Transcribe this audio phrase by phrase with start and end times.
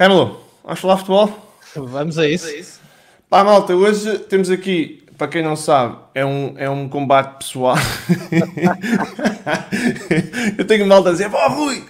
[0.00, 1.30] Rémulo, vamos falar futebol?
[1.76, 2.80] Vamos a isso.
[3.28, 7.76] Pá, malta, hoje temos aqui, para quem não sabe, é um, é um combate pessoal.
[10.56, 11.84] eu tenho malta a dizer, pô, Rui,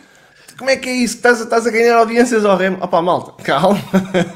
[0.59, 1.15] como é que é isso?
[1.19, 2.79] Estás, estás a ganhar audiências ao Remo?
[2.83, 3.79] Opá, malta, calma.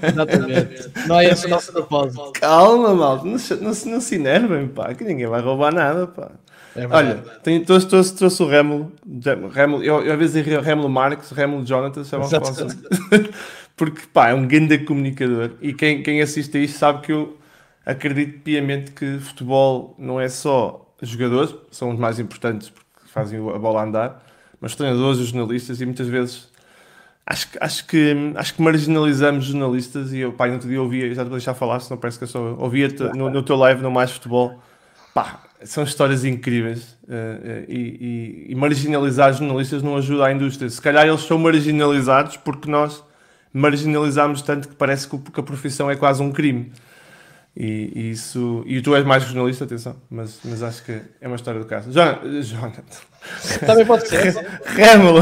[0.09, 0.91] Exatamente.
[1.09, 2.31] Não é esse o nosso propósito.
[2.35, 6.07] Calma, malta, não, se- não, se- não se enervem, pá, que ninguém vai roubar nada,
[6.07, 6.31] pá.
[6.77, 7.09] É verdade.
[7.09, 8.93] Olha, tenho, trouxe, trouxe, trouxe o Rémulo,
[9.53, 12.53] Rémulo eu, eu às vezes digo Rémulo Marques, Rémulo Jonathan, chamam Exato.
[13.77, 15.53] porque pá, é um grande comunicador.
[15.61, 17.37] E quem, quem assiste a isto sabe que eu
[17.85, 23.59] acredito piamente que futebol não é só jogadores, são os mais importantes porque fazem a
[23.59, 24.25] bola andar,
[24.61, 26.49] mas treinadores, os jornalistas e muitas vezes
[27.27, 30.13] acho, acho, que, acho que marginalizamos jornalistas.
[30.13, 32.25] E eu, pá, no outro dia ouvia, já te vou deixar falar, senão parece que
[32.25, 34.59] eu sou, ouvia-te no, no teu live no Mais Futebol,
[35.13, 37.79] pá, são histórias incríveis eh, eh, e,
[38.49, 40.69] e- e marginalizar jornalistas não ajuda à indústria.
[40.71, 43.03] Se calhar eles são marginalizados porque nós
[43.55, 46.73] marginalizamos tanto que parece que, que a profissão é quase um crime.
[47.57, 48.65] E, e isso.
[48.67, 51.93] E tu és mais jornalista, atenção, mas, mas acho que é uma história do caso.
[51.93, 52.83] Jonathan, Jonathan.
[53.65, 54.35] Também pode ser.
[54.65, 55.21] Rémulo,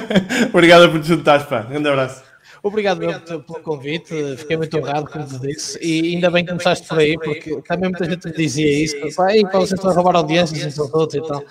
[0.52, 1.60] obrigado por te juntares, pá.
[1.60, 2.24] Grande abraço.
[2.62, 6.50] Obrigado mesmo pelo pelo convite, fiquei muito honrado, como te disse, e ainda bem que
[6.50, 9.90] começaste por aí, porque também muita gente me dizia isso, pá, "Ei, pá, vocês estão
[9.90, 11.44] a roubar audiências outros e tal.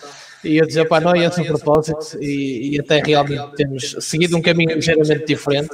[0.46, 4.38] E eu dizia, pá, não é esse o propósito, e, e até realmente temos seguido
[4.38, 5.70] um caminho ligeiramente diferente,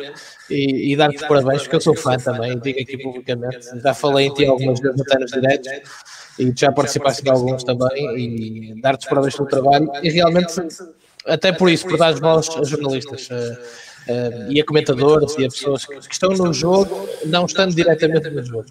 [0.49, 4.33] e, e dar-te parabéns, porque eu sou fã também, digo aqui publicamente, já falei em
[4.33, 5.69] ti algumas vezes até nos diretos,
[6.39, 10.53] e já participaste de alguns também, e dar-te parabéns pelo trabalho, e realmente,
[11.25, 13.29] até por isso, por dar voz a jornalistas.
[13.31, 18.29] eh, e a comentadores e a pessoas que que estão no jogo, não estando diretamente
[18.31, 18.65] no jogo.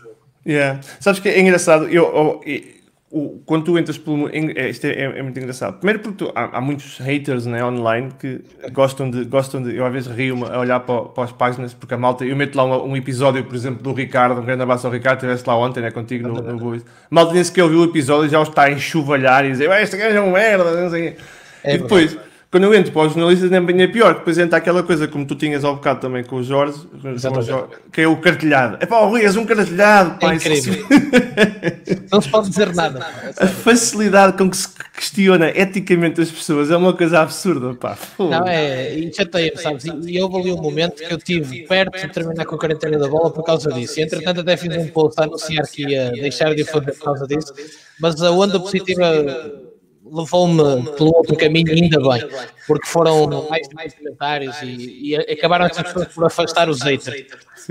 [0.45, 0.81] Yeah.
[0.99, 2.65] Sabes que é engraçado, eu, eu-
[3.11, 4.29] o, quando tu entras pelo.
[4.35, 5.79] em- é, Isto é, é muito engraçado.
[5.79, 8.41] Primeiro porque tu- há, há muitos haters né, online que
[8.73, 9.75] gostam de, gostam de.
[9.75, 12.25] Eu às vezes rio-me a olhar para, para as páginas, porque a malta.
[12.25, 15.17] Eu meto lá um, um episódio, por exemplo, do Ricardo, um grande abraço ao Ricardo,
[15.19, 16.75] estiveste lá ontem, né, contigo no, no.
[16.75, 19.69] A malta disse que ouviu o episódio e já o está a enxovalhar e dizer,
[19.69, 21.19] "Ué, este gajo é um merda, não sei o quê."
[21.65, 22.17] É e depois.
[22.51, 25.25] Quando eu entro para os jornalistas, nem é pior, que depois entra aquela coisa como
[25.25, 27.17] tu tinhas ao bocado também com o Jorge, com o.
[27.17, 27.53] Jorge,
[27.93, 28.77] que é o cartilhado.
[28.81, 30.33] É pá, o Rui, és um cartilhado, pá.
[30.33, 30.85] É isso- incrível.
[32.11, 33.07] não se pode dizer nada.
[33.39, 37.95] a facilidade com que se questiona eticamente as pessoas é uma coisa absurda, pá.
[37.95, 38.31] Fogo.
[38.31, 39.85] Não, é, e chateia sabes?
[39.85, 42.99] E, e houve ali um momento que eu tive perto de terminar com a quarentena
[42.99, 44.01] da bola por causa disso.
[44.01, 47.05] E entretanto, até fiz um post a anunciar que ia deixar de o fazer por
[47.05, 47.55] causa disso,
[48.01, 49.70] mas a onda positiva
[50.11, 52.29] levou-me pelo outro caminho, ainda bem,
[52.67, 57.25] porque foram mais, mais comentários e, e acabaram essas pessoas por afastar os haters.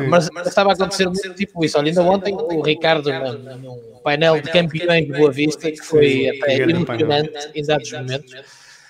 [0.07, 1.77] Mas estava a acontecer muito tipo isso.
[1.77, 6.55] Olha, ainda ontem o Ricardo, num, painel de campeões de Boa Vista, que foi até
[6.61, 8.33] emocionante em dados momentos.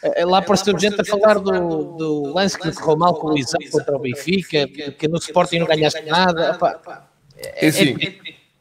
[0.03, 3.59] Eh, Lá apareceu gente a falar do, do lance que correu mal com o Luizão
[3.71, 6.51] contra o Benfica, que- no Sporting não ganhaste nada.
[6.51, 7.07] Epá,
[7.37, 7.97] É assim,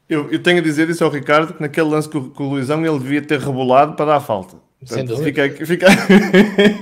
[0.09, 2.84] eu, eu tenho a dizer isso ao Ricardo que naquele lance com, com o Luizão
[2.84, 4.56] ele devia ter rebolado para dar a falta.
[4.84, 5.49] Sem Portanto, dúvida.
[5.50, 5.87] fica, fica...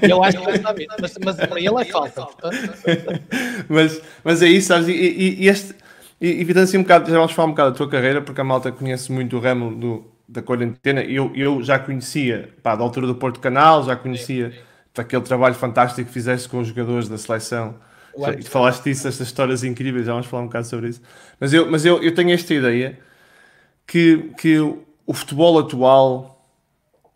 [0.07, 2.23] eu acho que sabe mas, mas para ele é falta.
[3.69, 4.89] Mas, mas é isso, sabes?
[4.89, 5.75] E, e, e este.
[6.21, 8.45] E, e assim um bocado, já vamos falar um bocado da tua carreira, porque a
[8.45, 11.03] malta conhece muito o ramo do, da quarentena.
[11.03, 14.53] Eu, eu já conhecia, pá, da altura do Porto Canal, já conhecia
[14.97, 17.75] aquele trabalho fantástico que fizeste com os jogadores da seleção.
[18.19, 18.43] Já, Claro.
[18.45, 21.03] falaste disso, estas histórias incríveis, já vamos falar um bocado sobre isso.
[21.39, 22.99] Mas eu, mas eu, eu tenho esta ideia
[23.87, 26.36] que, que o futebol atual.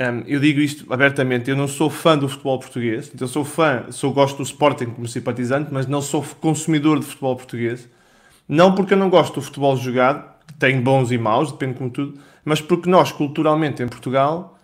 [0.01, 3.45] Hum, eu digo isto abertamente, eu não sou fã do futebol português, então eu sou
[3.45, 7.89] fã, sou gosto do Sporting como simpatizante, mas não sou consumidor de futebol português.
[8.49, 10.29] Não porque eu não gosto do futebol jogado,
[10.59, 14.59] tem bons e maus, depende como tudo, mas porque nós, culturalmente, em Portugal,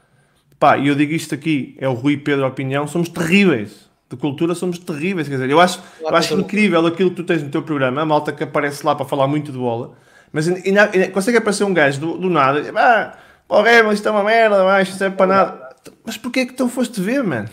[0.58, 3.86] pá, e eu digo isto aqui, é o Rui Pedro opinião, somos terríveis.
[4.08, 7.42] De cultura somos terríveis, quer dizer, eu acho, eu acho incrível aquilo que tu tens
[7.42, 9.94] no teu programa, a malta que aparece lá para falar muito de bola,
[10.32, 13.18] mas ainda, ainda consegue aparecer um gajo do, do nada, ah,
[13.48, 15.66] pô, Rebel, isto é uma merda, ah, isto não é para nada.
[16.04, 17.48] Mas porquê é que tu foste ver, mano?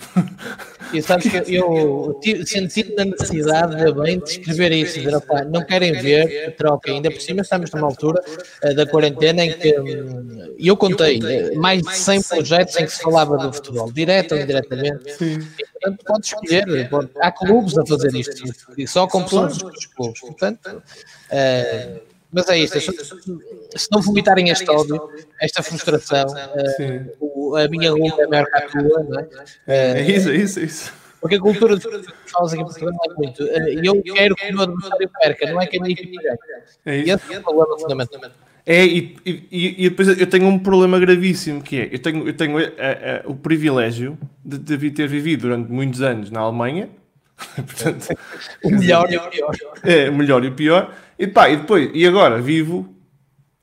[0.92, 5.44] E sabes que eu tive- senti na necessidade de bem de escrever isso, dizer, opá,
[5.44, 6.92] não querem ver, troca.
[6.92, 8.22] Ainda por cima estamos numa altura
[8.62, 12.92] eh, da quarentena em que hum, eu contei eh, mais de 100 projetos em que
[12.92, 15.24] se falava do futebol, direto ou indiretamente.
[15.24, 18.44] E, portanto, podes escolher, pode- há clubes a fazer isto,
[18.78, 20.20] e só com pessoas dos clubes.
[20.22, 20.82] Portanto,
[21.32, 22.02] eh,
[22.34, 22.92] mas é isto, se,
[23.78, 25.10] se não vomitarem este ódio,
[25.42, 26.26] esta frustração,
[26.80, 27.06] eh,
[27.64, 29.28] a minha luta é maior que a tua, não é?
[29.68, 30.94] Eh, É isso, é isso, é isso.
[31.22, 33.44] porque a cultura de que falas aqui em Portugal é muito.
[33.44, 36.18] eh, E eu quero que o meu adversário perca, não é que a minha equipe
[36.18, 36.38] ganhe.
[36.86, 37.16] É E isso.
[37.16, 38.32] esse é o problema fundamental.
[38.66, 42.34] É, e, e, e depois eu tenho um problema gravíssimo que é, eu tenho, eu
[42.34, 46.90] tenho eh, eh, o privilégio de, de ter vivido durante muitos anos na Alemanha,
[47.56, 48.08] Portanto,
[48.64, 49.52] o melhor e o pior.
[49.84, 50.94] É, o melhor e o pior.
[51.18, 52.94] E pá, e depois, e agora vivo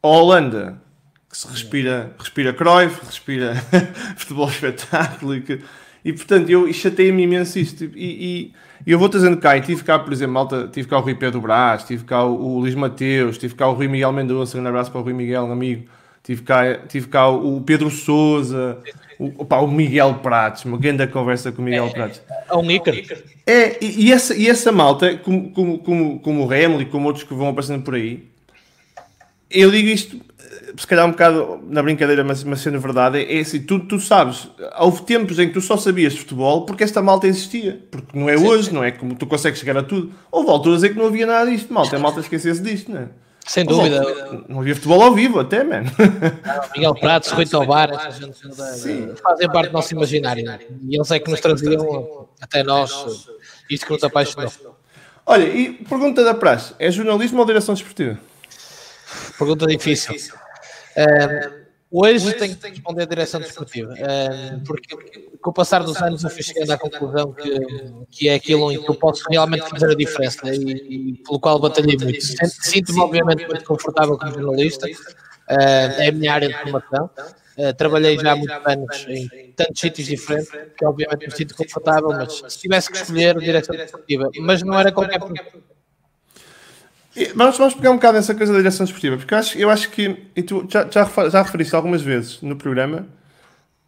[0.03, 0.83] a Holanda,
[1.29, 3.55] que se respira, respira Cruyff, respira
[4.17, 5.61] futebol espetáculo e que
[6.05, 7.85] e portanto, eu chateei-me imenso isto.
[7.85, 8.53] E,
[8.87, 11.15] e, eu vou trazendo cá, e tive cá, por exemplo, malta, tive cá o Rui
[11.15, 14.67] Pedro Brás, tive cá o, o Luís Mateus, tive cá o Rui Miguel Mendonça, um
[14.67, 15.89] abraço para o Rui Miguel, um amigo.
[16.23, 18.79] Tive cá, tive cá o Pedro Souza,
[19.19, 22.23] o, opa, o Miguel Pratos, uma grande conversa com o Miguel é, Pratos.
[22.49, 22.95] É um Icar.
[23.47, 27.07] É, e, e, essa, e essa malta, como, como, como, como o Remel e como
[27.07, 28.29] outros que vão aparecendo por aí,
[29.51, 30.21] eu digo isto
[30.77, 33.99] se calhar um bocado na brincadeira, mas, mas sendo verdade, é, é assim, tu, tu
[33.99, 38.19] sabes, houve tempos em que tu só sabias de futebol porque esta malta existia, porque
[38.19, 40.13] não é sim, hoje, não é como tu consegues chegar a tudo.
[40.31, 43.09] Houve alturas em que não havia nada disto, malta, a malta esquecesse disto, não é?
[43.51, 44.01] Sem dúvida.
[44.49, 45.91] Não havia futebol ao vivo até, mano.
[46.73, 50.61] Miguel Pratos, Rui Tobar, essa gente fazem parte do nosso imaginário.
[50.89, 53.27] E eles é que nos traziam até nós
[53.69, 54.53] isto que nos apaixonou.
[55.27, 58.21] Olha, e pergunta da praxe, é jornalismo ou direção desportiva?
[59.37, 60.15] Pergunta difícil.
[60.15, 61.60] Uh,
[61.91, 64.97] hoje tenho que responder a direção desportiva, uh, porque
[65.41, 67.61] com o passar dos anos eu fui chegando à conclusão que,
[68.11, 70.55] que é aquilo em que eu posso realmente fazer a diferença.
[70.55, 72.21] e, e pelo qual batalhei muito.
[72.21, 74.93] Sinto-me, obviamente, muito confortável como jornalista, uh,
[75.49, 77.11] é a minha área de formação.
[77.59, 82.09] Uh, trabalhei já há muitos anos em tantos sítios diferentes que obviamente me sinto confortável,
[82.09, 85.19] mas se tivesse que escolher direção desportiva, mas não era qualquer
[87.35, 89.91] Vamos, vamos pegar um bocado nessa coisa da direção desportiva, porque eu acho, eu acho
[89.91, 93.07] que, e tu já, já, já referiste algumas vezes no programa,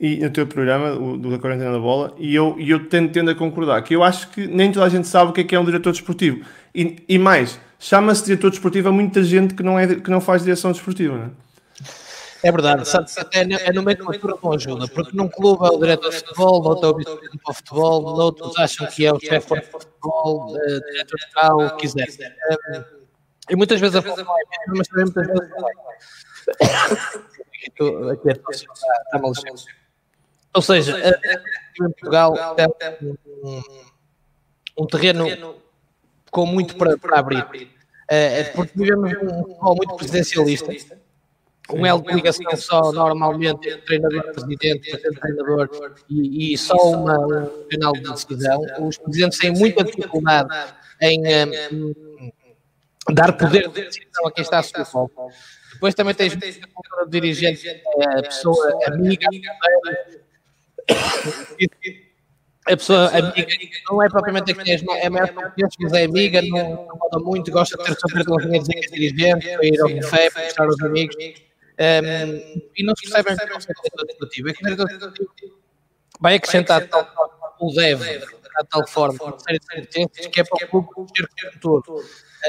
[0.02, 3.12] e no teu programa, o, do da quarentena da bola, e eu, e eu tendo,
[3.12, 5.44] tendo a concordar, que eu acho que nem toda a gente sabe o que é
[5.44, 6.44] que é um diretor desportivo.
[6.74, 10.42] E, e mais, chama-se diretor desportivo a muita gente que não, é, que não faz
[10.42, 11.30] direção desportiva, não é?
[12.44, 12.82] É verdade,
[13.32, 16.10] é, é no meio de uma cultura com ajuda, porque num clube é o diretor
[16.10, 19.54] de futebol, noutro é o vice-presidente para o futebol, noutros acham que é o chefe
[19.54, 20.56] de futebol, uh,
[20.90, 22.08] diretor de tal, o que quiser.
[22.50, 23.01] Um,
[23.52, 24.26] e muitas vezes a é mesmo,
[24.78, 25.72] mas também muitas vezes não é.
[28.12, 29.32] Aqui é está mal
[30.54, 31.20] Ou seja,
[31.78, 32.66] em Portugal tem
[34.78, 35.56] um, terreno
[36.30, 37.46] com muito para, para abrir.
[38.08, 40.72] É, porque vivemos um futebol muito presidencialista,
[41.70, 47.18] um elo de ligação só normalmente entre treinador, presidente, presidente, treinador e, e só uma,
[47.18, 48.62] um canal de decisão.
[48.80, 50.48] Os presidentes têm muita dificuldade
[51.02, 52.32] em, em
[53.10, 55.30] dar poder de decisão a quem está a subir o
[55.72, 59.26] Depois também tens o dirigente, é a pessoa amiga,
[62.66, 63.46] a pessoa amiga
[63.90, 67.50] não é propriamente a que tens, é maior parte mas é amiga, não moda muito,
[67.50, 70.80] gosta de ter sempre aquelas linhas de dirigente, para ir ao café, para estar aos
[70.82, 71.16] amigos.
[71.18, 74.48] E não se percebem que é o desportivo.
[74.48, 75.42] É que o
[76.20, 78.26] vai acrescentar tal o deve, de
[78.68, 82.04] tal forma, uma série de competências que é para o ser todo.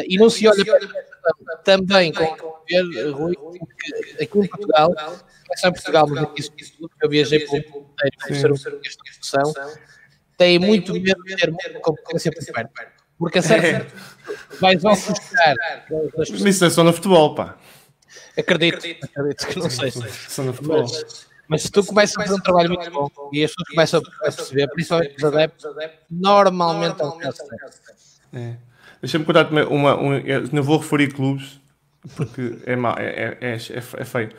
[0.07, 5.57] E não se olha para também com ver, Rui, que aqui em Portugal, não é
[5.57, 6.44] só em Portugal, mas aqui
[6.78, 7.88] tudo, que eu viajei o mundo
[8.24, 9.54] inteiro, ser uma discussão,
[10.38, 13.04] tem muito medo de ter muita competência por perto.
[13.18, 14.56] Porque a certo é.
[14.60, 15.56] vais ofuscar.
[16.18, 17.57] Mas isso é só no futebol, pá.
[18.38, 20.10] Acredito, acredito que não seja.
[20.28, 20.86] Só no futebol.
[21.48, 24.31] Mas, se tu começas a fazer um trabalho muito bom e as pessoas começam a
[24.31, 25.66] perceber, principalmente os adeptos,
[26.10, 27.38] normalmente é um caso
[28.34, 28.57] é.
[29.03, 30.13] Deixa-me contar uma, uma um,
[30.53, 31.60] não vou referir clubes
[32.15, 34.29] porque é, má, é, é, é, é feio.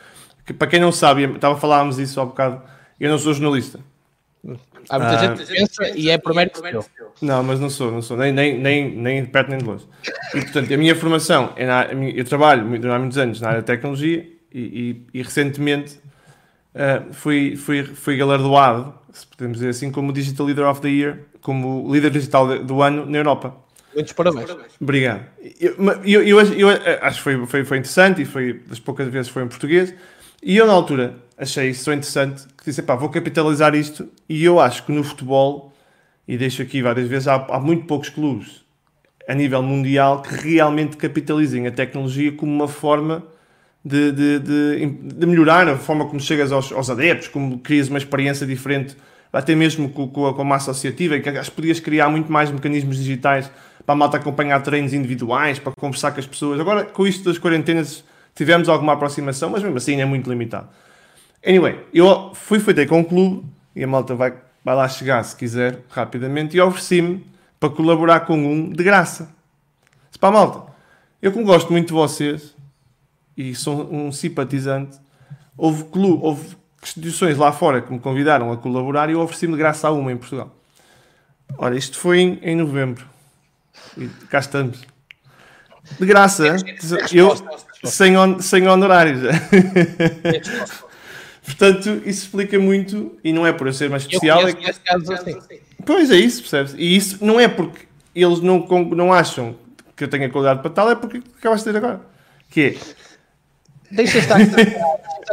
[0.57, 2.63] Para quem não sabe, estava a falarmos isso há um bocado,
[2.99, 3.79] eu não sou jornalista.
[4.89, 6.83] Há muita ah, gente que pensa e é primeiro que eu.
[7.21, 9.85] Não, mas não sou, não sou, nem, nem, nem, nem perto nem de longe.
[10.33, 13.67] E portanto, a minha formação, é na, eu trabalho há muitos anos na área de
[13.67, 14.59] tecnologia e,
[15.13, 15.99] e, e recentemente
[16.73, 21.19] uh, fui, fui, fui galardoado, se podemos dizer assim, como Digital Leader of the Year,
[21.41, 23.64] como líder digital do ano na Europa.
[23.95, 24.49] Muitos parabéns.
[24.79, 25.25] Obrigado.
[25.59, 26.69] Eu, eu, eu, eu,
[27.01, 29.93] acho que foi, foi, foi interessante e foi das poucas vezes foi em português.
[30.43, 34.07] E eu, na altura, achei isso interessante que disse: pá, vou capitalizar isto.
[34.27, 35.73] E eu acho que no futebol,
[36.27, 38.65] e deixo aqui várias vezes, há, há muito poucos clubes
[39.27, 43.23] a nível mundial que realmente capitalizem a tecnologia como uma forma
[43.83, 47.97] de, de, de, de melhorar a forma como chegas aos, aos, adeptos, como crias uma
[47.97, 48.95] experiência diferente,
[49.31, 52.51] até mesmo com, a, com a massa associativa, que acho que podias criar muito mais
[52.51, 53.49] mecanismos digitais
[53.85, 56.59] para a malta acompanhar treinos individuais, para conversar com as pessoas.
[56.59, 60.67] Agora, com isto das quarentenas, tivemos alguma aproximação, mas mesmo assim é muito limitado.
[61.45, 65.35] Anyway, eu fui feito com um clube, e a malta vai, vai lá chegar se
[65.35, 67.25] quiser, rapidamente, e ofereci-me
[67.59, 69.29] para colaborar com um de graça.
[70.09, 70.71] Se para a malta,
[71.21, 72.55] eu como gosto muito de vocês,
[73.37, 74.97] e sou um simpatizante,
[75.57, 79.59] houve, clube, houve instituições lá fora que me convidaram a colaborar e eu ofereci-me de
[79.59, 80.55] graça a uma em Portugal.
[81.57, 83.14] Olha, isto foi em, em novembro.
[83.97, 84.81] E cá estamos.
[85.99, 86.55] De graça,
[87.13, 87.35] eu
[87.83, 89.21] sem, on, sem honorários.
[91.43, 94.47] Portanto, isso explica muito, e não é por eu ser mais especial.
[94.47, 94.67] É que...
[94.67, 95.39] assim.
[95.85, 96.73] Pois é isso, percebes?
[96.75, 97.85] E isso não é porque
[98.15, 99.55] eles não, não acham
[99.95, 102.01] que eu tenha qualidade para tal, é porque acabaste de ter agora.
[102.49, 102.75] Que é.
[103.91, 104.39] Deixa estar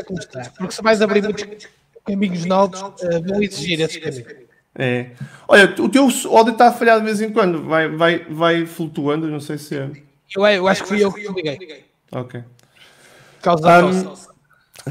[0.06, 1.68] como está, porque se vais abrir muitos
[2.04, 4.41] caminhos novos, uh, vão exigir esses caminhos.
[4.74, 5.10] É.
[5.46, 9.28] Olha, o teu ódio está a falhar de vez em quando, vai, vai, vai flutuando,
[9.28, 9.90] não sei se é.
[10.34, 11.84] Eu, eu acho que fui eu que liguei.
[12.10, 12.42] Ok.
[13.42, 14.14] Causa da um,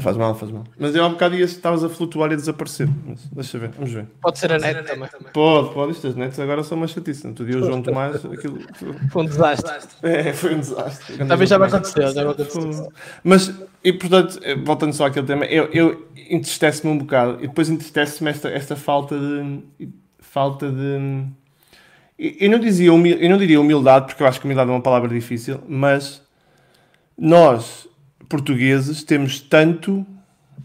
[0.00, 0.64] Faz mal, faz mal.
[0.78, 2.88] Mas eu há um bocado ia, estavas a flutuar e a desaparecer.
[3.06, 4.06] Mas deixa ver, vamos ver.
[4.22, 5.08] Pode ser a net também.
[5.34, 5.92] Pode, pode.
[5.92, 7.26] Estas nets agora são uma chatice.
[7.26, 8.58] Outro dia o João Tomás, aquilo.
[9.10, 9.70] Foi um desastre.
[10.02, 11.18] É, foi um desastre.
[11.18, 12.88] Também já vai acontecer, já vai acontecer.
[13.22, 17.68] Mas, e portanto, eh, voltando só àquele tema, eu, eu entristece-me um bocado e depois
[17.68, 19.88] entristece-me esta, esta falta de.
[20.20, 21.26] falta de.
[22.18, 24.80] Eu não, dizia humil, eu não diria humildade, porque eu acho que humildade é uma
[24.80, 26.22] palavra difícil, mas
[27.18, 27.88] nós
[28.32, 30.06] portugueses temos tanto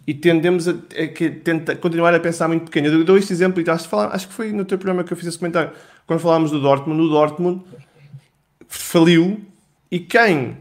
[0.07, 2.87] e tendemos a, a, que, tenta, continuar a pensar muito pequeno.
[2.87, 5.17] Eu dou este exemplo e acho, falar, acho que foi no teu programa que eu
[5.17, 5.71] fiz esse comentário.
[6.05, 7.61] Quando falámos do Dortmund, o Dortmund
[8.69, 9.41] faliu
[9.91, 10.55] e quem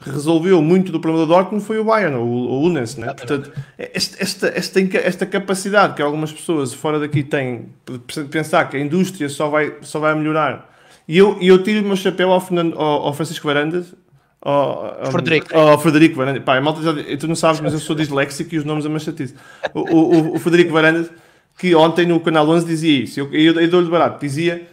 [0.00, 3.14] resolveu muito do problema do Dortmund foi o Bayern, o, o Unes, né?
[3.14, 8.76] Portanto, esta, esta, esta, esta capacidade que algumas pessoas fora daqui têm de pensar que
[8.76, 10.68] a indústria só vai, só vai melhorar.
[11.06, 13.94] E eu, eu tiro o meu chapéu ao, Fernando, ao, ao Francisco Varandas,
[14.42, 15.48] Oh, Frederico.
[15.54, 16.42] Oh, Frederico Varandas.
[16.42, 18.98] Pá, malta já, tu não sabes, mas eu sou disléxico e os nomes é uma
[18.98, 19.34] chatice.
[19.74, 21.10] O, o, o, Frederico Varandas,
[21.58, 24.66] que ontem no Canal 11 dizia isso, eu, eu, eu dou-lhe barato, dizia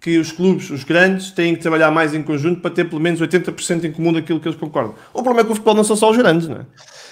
[0.00, 3.20] que os clubes, os grandes, têm que trabalhar mais em conjunto para ter pelo menos
[3.20, 4.94] 80% em comum daquilo que eles concordam.
[5.12, 6.66] O problema é que o futebol não são só os grandes, não é?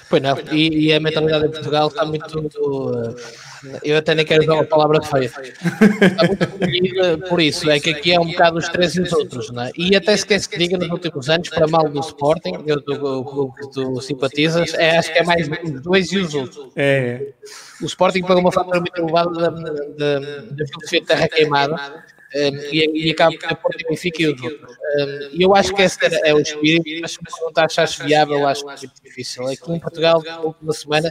[0.09, 2.39] Pois não, e, e a mentalidade em Portugal está muito.
[2.39, 3.15] Uh,
[3.83, 5.27] eu até nem quero usar a palavra feia.
[5.27, 6.27] Está
[6.61, 9.65] muito por isso, é que aqui é um bocado os três e os outros, não
[9.65, 9.73] é?
[9.77, 13.25] E até se quer se diga nos últimos anos, para mal do Sporting, eu, do
[13.25, 16.69] clube que tu simpatizas, é, acho que é mais os dois e os outros.
[16.77, 17.33] É.
[17.83, 22.05] O Sporting pagou uma fatura muito elevada da, da, da filosofia de terra queimada
[22.35, 24.77] um, e, e acaba por Porto e Benfica e os outros.
[25.33, 28.65] E eu acho que esse é o espírito, mas se me perguntar achas viável, acho
[28.65, 29.47] que é muito difícil.
[29.47, 31.11] Aqui em Portugal, na última semana,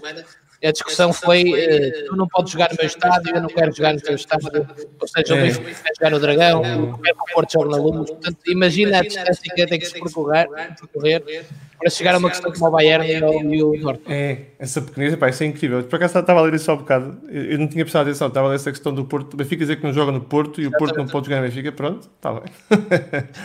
[0.63, 3.93] a discussão foi uh, tu não podes jogar no meu estádio, eu não quero jogar
[3.93, 4.67] no teu estádio,
[4.99, 7.77] ou seja, o Benfica quer jogar no Dragão, eu quero que o Porto jogue na
[7.77, 10.47] Luz, portanto imagina a distância que tem que se percorrer,
[10.79, 11.45] percorrer
[11.79, 14.01] para chegar a uma questão como o Bayern e o, e o Dortmund.
[14.07, 15.83] É, essa pequenez, pá, isso é incrível.
[15.83, 18.47] Por acaso estava a ler isso há um bocado, eu não tinha prestado atenção, estava
[18.47, 20.67] a ler essa questão do Porto, o Benfica dizer que não joga no Porto e
[20.67, 22.43] o Porto não pode jogar no Benfica, pronto, está bem.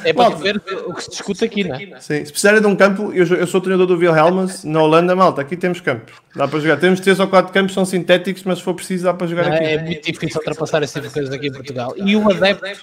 [0.05, 2.01] É para ver o que se discute aqui, não é?
[2.01, 5.43] Sim, se precisarem de um campo, eu, eu sou treinador do Wilhelmus, na Holanda, malta,
[5.43, 8.65] aqui temos campo, dá para jogar, temos três ou quatro campos, são sintéticos, mas se
[8.65, 9.65] for preciso dá para jogar não, aqui.
[9.65, 11.95] É muito difícil ultrapassar esse tipo de coisas aqui em Portugal.
[11.97, 12.77] E o adepto,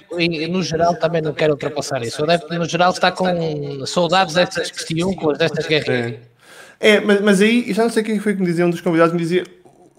[0.50, 2.22] no geral, também não quer ultrapassar isso.
[2.22, 6.14] O adepto, no geral, está com saudades destas questões, destas guerras.
[6.78, 9.12] É, mas, mas aí, já não sei quem foi que me dizia, um dos convidados
[9.12, 9.44] me dizia.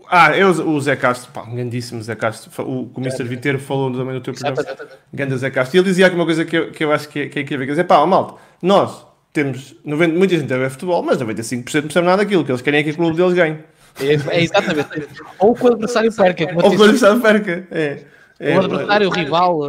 [0.09, 3.23] Ah, eu, o Zé Castro, pá, um grandíssimo Zé Castro, o, o Mr.
[3.23, 4.77] Viteiro falou também no teu programa,
[5.13, 7.19] grande Zé Castro, e ele dizia aqui uma coisa que eu, que eu acho que
[7.19, 10.69] é, que é incrível, quer dizer, pá, malta, nós temos, 90, muita gente deve ver
[10.69, 13.33] futebol, mas 95% não percebe nada daquilo, que eles querem é que o clube deles
[13.33, 13.59] ganhe.
[13.99, 14.89] É, é exatamente.
[15.39, 16.47] Ou que o adversário perca.
[16.55, 18.03] Ou que o adversário perca, é.
[18.39, 19.59] É, o adversário, o rival.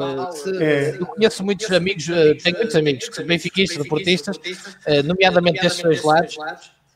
[0.58, 0.96] É.
[0.98, 4.40] Eu conheço muitos amigos, eh, tenho muitos amigos que são benfiquistas, deportistas,
[4.86, 6.38] eh, nomeadamente destes dois lados,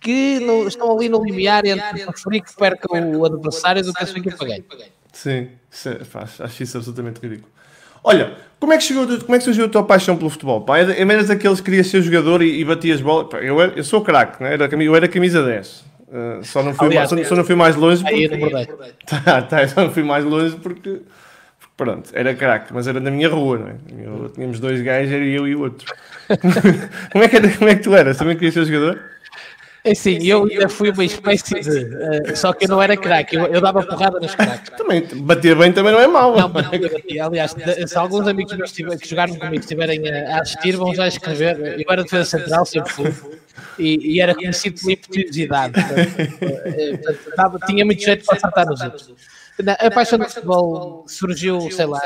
[0.00, 4.06] que no, estão ali no limiar entre preferir que perca o adversário do que a
[4.06, 4.64] sua equipa ganhe.
[5.12, 5.98] Sim, isso é,
[6.44, 7.52] acho isso absolutamente ridículo.
[8.02, 10.62] Olha, como é que, chegou, como é que surgiu a tua paixão pelo futebol?
[10.62, 10.78] Pá?
[10.78, 13.28] É, é menos daqueles que querias ser jogador e, e batias bola.
[13.28, 14.56] Pá, eu, eu sou craque, né?
[14.56, 15.84] eu era camisa 10.
[16.16, 18.28] Uh, só, não fui, Aliás, mais, só, não fui mais longe porque...
[19.04, 21.02] Tá, tá, só não fui mais longe porque,
[21.58, 23.74] porque pronto, era craque, mas era na minha rua, não é?
[23.92, 25.92] Minha rua, tínhamos dois gajos, era eu e o outro.
[27.12, 28.16] como, é que, como é que tu eras?
[28.16, 28.98] Também querias ser jogador?
[29.86, 31.70] É sim, eu ainda fui uma espécie de.
[31.70, 34.76] Uh, só que eu não era craque, eu, eu, dava porrada nos craques.
[34.76, 36.36] Também, bater bem também não é mau.
[36.36, 37.24] Não, batia.
[37.24, 37.54] Aliás,
[37.86, 41.78] se alguns amigos meus que jogaram comigo estiverem a, assistir, vão já escrever.
[41.78, 43.14] Eu era defesa central, sempre fui.
[43.78, 45.74] E, e era conhecido por impetuosidade.
[47.24, 49.14] Portanto, tinha muito jeito para acertar nos outros.
[49.78, 52.02] A paixão do futebol surgiu, sei lá,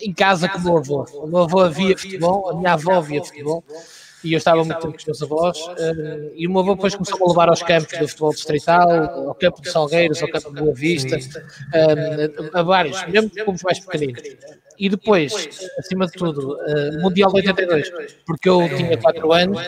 [0.00, 1.06] em casa com o meu avô.
[1.14, 3.62] O meu avô via futebol, a minha avó via futebol
[4.24, 6.94] e eu estava muito tempo com os meus avós, uh, e o meu avô depois
[6.94, 8.90] começou a levar aos campos do futebol distrital,
[9.28, 13.80] ao campo de Salgueiros, ao campo de Boa Vista, uh, a vários, mesmo clubes mais
[13.80, 14.22] pequeninos.
[14.78, 17.92] E depois, acima de tudo, uh, Mundial de 82,
[18.26, 19.60] porque eu tinha 4 anos,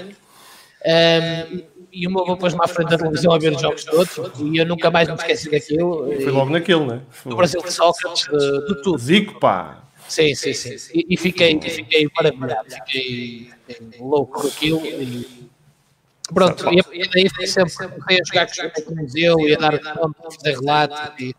[0.86, 4.20] um, e o meu avô pôs-me à frente da televisão a ver os jogos todos,
[4.40, 6.12] e eu nunca mais me esqueci daquilo.
[6.20, 7.00] Foi logo naquele, né?
[7.24, 8.98] Do Brasil de Sócrates, de, de tudo.
[8.98, 9.83] Zico, pá!
[10.08, 10.76] Sim, sim, sim.
[10.94, 15.48] E, e fiquei, fiquei maravilhado, fiquei, fiquei louco com aquilo e
[16.32, 19.80] pronto, e, e daí fui sempre fui a jogar com o museu e a dar
[19.80, 21.34] fazer relatos e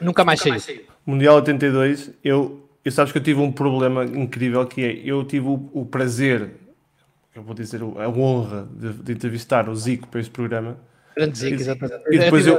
[0.00, 0.86] nunca mais saí.
[1.04, 5.46] Mundial 82, eu, eu sabes que eu tive um problema incrível que é, eu tive
[5.46, 6.50] o, o prazer,
[7.34, 10.78] eu vou dizer a honra de, de entrevistar o Zico para este programa
[11.16, 12.02] Grande exatamente.
[12.10, 12.58] E depois eu,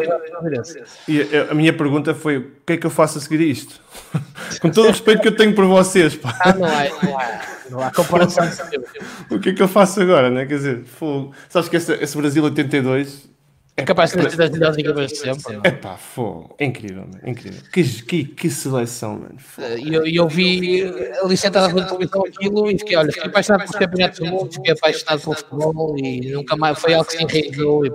[1.49, 3.81] a minha pergunta foi: o que é que eu faço a seguir isto?
[4.61, 6.15] Com todo o respeito que eu tenho por vocês.
[6.15, 6.37] Pá.
[6.41, 8.47] Ah, não há, não há, não há comparação.
[9.29, 10.29] o que é que eu faço agora?
[10.29, 10.45] Né?
[10.45, 11.33] Quer dizer, fogo.
[11.49, 13.33] sabes que esse, esse Brasil 82
[13.75, 15.59] é capaz de ter das melhores equipas de sempre.
[15.63, 16.55] É pá, fogo.
[16.59, 17.59] É incrível, é incrível.
[17.71, 19.37] Que, que, que seleção, mano.
[19.79, 20.83] E eu, eu vi
[21.23, 24.73] ali sentado na televisão aquilo e fiquei, olha, fiquei apaixonado pelos campeonatos do mundo, fiquei
[24.73, 27.85] apaixonado pelo futebol e nunca mais foi algo que se enraizou.
[27.85, 27.91] E...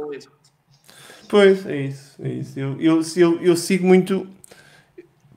[1.28, 2.58] Pois, é isso, é isso.
[2.58, 4.26] Eu, eu, eu, eu sigo muito.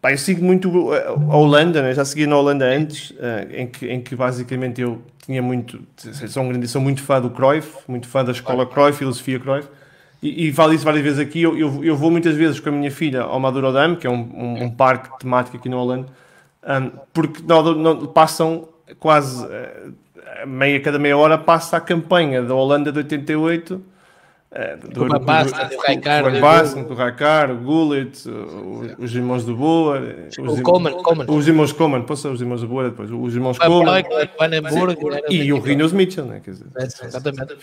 [0.01, 1.93] Pá, eu sigo muito a Holanda, né?
[1.93, 5.81] já segui na Holanda antes, uh, em, que, em que basicamente eu tinha muito.
[6.27, 9.67] Sou, um grande, sou muito fã do Cruyff, muito fã da escola Cruyff, filosofia Cruyff,
[10.23, 11.41] e, e falo isso várias vezes aqui.
[11.41, 14.31] Eu, eu, eu, vou muitas vezes com a minha filha ao Madurodam, que é um,
[14.33, 16.07] um, um parque temático aqui na Holanda,
[16.63, 22.55] um, porque não, não, passam quase uh, meia, cada meia hora passa a campanha da
[22.55, 23.90] Holanda de 88
[24.53, 28.25] é, do, do, Basta, do, Raikar, o Basta, o Raikar, o Gullit,
[28.99, 31.25] os irmãos do Boa, os, Coman, Coman.
[31.25, 34.03] os irmãos Coman, posso os irmãos do Boa depois, os irmãos Coman
[35.29, 36.41] e o Rinos Mitchell, né?
[36.43, 37.55] Quer dizer, exatamente.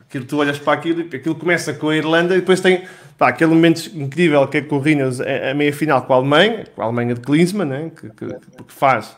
[0.00, 2.82] Aquilo, tu olhas para aquilo, aquilo começa com a Irlanda e depois tem
[3.16, 6.66] pá, aquele momento incrível que é com o Rinos a, meia final com a Alemanha,
[6.74, 7.92] com a Alemanha de Klinsmann, né?
[7.94, 9.16] que, que, que faz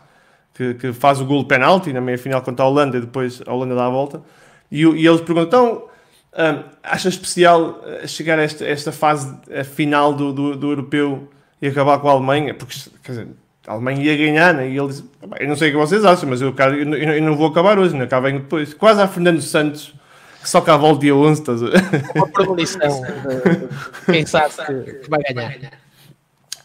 [0.52, 3.42] que, que, faz o gol de penalti na meia final contra a Holanda e depois
[3.46, 4.22] a Holanda dá a volta.
[4.70, 5.93] E, e eles perguntam, então,
[6.36, 11.30] um, acha especial eh, chegar a esta, esta fase a final do, do, do, europeu
[11.62, 12.52] e acabar com a Alemanha?
[12.54, 13.28] Porque, quer dizer,
[13.66, 14.68] a Alemanha ia ganhar, né?
[14.68, 15.04] e ele disse:
[15.38, 17.94] Eu não sei o que vocês acham, mas eu, eu, eu não vou acabar hoje,
[17.94, 18.74] não acabo depois.
[18.74, 19.94] Quase a Fernando Santos,
[20.42, 21.40] que só acaba o dia 11.
[21.40, 21.60] Estás
[22.14, 24.54] Uma premonição de quem sabe
[25.02, 25.72] que vai ganhar.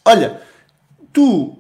[0.04, 0.42] Olha,
[1.14, 1.60] tu,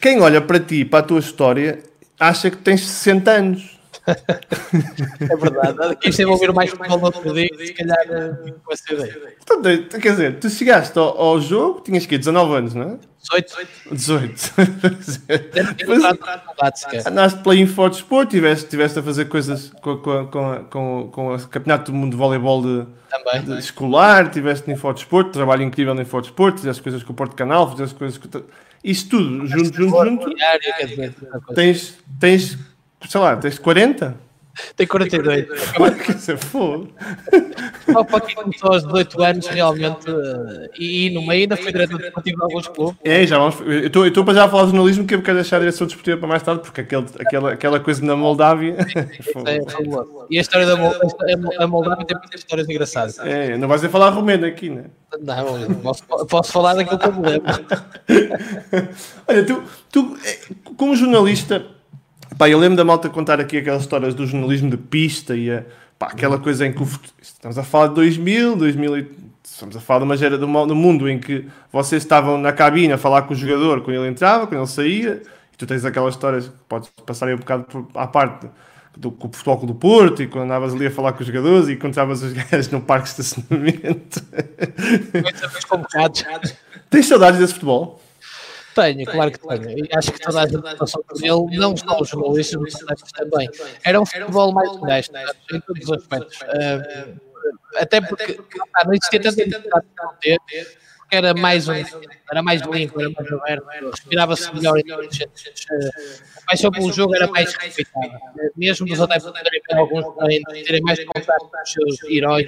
[0.00, 1.80] quem olha para ti, para a tua história,
[2.18, 3.79] acha que tens 60 anos
[4.10, 5.96] é verdade.
[5.96, 9.34] Quem esteve a ouvir mais futebol no outro dia, se calhar eh, com essa ideia.
[9.42, 13.10] Então, quer dizer, tu chegaste ao, ao jogo, tinhas que 19 anos, não é?
[13.22, 13.68] 18.
[13.92, 14.52] 18.
[17.06, 21.48] Andaste pela Info Sport, tiveste, tiveste a fazer coisas com, com, com, com, com o
[21.48, 23.42] Campeonato do Mundo de Voleibol de, Também.
[23.42, 27.16] de escolar, tiveste no Info Sport, trabalho incrível no Info Sport, fizeste coisas com o
[27.16, 28.42] Porto Canal, fizeste coisas com.
[28.82, 31.54] Isto tudo, junto, junto, junto.
[31.54, 32.58] Tens, tens
[33.08, 34.30] sei lá, tens 40?
[34.76, 35.46] Tem 42.
[36.04, 36.86] Quer dizer, foda.
[37.90, 40.06] Só para quem começou aos 18 anos, realmente,
[40.78, 42.96] e, e no meio ainda foi diretor desportivo de alguns clubes.
[43.04, 43.60] É, já vamos.
[43.60, 46.28] Eu estou para já falar de jornalismo, que eu quero deixar a direção desportiva para
[46.28, 48.76] mais tarde, porque aquele, aquela, aquela coisa na Moldávia.
[49.46, 49.60] É, é
[50.28, 53.18] e a história da Moldávia, a Moldávia tem muitas histórias engraçadas.
[53.20, 54.84] É, não vais falar romeno aqui, né?
[55.20, 57.46] Não, posso, posso falar daquilo que eu me lembro.
[59.28, 60.38] Olha, tu, tu, é,
[60.76, 61.64] como jornalista
[62.36, 65.64] Pá, eu lembro da malta contar aqui aquelas histórias do jornalismo de pista e a,
[65.98, 66.88] pá, aquela coisa em que o,
[67.20, 69.06] estamos a falar de 2000, 2000
[69.44, 72.92] estamos a falar de uma gera do, do mundo em que vocês estavam na cabine
[72.92, 76.14] a falar com o jogador quando ele entrava, quando ele saía, e tu tens aquelas
[76.14, 78.48] histórias que podes passar aí um bocado por, à parte
[78.96, 81.68] do, com o futebol do Porto e quando andavas ali a falar com os jogadores
[81.68, 84.22] e encontravas os gajos no parque de estacionamento.
[86.88, 88.00] Tens saudades desse futebol?
[88.74, 89.84] Tenho, claro que tenho.
[89.84, 93.48] E acho que toda a gente passou por ele, não só os jornalistas, mas também.
[93.84, 95.14] Era um futebol mais honesto,
[95.52, 96.40] em todos os aspectos.
[96.40, 97.20] Uh,
[97.76, 98.38] até porque
[98.74, 103.32] ah, não existia tanta identidade de porque era mais honesto, era mais limpo, era mais
[103.32, 105.20] aberto, respirava-se melhor os
[106.38, 108.20] A paixão pelo jogo era mais respeitada.
[108.56, 110.04] Mesmo os adeptos terem alguns
[110.64, 112.46] terem mais contato com os seus heróis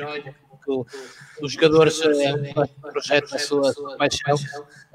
[0.62, 0.70] que
[1.42, 4.36] os jogadores é, projetam a sua, sua paixão,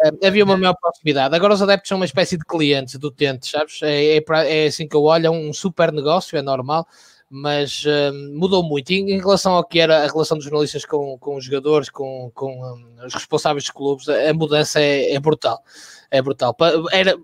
[0.01, 1.36] é, havia uma maior proximidade.
[1.36, 3.82] Agora os adeptos são uma espécie de clientes do utentes, sabes?
[3.82, 6.88] É, é, é, assim que eu olho, é um super negócio, é normal,
[7.30, 7.84] mas
[8.34, 8.91] mudou muito.
[8.91, 12.32] E em relação ao que era a relação dos jornalistas com, com os jogadores, com,
[12.34, 15.62] com um, os responsáveis dos clubes, a mudança é, é brutal
[16.10, 16.56] é brutal.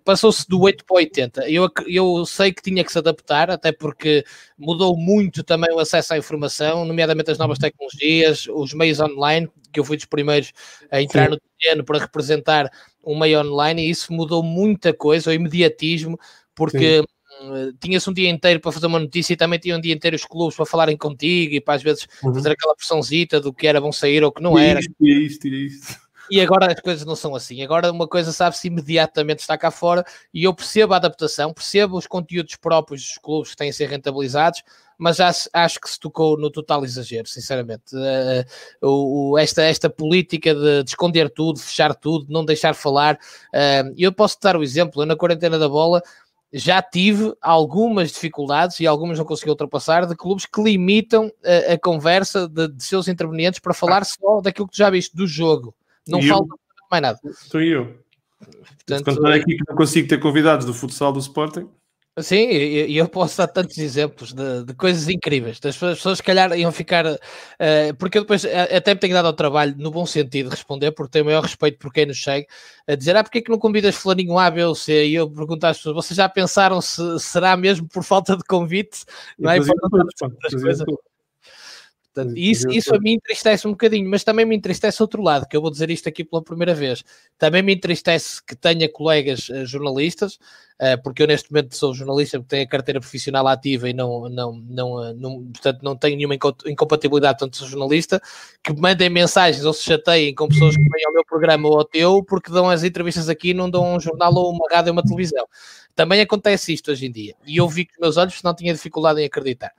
[0.03, 1.49] Passou-se do 8 para 80.
[1.49, 4.25] Eu, eu sei que tinha que se adaptar, até porque
[4.57, 9.79] mudou muito também o acesso à informação, nomeadamente as novas tecnologias, os meios online, que
[9.79, 10.51] eu fui dos primeiros
[10.91, 11.31] a entrar Sim.
[11.31, 12.69] no terreno para representar
[13.05, 16.19] um meio online, e isso mudou muita coisa, o imediatismo,
[16.53, 16.99] porque.
[16.99, 17.05] Sim
[17.41, 20.15] hum, tinha-se um dia inteiro para fazer uma notícia e também tinha um dia inteiro
[20.15, 22.33] os clubes para falarem contigo e para às vezes uhum.
[22.33, 24.79] fazer aquela pressãozita do que era bom sair ou que não era.
[24.79, 26.02] Isto, isto, isto.
[26.33, 27.61] E agora as coisas não são assim.
[27.61, 32.07] Agora uma coisa sabe-se imediatamente está cá fora e eu percebo a adaptação, percebo os
[32.07, 34.63] conteúdos próprios dos clubes que têm a ser rentabilizados,
[34.97, 37.95] mas acho, acho que se tocou no total exagero, sinceramente.
[38.81, 43.13] Uh, o, esta, esta política de, de, esconder tudo, fechar tudo, não deixar falar.
[43.53, 46.01] Uh, eu posso dar o exemplo, eu na quarentena da bola
[46.51, 51.77] já tive algumas dificuldades e algumas não consegui ultrapassar de clubes que limitam a, a
[51.77, 55.75] conversa de, de, seus intervenientes para falar só daquilo que tu já viste do jogo.
[56.07, 56.59] Não e falta eu?
[56.89, 57.19] mais nada.
[57.25, 57.97] Estou eu.
[58.85, 61.69] Portanto, Contar aqui que não consigo ter convidados do futsal do Sporting.
[62.19, 65.59] Sim, e eu posso dar tantos exemplos de, de, coisas incríveis.
[65.59, 67.07] Das pessoas, se calhar, iam ficar.
[67.07, 67.17] Uh,
[67.97, 71.09] porque eu depois até me tenho dado ao trabalho, no bom sentido, de responder, porque
[71.13, 72.45] tenho o maior respeito por quem nos chega,
[72.87, 75.07] a dizer: ah, porque é que não convidas Fulaninho A, B ou C?
[75.07, 79.05] E eu pergunto às pessoas: vocês já pensaram se será mesmo por falta de convite?
[79.39, 79.57] Não é?
[82.13, 85.57] Portanto, isso, isso a mim entristece um bocadinho, mas também me entristece outro lado, que
[85.57, 87.03] eu vou dizer isto aqui pela primeira vez.
[87.39, 92.37] Também me entristece que tenha colegas uh, jornalistas, uh, porque eu neste momento sou jornalista,
[92.37, 96.15] porque tenho a carteira profissional ativa e não, não, não, uh, não portanto, não tenho
[96.15, 96.35] nenhuma
[96.67, 98.21] incompatibilidade, portanto sou jornalista,
[98.63, 101.83] que mandem mensagens ou se chateiem com pessoas que vêm ao meu programa ou ao
[101.83, 104.93] teu, porque dão as entrevistas aqui e não dão um jornal ou uma rádio ou
[104.93, 105.47] uma televisão.
[105.95, 107.33] Também acontece isto hoje em dia.
[107.45, 109.71] E eu vi que os meus olhos não tinha dificuldade em acreditar.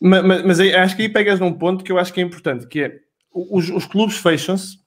[0.00, 2.66] Mas, mas, mas acho que aí pegas num ponto que eu acho que é importante,
[2.66, 2.98] que é
[3.32, 4.78] os, os clubes fecham-se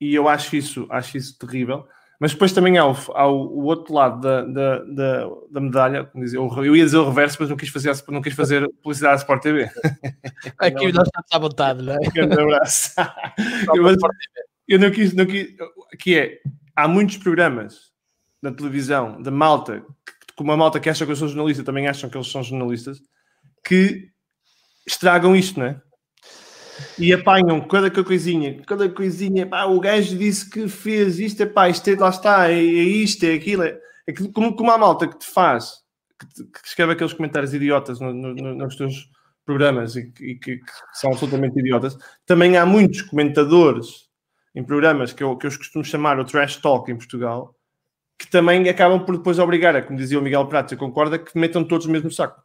[0.00, 1.86] e eu acho isso, acho isso terrível.
[2.20, 6.10] Mas depois também há o, há o, outro lado da, da, da, da medalha.
[6.14, 9.42] Eu ia dizer o reverso, mas não quis fazer, não quis fazer publicidade à Sport
[9.42, 9.70] TV.
[10.58, 11.96] Aqui nós estamos à vontade, não é?
[11.96, 12.92] Um abraço.
[13.74, 13.86] eu,
[14.68, 15.54] eu não quis, não quis.
[15.98, 16.38] Que é,
[16.76, 17.90] há muitos programas
[18.42, 19.82] na televisão da malta,
[20.36, 23.00] como a malta que acha que eu sou jornalista, também acham que eles são jornalistas,
[23.66, 24.10] que
[24.86, 25.80] estragam isto, não é?
[26.98, 31.68] E apanham cada coisinha, cada coisinha, pá, o gajo disse que fez isto, é pá,
[31.68, 35.06] isto é, lá está, é, é isto, é aquilo, é, é como, como a malta
[35.06, 35.72] que te faz,
[36.18, 39.08] que, te, que escreve aqueles comentários idiotas no, no, nos teus
[39.44, 44.08] programas e, e que, que, são absolutamente idiotas, também há muitos comentadores
[44.54, 47.54] em programas que eu, que eu costumo chamar o trash talk em Portugal,
[48.18, 51.64] que também acabam por depois obrigar, a, como dizia o Miguel Prato, concorda, que metam
[51.64, 52.42] todos no mesmo saco.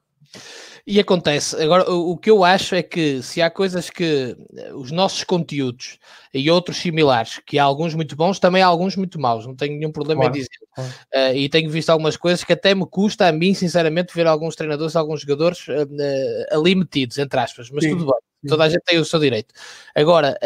[0.88, 1.56] E acontece.
[1.62, 5.98] Agora, o, que eu acho é que se há coisas que eh, os nossos conteúdos
[6.32, 9.80] e outros similares, que há alguns muito bons, também há alguns muito maus, não tenho
[9.80, 10.60] nenhum problema claro, em dizer.
[10.76, 10.92] Claro.
[11.14, 14.56] Uh, e tenho visto algumas coisas que até me custa a mim, sinceramente, ver alguns
[14.56, 17.92] treinadores, alguns jogadores uh, uh, ali metidos, entre aspas, mas Sim.
[17.92, 18.20] tudo bem.
[18.48, 19.56] Toda a gente tem o seu direito.
[19.96, 20.38] Agora,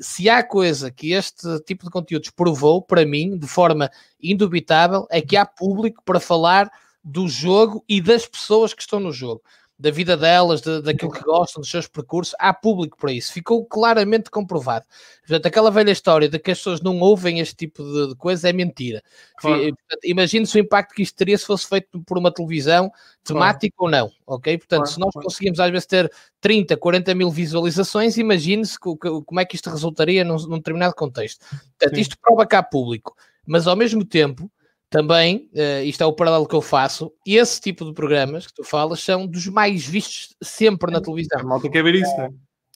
[0.00, 3.88] se há coisa que este tipo de conteúdos provou, para mim, de forma
[4.20, 6.68] indubitável, é que há público para falar
[7.08, 9.40] do jogo e das pessoas que estão no jogo
[9.78, 13.32] da vida delas, de, daquilo que gostam, dos seus percursos, há público para isso.
[13.32, 14.86] Ficou claramente comprovado.
[15.20, 18.48] Portanto, aquela velha história de que as pessoas não ouvem este tipo de, de coisa
[18.48, 19.02] é mentira.
[19.36, 19.76] Claro.
[20.02, 22.90] Imagine-se o impacto que isto teria se fosse feito por uma televisão
[23.22, 23.94] temática claro.
[23.94, 24.56] ou não, ok?
[24.56, 24.92] Portanto, claro.
[24.92, 29.68] se nós conseguimos às vezes ter 30, 40 mil visualizações, imagine-se como é que isto
[29.68, 31.44] resultaria num, num determinado contexto.
[31.50, 32.00] Portanto, Sim.
[32.00, 33.14] isto prova que há público,
[33.46, 34.50] mas ao mesmo tempo
[34.96, 38.64] também, uh, isto é o paralelo que eu faço, esse tipo de programas que tu
[38.64, 41.38] falas são dos mais vistos sempre na televisão.
[41.38, 42.30] A malta quer ver isso, não é?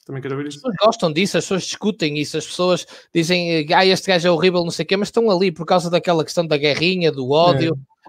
[0.05, 0.57] Também quero ver isso.
[0.57, 4.31] As pessoas gostam disso, as pessoas discutem isso, as pessoas dizem, ah, este gajo é
[4.31, 7.31] horrível, não sei o quê, mas estão ali por causa daquela questão da guerrinha, do
[7.31, 7.73] ódio.
[7.73, 8.01] É,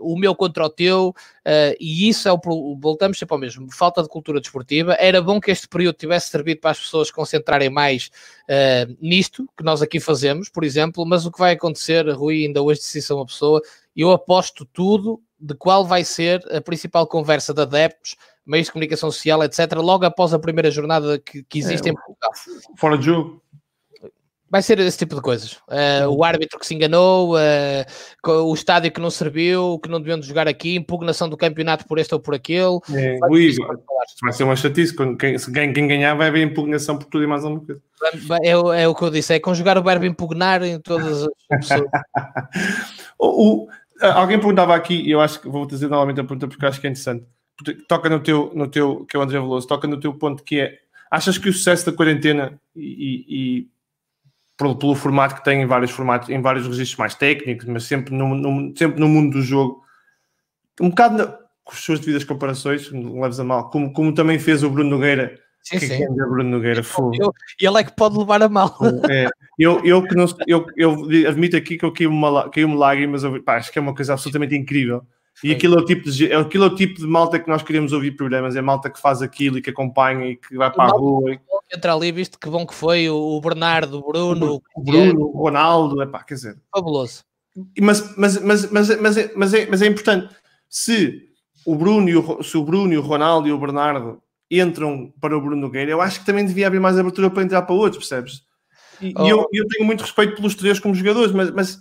[0.00, 4.02] o meu contra o teu, uh, e isso é o voltamos sempre ao mesmo, falta
[4.02, 4.96] de cultura desportiva.
[4.98, 8.10] Era bom que este período tivesse servido para as pessoas concentrarem mais
[8.44, 12.62] uh, nisto que nós aqui fazemos, por exemplo, mas o que vai acontecer, Rui, ainda
[12.62, 13.60] hoje disse uma pessoa,
[13.96, 19.10] eu aposto tudo de qual vai ser a principal conversa de adeptos, meios de comunicação
[19.10, 22.30] social, etc., logo após a primeira jornada que, que existe é, em Portugal.
[22.76, 23.42] Fora de jogo.
[24.50, 25.52] Vai ser esse tipo de coisas.
[25.68, 30.20] Uh, o árbitro que se enganou, uh, o estádio que não serviu, que não deviam
[30.20, 32.80] jogar aqui, impugnação do campeonato por este ou por aquele.
[32.92, 33.30] É, vai,
[34.22, 34.96] vai ser uma chatice.
[34.96, 35.36] Quem,
[35.72, 37.80] quem, ganhar vai haver impugnação por tudo e mais alguma coisa.
[38.42, 41.90] É, é, o que eu disse, é conjugar o verbo impugnar em todas as pessoas.
[43.16, 43.68] o, o,
[44.02, 46.88] alguém perguntava aqui, e eu acho que vou trazer novamente a pergunta porque acho que
[46.88, 47.24] é interessante.
[47.86, 50.58] Toca no teu, no teu que é o André Veloso, toca no teu ponto que
[50.58, 53.68] é achas que o sucesso da quarentena e, e
[54.60, 58.14] pelo, pelo, formato que tem em vários formatos, em vários registros mais técnicos, mas sempre
[58.14, 59.82] no, no sempre no mundo do jogo,
[60.78, 61.26] um bocado na,
[61.64, 64.90] com as suas devidas comparações, não leves a mal, como, como também fez o Bruno
[64.90, 65.34] Nogueira.
[65.62, 66.02] Sim, que sim.
[66.02, 67.16] É Bruno Nogueira foi.
[67.58, 68.76] E ele é que pode levar a mal.
[69.10, 70.92] É, eu, eu, que não, eu, eu
[71.26, 75.02] admito aqui que eu caiu-me caiu lágrimas, pá, acho que é uma coisa absolutamente incrível.
[75.42, 78.12] E aquilo é o, tipo de, aquilo é tipo de malta que nós queremos ouvir
[78.12, 81.32] programas, é malta que faz aquilo e que acompanha e que vai para a rua.
[81.32, 81.40] E
[81.74, 86.02] entra ali, visto que bom que foi o Bernardo, o Bruno, o Bruno, o Ronaldo,
[86.02, 86.58] é pá, quer dizer.
[86.74, 87.24] Fabuloso.
[87.80, 90.34] Mas, mas, mas, mas, mas, é, mas, é, mas é importante.
[90.68, 91.30] Se
[91.66, 95.40] o Bruno e o, se o Bruno o Ronaldo e o Bernardo entram para o
[95.40, 98.42] Bruno Nogueira, eu acho que também devia abrir mais abertura para entrar para outros, percebes?
[99.00, 99.26] E, oh.
[99.26, 101.80] eu, eu, tenho muito respeito pelos três como jogadores, mas, mas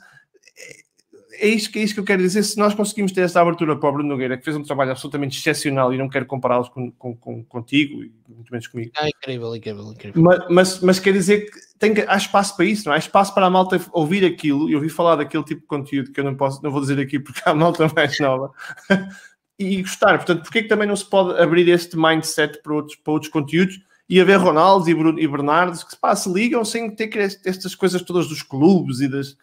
[1.39, 2.43] é, isto, é isto que eu quero dizer.
[2.43, 5.37] Se nós conseguimos ter esta abertura para o Bruno Nogueira, que fez um trabalho absolutamente
[5.37, 8.91] excepcional e não quero compará-los com, com, com, contigo e muito menos comigo.
[8.97, 10.21] Ah, incrível, incrível, incrível.
[10.21, 12.97] Mas, mas, mas quer dizer que, tem que há espaço para isso, não é?
[12.97, 16.19] Há espaço para a malta ouvir aquilo e ouvir falar daquele tipo de conteúdo que
[16.19, 18.51] eu não posso, não vou dizer aqui porque há malta mais nova.
[19.59, 20.17] e gostar.
[20.17, 23.79] Portanto, porquê que também não se pode abrir este mindset para outros, para outros conteúdos
[24.07, 27.75] e haver Ronaldos e, Bruno, e Bernardos que pá, se ligam sem ter que estas
[27.75, 29.37] coisas todas dos clubes e das.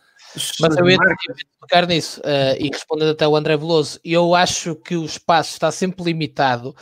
[0.60, 0.98] Mas eu ia
[1.60, 5.70] tocar nisso uh, e respondendo até o André Veloso, eu acho que o espaço está
[5.70, 6.74] sempre limitado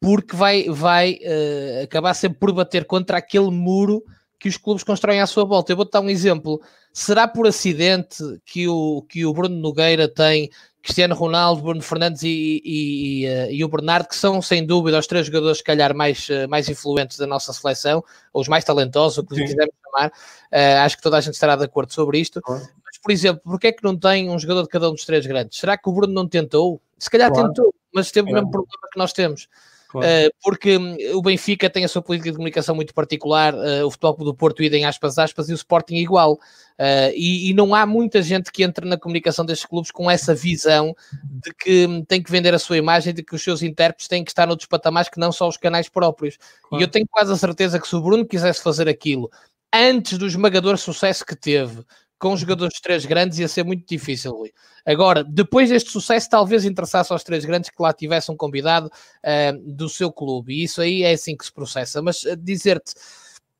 [0.00, 4.02] porque vai, vai uh, acabar sempre por bater contra aquele muro
[4.38, 5.72] que os clubes constroem à sua volta.
[5.72, 6.60] Eu vou-te dar um exemplo.
[6.92, 10.50] Será por acidente que o, que o Bruno Nogueira tem
[10.84, 15.06] Cristiano Ronaldo, Bruno Fernandes e, e, e, e, o Bernardo, que são sem dúvida os
[15.06, 18.04] três jogadores, se calhar, mais, eh, mais influentes da nossa seleção,
[18.34, 20.08] ou os mais talentosos, o que quisermos chamar.
[20.52, 22.42] Uh, acho que toda a gente estará de acordo sobre isto.
[22.42, 22.68] Claro.
[23.04, 25.58] Por exemplo, porquê é que não tem um jogador de cada um dos três grandes?
[25.58, 26.80] Será que o Bruno não tentou?
[26.98, 27.48] Se calhar claro.
[27.48, 28.32] tentou, mas teve claro.
[28.32, 29.46] o mesmo problema que nós temos.
[29.90, 30.08] Claro.
[30.08, 33.90] Uh, porque hum, o Benfica tem a sua política de comunicação muito particular, uh, o
[33.90, 36.32] Futebol do Porto idem aspas aspas e o Sporting igual.
[36.32, 40.34] Uh, e, e, não há muita gente que entra na comunicação destes clubes com essa
[40.34, 44.08] visão de que hum, tem que vender a sua imagem, de que os seus intérpretes
[44.08, 46.38] têm que estar noutros patamares que não só os canais próprios.
[46.62, 46.82] Claro.
[46.82, 49.30] E eu tenho quase a certeza que se o Bruno quisesse fazer aquilo
[49.74, 51.84] antes do esmagador sucesso que teve,
[52.24, 54.50] com jogadores três grandes ia ser muito difícil, Rui.
[54.86, 59.58] Agora, depois deste sucesso, talvez interessasse aos três grandes que lá tivessem um convidado uh,
[59.62, 62.00] do seu clube, e isso aí é assim que se processa.
[62.00, 62.94] Mas uh, dizer-te,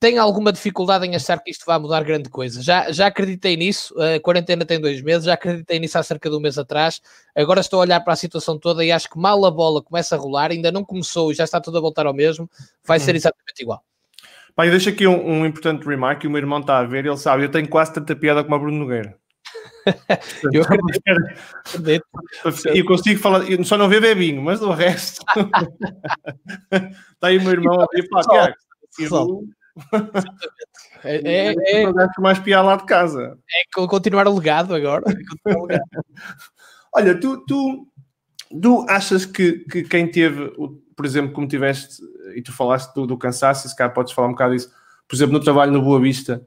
[0.01, 2.63] tem alguma dificuldade em achar que isto vai mudar grande coisa.
[2.63, 6.35] Já, já acreditei nisso, a quarentena tem dois meses, já acreditei nisso há cerca de
[6.35, 7.03] um mês atrás.
[7.37, 10.17] Agora estou a olhar para a situação toda e acho que mal a bola começa
[10.17, 12.49] a rolar, ainda não começou e já está tudo a voltar ao mesmo,
[12.83, 13.17] vai ser hum.
[13.17, 13.85] exatamente igual.
[14.57, 17.45] Pai, deixa aqui um, um importante remark, o meu irmão está a ver, ele sabe,
[17.45, 19.19] eu tenho quase tanta piada como a Bruno Nogueira.
[20.53, 22.05] eu acredito.
[22.73, 25.25] E consigo falar, eu só não vê bebinho, mas do resto.
[26.73, 28.55] Está aí o meu irmão a ver, pá, Tiago.
[31.03, 33.37] É, é, é, mais piada lá de casa.
[33.51, 35.05] É continuar o legado agora.
[35.11, 35.79] É.
[36.95, 37.89] Olha, tu, tu,
[38.63, 42.03] tu achas que, que quem teve o por exemplo, como tiveste,
[42.35, 44.71] e tu falaste do, do cansaço, e se calhar podes falar um bocado disso,
[45.09, 46.45] por exemplo, no trabalho no Boa Vista,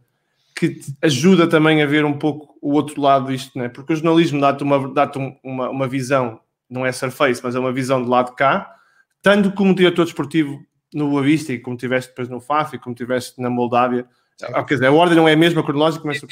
[0.56, 3.70] que ajuda também a ver um pouco o outro lado disto, né?
[3.70, 5.12] porque o jornalismo dá-te uma, dá
[5.44, 8.76] uma, uma visão, não é surface, mas é uma visão do lado de cá,
[9.22, 10.60] tanto como diretor desportivo
[10.94, 14.08] no Boa Vista e como tiveste depois no FAF e como tiveste na Moldávia.
[14.42, 16.28] Ah, quer dizer, a ordem não é a mesma cronológica, mas tu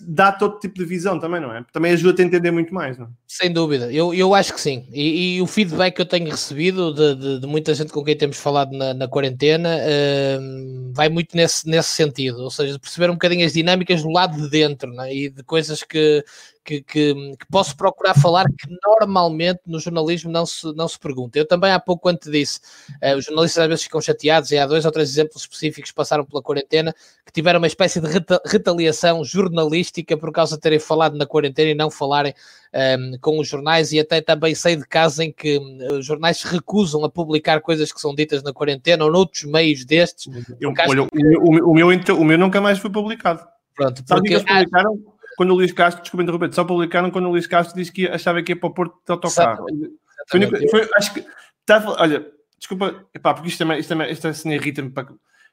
[0.00, 1.64] dá, todo tipo de visão também, não é?
[1.72, 3.08] Também ajuda a entender muito mais, não é?
[3.28, 4.86] Sem dúvida, eu, eu acho que sim.
[4.92, 8.16] E, e o feedback que eu tenho recebido de, de, de, muita gente com quem
[8.16, 13.14] temos falado na, na quarentena uh, vai muito nesse, nesse sentido, ou seja, perceber um
[13.14, 15.14] bocadinho as dinâmicas do lado de dentro é?
[15.14, 16.24] e de coisas que,
[16.64, 21.38] que, que, que, posso procurar falar que normalmente no jornalismo não se, não se pergunta.
[21.38, 22.60] Eu também há pouco, quando te disse,
[23.02, 25.96] uh, os jornalistas às vezes ficam chateados, e há dois ou três exemplos específicos que
[25.96, 30.78] passaram pela quarentena que tiveram uma espécie de reta retaliação jornalística por causa de terem
[30.78, 32.32] falado na quarentena e não falarem
[32.72, 36.06] um, ehm, com os jornais, e até também sei de casos em que uh, os
[36.06, 40.32] jornais se recusam a publicar coisas que são ditas na quarentena ou noutros meios destes.
[40.58, 41.18] Eu, olha, que...
[41.38, 43.46] o, meu, o, meu, o meu nunca mais foi publicado.
[43.74, 44.08] Pronto, porque...
[44.08, 45.13] Sabe que eles publicaram?
[45.36, 48.42] Quando o Luís Castro, desculpa interromper, só publicaram quando o Luís Castro disse que achava
[48.42, 49.66] que ia para o Porto de autocarro.
[50.28, 51.24] Foi, foi, acho que,
[51.66, 52.26] tá, olha,
[52.58, 54.92] desculpa, epá, porque isto também, isto também, isto assim irrita-me.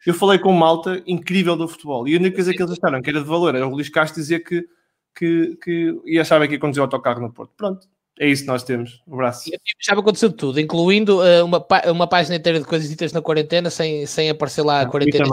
[0.06, 3.10] Eu falei com malta incrível do futebol e a única coisa que eles acharam que
[3.10, 4.68] era de valor era o Luís Castro dizer que,
[5.16, 7.52] que, que e achava que ia conduzir o autocarro no Porto.
[7.56, 7.88] Pronto,
[8.22, 9.02] é isso que nós temos.
[9.08, 9.50] Um abraço.
[9.80, 13.72] Já me aconteceu tudo, incluindo uh, uma, uma página inteira de coisas ditas na quarentena
[13.72, 15.26] sem, sem aparecer lá a quarentena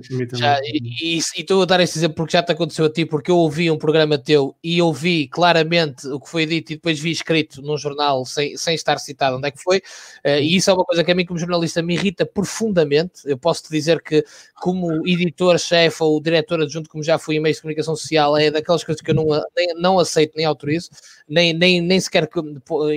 [0.00, 0.38] escrita.
[0.38, 3.36] Já, e, estou a dar este exemplo porque já te aconteceu a ti, porque eu
[3.36, 7.60] ouvi um programa teu e ouvi claramente o que foi dito e depois vi escrito
[7.60, 9.82] num jornal sem, sem estar citado onde é que foi.
[10.24, 13.20] Uh, e isso é uma coisa que a mim, como jornalista, me irrita profundamente.
[13.26, 17.58] Eu posso te dizer que, como editor-chefe ou diretor adjunto, como já fui em meios
[17.58, 20.88] de comunicação social, é daquelas coisas que eu não, nem, não aceito nem autorizo,
[21.28, 22.40] nem, nem, nem sequer que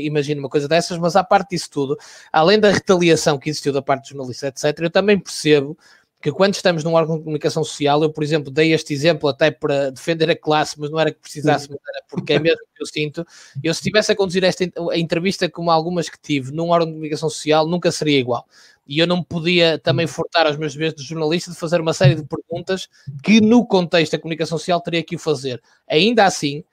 [0.01, 1.97] imagine uma coisa dessas, mas à parte disso tudo,
[2.31, 5.77] além da retaliação que existiu da parte dos jornalistas, etc., eu também percebo
[6.25, 9.51] que quando estamos num órgão de comunicação social, eu, por exemplo, dei este exemplo até
[9.51, 12.87] para defender a classe, mas não era que precisasse, era porque é mesmo que eu
[12.87, 13.23] sinto.
[13.63, 16.93] Eu, se estivesse a conduzir esta a entrevista como algumas que tive num órgão de
[16.93, 18.47] comunicação social, nunca seria igual.
[18.87, 22.15] E eu não podia também furtar aos meus deveres de jornalista de fazer uma série
[22.15, 22.89] de perguntas
[23.21, 25.61] que, no contexto da comunicação social, teria que o fazer.
[25.87, 26.63] Ainda assim,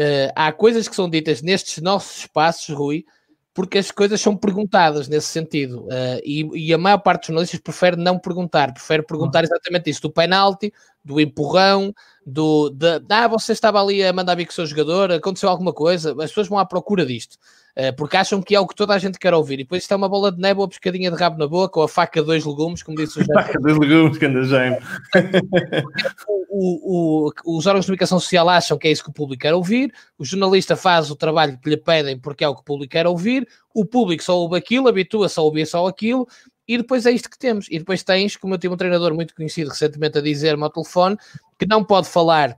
[0.00, 3.04] uh, há coisas que são ditas nestes nossos espaços, Rui,
[3.54, 5.82] porque as coisas são perguntadas nesse sentido.
[5.84, 10.02] Uh, e, e, a maior parte dos jornalistas prefere não perguntar, prefere perguntar exatamente isso,
[10.02, 10.72] do penalti,
[11.04, 15.12] do empurrão, do de, ah, você estava ali a mandar vir com o seu jogador,
[15.12, 17.36] aconteceu alguma coisa, as pessoas vão à procura disto.
[17.76, 19.54] Uh, porque acham que é o que toda a gente quer ouvir.
[19.54, 21.84] E depois isto é uma bola de neve, uma pescadinha de rabo na boca, ou
[21.84, 23.42] a faca dois legumes, como disse o Jaime.
[23.42, 24.76] Faca dois legumes, que anda Jaime.
[26.50, 29.54] o, o, os órgãos de comunicação social acham que é isso que o público quer
[29.54, 32.92] ouvir, o jornalista faz o trabalho que lhe pedem porque é o que o público
[32.92, 36.28] quer ouvir, o público só ouve aquilo, habitua-se a ouvir só aquilo,
[36.68, 37.66] e depois é isto que temos.
[37.70, 41.16] E depois tens, como eu tive um treinador muito conhecido recentemente a dizer-me ao telefone,
[41.58, 42.56] que não pode falar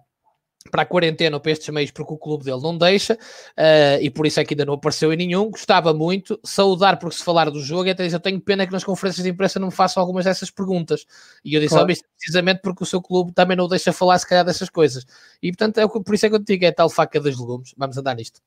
[0.71, 4.11] para a quarentena ou para estes meios porque o clube dele não deixa uh, e
[4.11, 5.51] por isso é que ainda não apareceu em nenhum.
[5.51, 8.83] Gostava muito, saudar porque se falar do jogo até dizer, eu tenho pena que nas
[8.83, 11.07] conferências de imprensa não me façam algumas dessas perguntas.
[11.45, 11.93] E eu disse, claro.
[12.17, 15.07] precisamente porque o seu clube também não deixa falar se calhar dessas coisas.
[15.43, 17.75] E portanto, é, por isso é que eu te digo, é tal faca dos legumes.
[17.77, 18.41] Vamos andar nisto.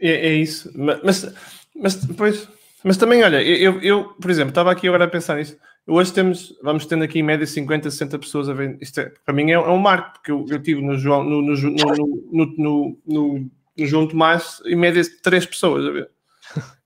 [0.00, 1.32] É, é isso, mas,
[1.74, 2.48] mas depois,
[2.82, 6.56] mas também, olha, eu, eu, por exemplo, estava aqui agora a pensar nisso Hoje temos,
[6.62, 8.78] vamos tendo aqui em média 50, 60 pessoas a ver.
[8.80, 11.42] Isto é, para mim é, é um marco, porque eu, eu tive no João, no,
[11.42, 11.54] no,
[12.56, 16.10] no, no, João Tomás, em média 3 pessoas a ver.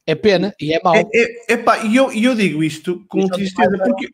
[0.05, 0.97] É pena e é mau.
[0.97, 4.09] É, é, epá, e eu, eu digo isto com tristeza, porque.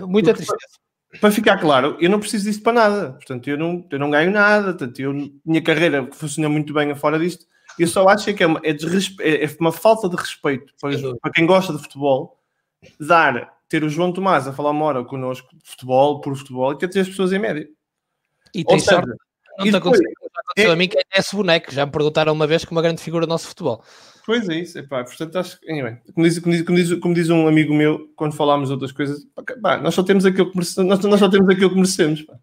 [0.00, 0.78] Muita porque, tristeza.
[1.10, 3.12] Para, para ficar claro, eu não preciso disto para nada.
[3.12, 4.74] Portanto, eu não, eu não ganho nada.
[4.74, 5.12] Portanto, eu,
[5.44, 7.44] minha carreira funciona muito bem fora disto.
[7.76, 11.46] Eu só acho que é uma, é, é uma falta de respeito para, para quem
[11.46, 12.38] gosta de futebol
[13.00, 16.78] dar ter o João Tomás a falar uma hora connosco de futebol, por futebol, e
[16.78, 17.66] ter três pessoas em média.
[18.54, 19.10] E tem seja, sorte.
[19.58, 20.12] Não te aconteceu
[20.56, 21.72] é, a mim que é esse boneco.
[21.72, 23.82] Já me perguntaram uma vez que uma grande figura do nosso futebol.
[24.24, 27.14] Pois é isso, epá, portanto acho que, anyway, como, diz, como, diz, como, diz, como
[27.14, 29.26] diz um amigo meu, quando falámos de outras coisas,
[29.62, 32.22] pá, nós só temos aquilo que merecemos, nós, nós só temos aquilo que merecemos.
[32.22, 32.34] Pá.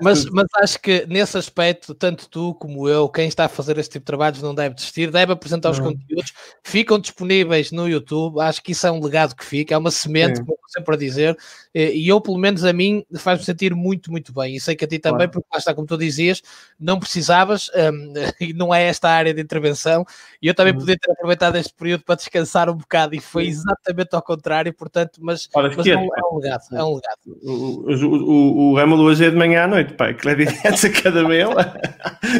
[0.00, 3.92] Mas, mas acho que nesse aspecto, tanto tu como eu, quem está a fazer este
[3.92, 8.40] tipo de trabalhos não deve desistir, deve apresentar os conteúdos, ficam disponíveis no YouTube.
[8.40, 10.44] Acho que isso é um legado que fica, é uma semente, Sim.
[10.44, 11.36] como sempre a dizer,
[11.74, 14.56] e eu, pelo menos a mim, faz-me sentir muito, muito bem.
[14.56, 15.32] E sei que a ti também, claro.
[15.32, 16.42] porque lá está, como tu dizias,
[16.78, 20.04] não precisavas, um, e não é esta área de intervenção,
[20.40, 20.80] e eu também uhum.
[20.80, 25.18] podia ter aproveitado este período para descansar um bocado, e foi exatamente ao contrário, portanto,
[25.20, 27.18] mas, Ora, mas é, é, um legado, é um legado.
[27.26, 27.52] O,
[27.90, 31.02] o, o, o Ramo hoje é de manhã à noite, pai, que é direto a
[31.02, 31.50] cada mail.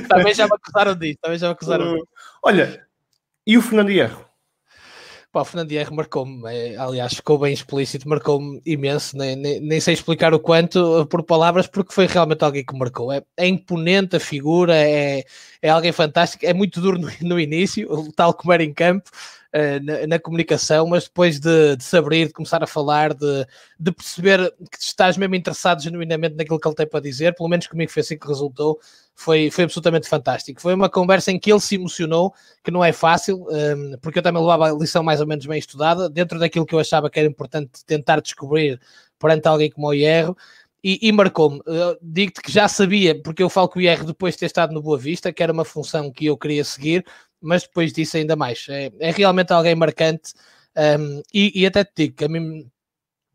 [0.08, 2.08] também já me acusaram disso, também já me acusaram disso.
[2.42, 2.86] Olha,
[3.46, 4.31] e o Fernando Hierro?
[5.32, 9.94] Pá, Fernando Hierro marcou-me, é, aliás, ficou bem explícito, marcou-me imenso, nem, nem, nem, sei
[9.94, 13.10] explicar o quanto uh, por palavras, porque foi realmente alguém que marcou.
[13.10, 15.24] É, é imponente a figura, é,
[15.62, 19.08] é alguém fantástico, é muito duro no, no início, tal como era em campo,
[19.54, 23.46] uh, na, na, comunicação, mas depois de, de se abrir, de começar a falar, de,
[23.80, 27.66] de perceber que estás mesmo interessado genuinamente naquilo que ele tem para dizer, pelo menos
[27.66, 28.78] comigo foi assim que resultou,
[29.14, 30.60] foi, foi absolutamente fantástico.
[30.60, 34.22] Foi uma conversa em que ele se emocionou, que não é fácil, um, porque eu
[34.22, 37.18] também levava a lição mais ou menos bem estudada, dentro daquilo que eu achava que
[37.18, 38.80] era importante tentar descobrir
[39.18, 40.36] perante alguém como o Hierro,
[40.82, 41.60] e, e marcou-me.
[42.02, 44.82] Digo-te que já sabia, porque eu falo que o IR depois de ter estado no
[44.82, 47.04] Boa Vista, que era uma função que eu queria seguir,
[47.40, 48.66] mas depois disso ainda mais.
[48.68, 50.32] É, é realmente alguém marcante,
[50.76, 52.68] um, e, e, até te digo que a mim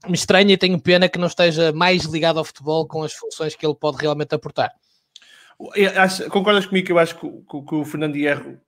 [0.08, 3.56] me estranha e tenho pena que não esteja mais ligado ao futebol com as funções
[3.56, 4.72] que ele pode realmente aportar.
[5.96, 8.60] Acho, concordas comigo que eu acho que, que, que o Fernando Hierro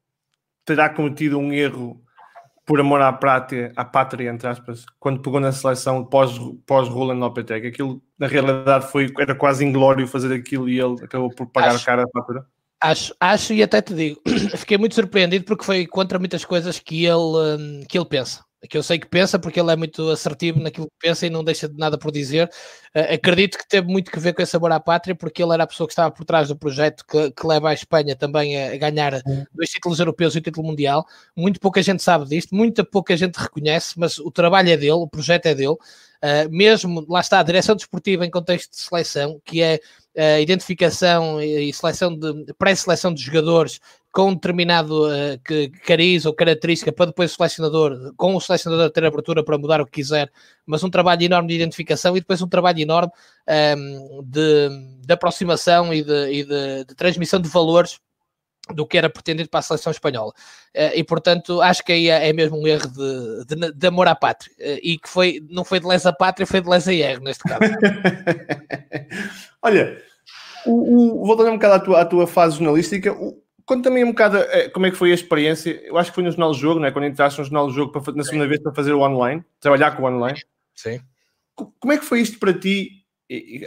[0.66, 2.02] terá cometido um erro
[2.66, 7.20] por amor à pátria, à pátria, entre aspas, quando pegou na seleção pós, pós Roland
[7.20, 7.68] Lopetegui.
[7.68, 11.86] Aquilo, na realidade, foi, era quase inglório fazer aquilo e ele acabou por pagar acho,
[11.86, 12.46] cara a fatura.
[12.82, 14.22] Acho, acho e até te digo,
[14.58, 18.78] fiquei muito surpreendido porque foi contra muitas coisas que ele, hum, que ele pensa que
[18.78, 21.70] eu sei que pensa, porque ele é muito assertivo naquilo que pensa e não deixa
[21.70, 22.50] de nada por dizer.
[22.96, 25.64] Uh, acredito que teve muito que ver com esse sabor à pátria, porque ele era
[25.64, 28.76] a pessoa que estava por trás do projeto que, que leva a Espanha também a,
[28.78, 29.22] ganhar
[29.54, 31.06] dois títulos europeus e o título mundial.
[31.36, 35.08] Muito pouca gente sabe disto, muita pouca gente reconhece, mas o trabalho é dele, o
[35.08, 35.78] projeto é dele.
[36.22, 39.80] Uh, mesmo, lá está, a direção desportiva em contexto de seleção, que é
[40.18, 43.80] a identificação e seleção de pré-seleção de jogadores
[44.12, 49.06] com determinado uh, que, cariz ou característica para depois o selecionador, com o selecionador ter
[49.06, 50.32] abertura para mudar o que quiser,
[50.66, 53.12] mas um trabalho enorme de identificação e depois um trabalho enorme
[53.48, 54.70] um, ehm, de,
[55.06, 58.00] de, aproximação e, de, e de, de transmissão de valores
[58.74, 60.32] do que era pretendido para a seleção espanhola.
[60.76, 64.08] Uh, e, portanto, acho que aí é, é mesmo um erro de, de, de amor
[64.08, 64.54] à pátria.
[64.60, 67.62] Uh, e que foi, não foi de lesa pátria, foi de lesa erro, neste caso.
[69.62, 70.02] Olha,
[70.66, 74.10] o, o, voltando um bocado à tua, à tua fase jornalística, o, conta também um
[74.10, 75.80] bocado uh, como é que foi a experiência.
[75.86, 76.90] Eu acho que foi no Jornal do Jogo, né?
[76.90, 78.50] quando entraste no Jornal do Jogo para, na segunda Sim.
[78.50, 80.42] vez para fazer o online, trabalhar com o online.
[80.76, 81.00] Sim.
[81.56, 83.00] Como é que foi isto para ti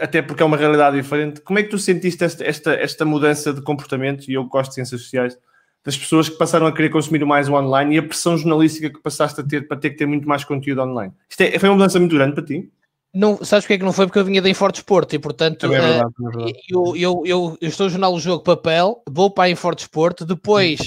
[0.00, 1.40] até porque é uma realidade diferente.
[1.40, 4.28] Como é que tu sentiste esta, esta, esta mudança de comportamento?
[4.28, 5.38] E eu gosto de ciências sociais,
[5.84, 9.00] das pessoas que passaram a querer consumir mais o online e a pressão jornalística que
[9.00, 11.12] passaste a ter para ter que ter muito mais conteúdo online.
[11.28, 12.68] Isto é, foi uma mudança muito grande para ti?
[13.14, 14.06] Não, sabes porque é que não foi?
[14.06, 16.60] Porque eu vinha da Inforte Sport e, portanto, é verdade, uh, é verdade.
[16.66, 20.22] Eu, eu, eu, eu, estou no Jornal do Jogo Papel, vou para a Inforte Sport,
[20.22, 20.80] depois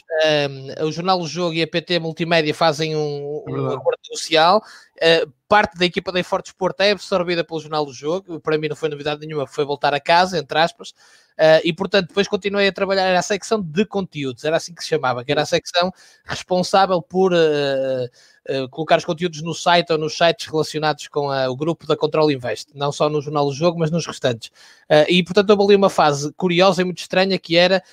[0.81, 4.57] um, o Jornal do Jogo e a PT Multimédia fazem um, é um acordo social,
[4.57, 8.69] uh, parte da equipa da Inforte Sport é absorvida pelo Jornal do Jogo, para mim
[8.69, 10.95] não foi novidade nenhuma, foi voltar a casa, entre aspas,
[11.39, 14.83] uh, e portanto depois continuei a trabalhar, era a secção de conteúdos, era assim que
[14.83, 15.91] se chamava, que era a secção
[16.23, 21.55] responsável por uh, colocar os conteúdos no site ou nos sites relacionados com uh, o
[21.55, 24.49] grupo da Control Invest, não só no Jornal do Jogo, mas nos restantes.
[24.89, 27.83] Uh, e portanto houve ali uma fase curiosa e muito estranha que era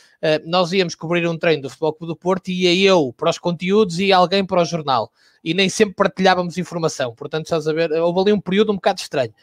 [0.47, 3.39] nós íamos cobrir um treino do Futebol Clube do Porto e ia eu para os
[3.39, 5.11] conteúdos e alguém para o jornal.
[5.43, 7.13] E nem sempre partilhávamos informação.
[7.13, 9.35] Portanto, estás a ver, houve ali um período um bocado estranho.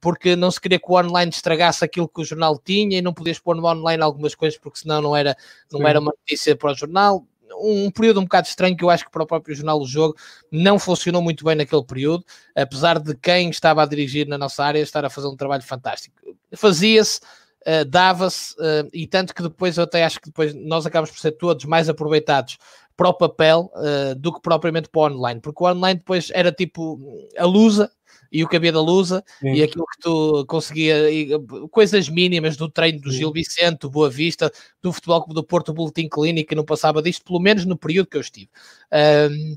[0.00, 3.14] Porque não se queria que o online estragasse aquilo que o jornal tinha e não
[3.14, 5.34] podias pôr no online algumas coisas porque senão não era,
[5.72, 7.26] não era uma notícia para o jornal
[7.60, 10.16] um período um bocado estranho que eu acho que para o próprio Jornal do Jogo
[10.50, 14.80] não funcionou muito bem naquele período, apesar de quem estava a dirigir na nossa área
[14.80, 16.16] estar a fazer um trabalho fantástico.
[16.54, 17.20] Fazia-se,
[17.66, 21.20] uh, dava-se, uh, e tanto que depois eu até acho que depois nós acabamos por
[21.20, 22.58] ser todos mais aproveitados
[22.96, 26.52] para o papel uh, do que propriamente para o online, porque o online depois era
[26.52, 26.98] tipo
[27.36, 27.90] a lusa
[28.34, 29.54] e o havia da Lusa Sim.
[29.54, 31.28] e aquilo que tu conseguia, e,
[31.70, 33.18] coisas mínimas do treino do Sim.
[33.18, 34.50] Gil Vicente, do Boa Vista,
[34.82, 37.78] do Futebol Clube do Porto, do Boletim Clínico, que não passava disto, pelo menos no
[37.78, 38.50] período que eu estive.
[38.92, 39.56] Um,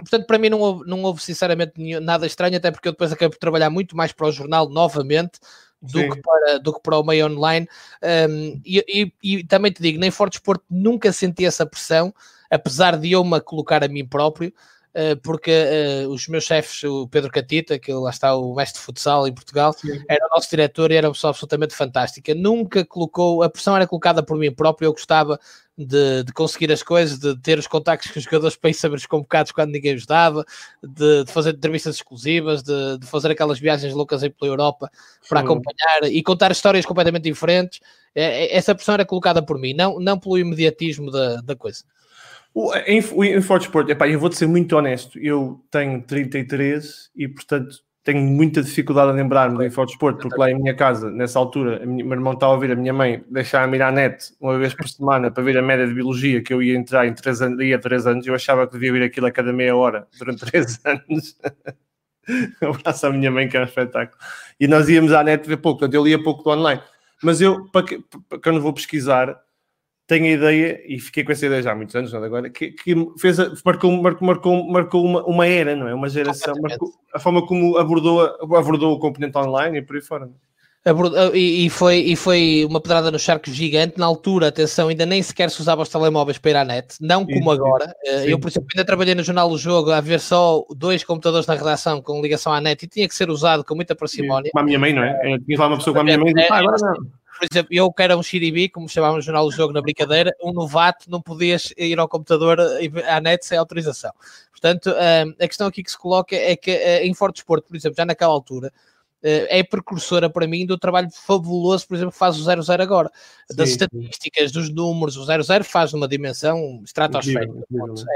[0.00, 3.28] Portanto, para mim não houve, não houve sinceramente nada estranho, até porque eu depois acabei
[3.28, 5.38] por trabalhar muito mais para o jornal novamente
[5.80, 7.68] do, que para, do que para o meio online.
[8.02, 12.14] Um, e, e, e, também te digo, nem Forte Esporte nunca senti essa pressão,
[12.50, 14.54] apesar de eu me colocar a mim próprio.
[14.92, 18.84] Eh, porque uh, os meus chefes, o Pedro Catita, que lá está o mestre de
[18.84, 20.02] futsal em Portugal, Sim.
[20.08, 22.34] era o nosso diretor e era uma pessoa absolutamente fantástica.
[22.34, 25.38] Nunca colocou, a pressão era colocada por mim próprio, eu gostava
[25.78, 28.96] de, de conseguir as coisas, de ter os contactos com os jogadores para ir saber
[28.96, 30.44] os convocados quando ninguém os dava,
[30.82, 34.90] de, de fazer entrevistas exclusivas, de, de, fazer aquelas viagens loucas aí pela Europa
[35.28, 35.46] para Sim.
[35.46, 37.80] acompanhar e contar histórias completamente diferentes.
[38.12, 41.84] É, é, essa pressão era colocada por mim, não, não pelo imediatismo da, da coisa.
[42.52, 47.28] O, em, o Infort Sport, epá, eu vou-te ser muito honesto, eu tenho 33 e,
[47.28, 51.38] portanto, tenho muita dificuldade a lembrar-me do Infort Sport, porque lá em minha casa, nessa
[51.38, 54.58] altura, minha, meu irmão estava a ouvir a minha mãe deixar-me ir à net uma
[54.58, 57.42] vez por semana para ver a média de biologia que eu ia entrar em 3
[57.42, 60.44] anos, ia 3 anos, eu achava que devia vir aquilo a cada meia hora durante
[60.50, 61.36] 3 anos.
[62.62, 64.18] um abraço à minha mãe, que é um espetáculo.
[64.58, 66.80] E nós íamos à net ver pouco, portanto, eu lia pouco do online.
[67.22, 69.38] Mas eu, para que, para que eu não vou pesquisar,
[70.10, 72.72] tenho a ideia, e fiquei com essa ideia já há muitos anos, é agora, que,
[72.72, 75.94] que fez a, marcou, marcou, marcou, marcou uma, uma era, não é?
[75.94, 78.20] Uma geração, marcou, a forma como abordou,
[78.56, 80.28] abordou o componente online e por aí fora.
[80.84, 83.98] Abordou, e, e, foi, e foi uma pedrada no charco gigante.
[83.98, 87.24] Na altura, atenção, ainda nem sequer se usava os telemóveis para ir à net, não
[87.24, 87.94] como agora.
[88.04, 88.30] Eh, sim.
[88.30, 91.54] Eu, por exemplo, ainda trabalhei no Jornal do Jogo a ver só dois computadores na
[91.54, 94.50] redação com ligação à net e tinha que ser usado com muita parcimónia.
[94.52, 95.34] Com a minha mãe, não é?
[95.34, 97.48] Eu tinha lá uma pessoa com a minha mãe e disse, ah, agora não por
[97.50, 100.52] exemplo, eu que era um xiribi, como chamávamos no jornal do jogo na brincadeira, um
[100.52, 102.60] novato não podias ir ao computador
[103.08, 104.12] à net sem autorização.
[104.50, 107.74] Portanto, hum, a questão aqui que se coloca é que eh, em Forte Esporte, por
[107.76, 108.70] exemplo, já naquela altura,
[109.22, 113.10] é precursora para mim do trabalho fabuloso, por exemplo, que faz o 00 agora.
[113.50, 117.52] Sim, das estatísticas, dos números, o 00 faz uma dimensão estratosférica.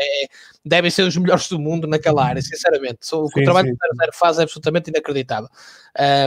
[0.00, 0.28] É,
[0.64, 3.00] devem ser os melhores do mundo naquela área, sinceramente.
[3.12, 3.76] O que sim, o trabalho sim.
[3.76, 5.48] que o 00 faz é absolutamente inacreditável.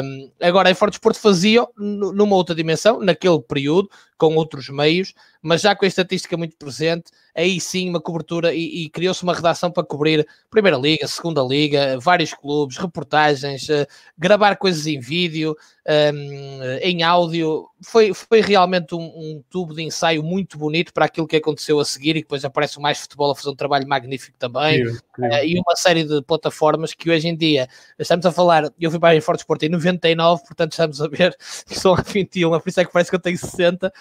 [0.03, 5.61] Um, agora, em Forte Esporte fazia numa outra dimensão, naquele período, com outros meios, mas
[5.61, 9.71] já com a estatística muito presente, aí sim uma cobertura e, e criou-se uma redação
[9.71, 13.85] para cobrir Primeira Liga, Segunda Liga, vários clubes, reportagens, uh,
[14.17, 15.55] gravar coisas em vídeo,
[15.87, 17.69] um, em áudio.
[17.81, 21.85] Foi, foi realmente um, um, tubo de ensaio muito bonito para aquilo que aconteceu a
[21.85, 24.85] seguir e depois aparece o Mais Futebol a fazer um trabalho magnífico também.
[24.85, 24.97] Uh,
[25.45, 27.67] e uma série de plataformas que hoje em dia
[27.97, 28.71] estamos a falar.
[28.79, 31.35] Eu fui para a Forte Sport em 99, portanto estamos a ver
[31.65, 33.91] que são a 21, por isso é que parece que eu tenho 60 uh,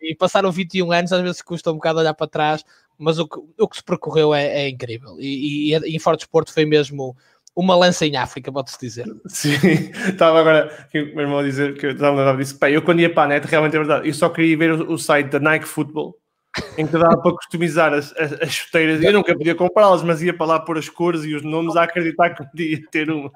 [0.00, 2.64] e passaram 21 anos, às vezes custa um bocado olhar para trás.
[2.98, 6.20] Mas o que, o que se percorreu é, é incrível e, e, e em Forte
[6.20, 7.16] Sport foi mesmo
[7.54, 9.06] uma lança em África, pode-se dizer.
[9.26, 9.50] Sim,
[10.08, 13.00] estava agora aqui o meu a dizer que eu estava a dizer que eu quando
[13.00, 15.38] ia para a net, realmente é verdade, eu só queria ver o, o site da
[15.38, 16.16] Nike Football
[16.76, 19.02] em que dava para customizar as, as, as chuteiras.
[19.02, 21.84] Eu nunca podia comprá-las, mas ia para lá pôr as cores e os nomes a
[21.84, 23.30] acreditar que podia ter uma.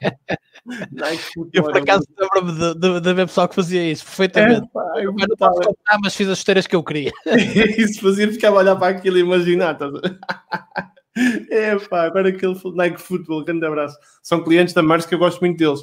[1.52, 4.66] eu por acaso lembro-me de, de, ver pessoal que fazia isso perfeitamente.
[4.66, 7.12] É, pá, eu não posso comprar, mas fiz as chuteiras que eu queria.
[7.78, 9.74] isso fazia, ficava a olhar para aquilo e imaginar.
[9.74, 9.88] Tá?
[11.50, 13.96] É pá, agora aquele Nike Football, grande abraço.
[14.22, 15.80] São clientes da Maersk que eu gosto muito deles.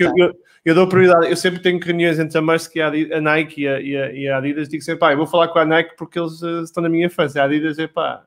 [0.00, 0.32] Eu, eu,
[0.64, 3.68] eu, dou prioridade, eu sempre tenho reuniões entre a Maersk e a, a Nike e
[3.68, 4.68] a, e, a, e Adidas.
[4.68, 7.10] Digo sempre, pá, eu vou falar com a Nike porque eles uh, estão na minha
[7.10, 7.38] fase.
[7.38, 8.24] A Adidas é pá.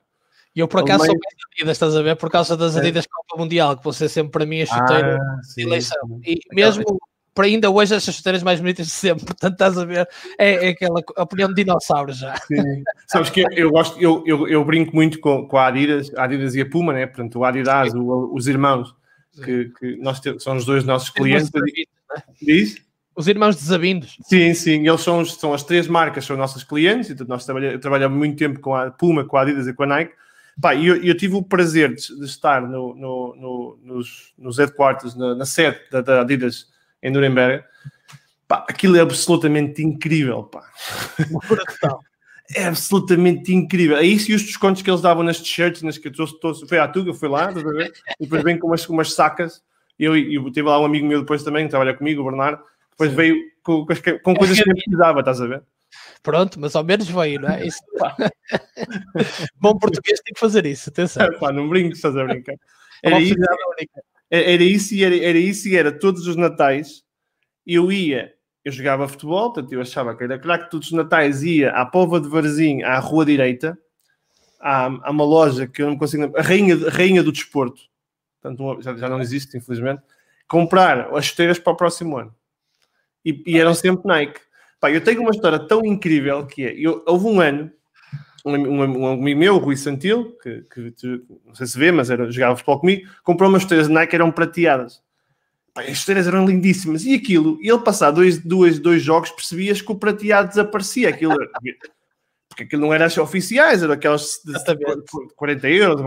[0.55, 2.15] E eu por acaso sou mais Adidas, estás a ver?
[2.15, 2.79] Por causa das é.
[2.79, 3.07] Adidas é.
[3.11, 6.21] Copa Mundial, que ser sempre para mim a chuteira ah, de eleição.
[6.23, 6.83] E mesmo
[7.33, 10.07] para ainda hoje as chuteiras mais bonitas de sempre, portanto estás a ver,
[10.37, 12.35] é, é aquela opinião de dinossauro já.
[12.47, 12.83] Sim.
[13.07, 16.55] Sabes que eu gosto, eu, eu, eu brinco muito com, com a Adidas, a Adidas
[16.55, 17.05] e a Puma, né?
[17.05, 18.95] Portanto, o Adidas, o, os irmãos,
[19.43, 21.51] que, que nós temos, são os dois nossos clientes.
[21.51, 22.21] Né?
[22.41, 22.77] Diz?
[23.15, 24.17] Os irmãos desavindos.
[24.23, 28.17] Sim, sim, eles são, são as três marcas, são nossos clientes, então nós trabalhamos, trabalhamos
[28.17, 30.13] muito tempo com a Puma, com a Adidas e com a Nike.
[30.61, 35.15] Pá, eu, eu tive o prazer de, de estar no, no, no, nos, nos headquarters,
[35.15, 36.67] na, na sede da, da Adidas
[37.03, 37.63] em Nuremberg.
[38.47, 40.63] Pá, aquilo é absolutamente incrível, pá.
[42.55, 43.97] é absolutamente incrível.
[43.97, 46.79] É isso e os descontos que eles davam nas t-shirts, nas que eu trouxe, foi
[46.79, 47.51] à Tuga, foi lá,
[48.19, 49.61] e depois vem com umas, umas sacas.
[49.99, 53.11] Eu, eu tive lá um amigo meu depois também, que trabalha comigo, o Bernardo, depois
[53.11, 53.15] Sim.
[53.15, 53.85] veio com,
[54.23, 55.63] com, coisas que eu precisava, estás a ver?
[56.23, 57.67] Pronto, mas ao menos veio, não é?
[57.67, 57.79] Isso,
[59.59, 61.27] Bom português tem que fazer isso, atenção.
[61.39, 62.55] pá, não brinques, estás a brincar.
[63.03, 63.35] Era isso,
[64.37, 67.03] era isso e era, era isso e era todos os natais
[67.65, 71.43] eu ia, eu jogava futebol, portanto eu achava que era claro que todos os natais
[71.43, 73.77] ia à Pova de Varzim, à Rua Direita,
[74.59, 77.81] há, há uma loja que eu não consigo a Rainha, a Rainha do Desporto,
[78.41, 80.01] portanto já, já não existe infelizmente,
[80.47, 82.33] comprar as chuteiras para o próximo ano.
[83.23, 84.41] E, e eram sempre Nike.
[84.79, 87.71] Pá, eu tenho uma história tão incrível que é, eu, houve um ano
[88.45, 90.93] um, um, um amigo meu, o Rui Santil, que, que,
[91.45, 94.31] não sei se vê, mas era, jogava futebol comigo, comprou umas chuteiras Nike que eram
[94.31, 95.01] prateadas.
[95.73, 97.05] Pai, as chuteiras eram lindíssimas.
[97.05, 101.09] E aquilo, ele passar dois, dois, dois jogos, percebias que o prateado desaparecia.
[101.09, 101.35] Aquilo,
[102.49, 104.53] porque aquilo não era as oficiais, eram aquelas de
[105.35, 106.01] 40 euros,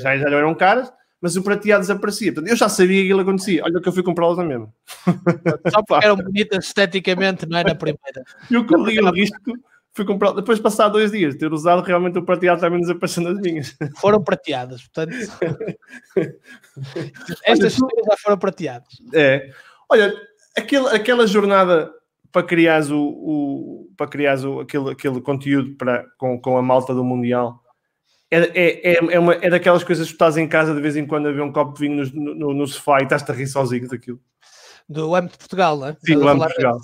[0.00, 2.32] já, já não eram caras, mas o prateado desaparecia.
[2.32, 3.64] Portanto, eu já sabia que aquilo acontecia.
[3.64, 4.74] Olha que eu fui comprá-las na mesma.
[5.70, 8.24] Só porque eram bonitas esteticamente, não é na primeira.
[8.50, 9.52] Eu corri o risco
[9.94, 13.38] fui comprar, depois de passar dois dias, ter usado realmente o prateado também desapareceu nas
[13.40, 13.76] minhas.
[14.00, 15.12] Foram prateadas, portanto.
[17.44, 18.88] Estas histórias já foram prateadas.
[19.12, 19.50] É.
[19.88, 20.14] Olha,
[20.56, 21.92] aquele, aquela jornada
[22.30, 26.94] para criar o, o, para criar o, aquele, aquele conteúdo para, com, com a malta
[26.94, 27.60] do Mundial.
[28.30, 31.06] É, é, é, é, uma, é daquelas coisas que estás em casa de vez em
[31.06, 33.46] quando a ver um copo de vinho no, no, no sofá e estás a rir
[33.46, 34.20] sozinho daquilo
[34.88, 35.96] do âmbito de Portugal, né?
[36.02, 36.80] Sim, do âmbito de Portugal.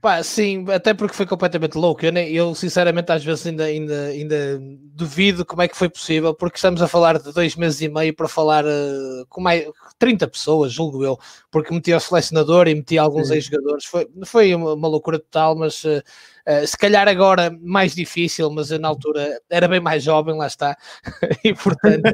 [0.00, 2.06] Pá, sim, até porque foi completamente louco.
[2.06, 4.60] Eu, nem, eu sinceramente às vezes ainda, ainda, ainda
[4.94, 8.14] duvido como é que foi possível, porque estamos a falar de dois meses e meio
[8.14, 9.66] para falar uh, com mais
[9.98, 11.18] 30 pessoas, julgo eu,
[11.50, 13.84] porque meti o selecionador e meti alguns ex-jogadores.
[13.84, 16.02] Foi, foi uma, uma loucura total, mas uh,
[16.46, 20.46] Uh, se calhar agora mais difícil, mas eu na altura era bem mais jovem, lá
[20.46, 20.76] está.
[21.42, 22.12] e portanto,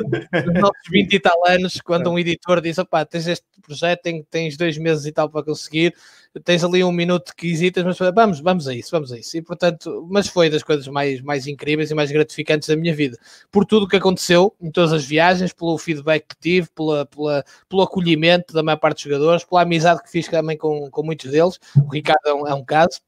[0.54, 4.78] nos 20 e tal anos, quando um editor diz: opá, tens este projeto, tens dois
[4.78, 5.94] meses e tal para conseguir,
[6.44, 9.36] tens ali um minuto que hesitas, mas vamos, vamos a isso, vamos a isso.
[9.36, 13.18] E portanto, mas foi das coisas mais, mais incríveis e mais gratificantes da minha vida.
[13.50, 17.44] Por tudo o que aconteceu em todas as viagens, pelo feedback que tive, pela, pela,
[17.68, 21.30] pelo acolhimento da maior parte dos jogadores, pela amizade que fiz também com, com muitos
[21.30, 21.58] deles.
[21.76, 23.00] O Ricardo é um, é um caso.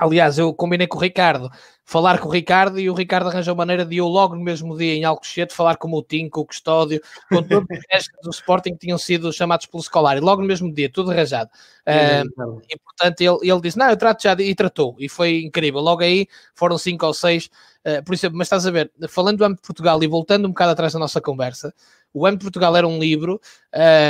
[0.00, 1.50] Aliás, eu combinei com o Ricardo
[1.84, 4.94] falar com o Ricardo e o Ricardo arranjou maneira de eu logo no mesmo dia
[4.94, 8.70] em Alcochete falar com o Moutinho, com o Custódio, com todos os restos do Sporting
[8.72, 11.50] que tinham sido chamados pelo escolar e logo no mesmo dia, tudo arranjado.
[11.86, 15.80] Uh, e portanto ele, ele disse, não, eu trato já, e tratou, e foi incrível.
[15.80, 17.50] Logo aí foram cinco ou seis,
[17.84, 20.50] uh, por isso, mas estás a ver, falando do âmbito de Portugal e voltando um
[20.50, 21.74] bocado atrás da nossa conversa,
[22.12, 23.40] o âmbito de Portugal era um livro,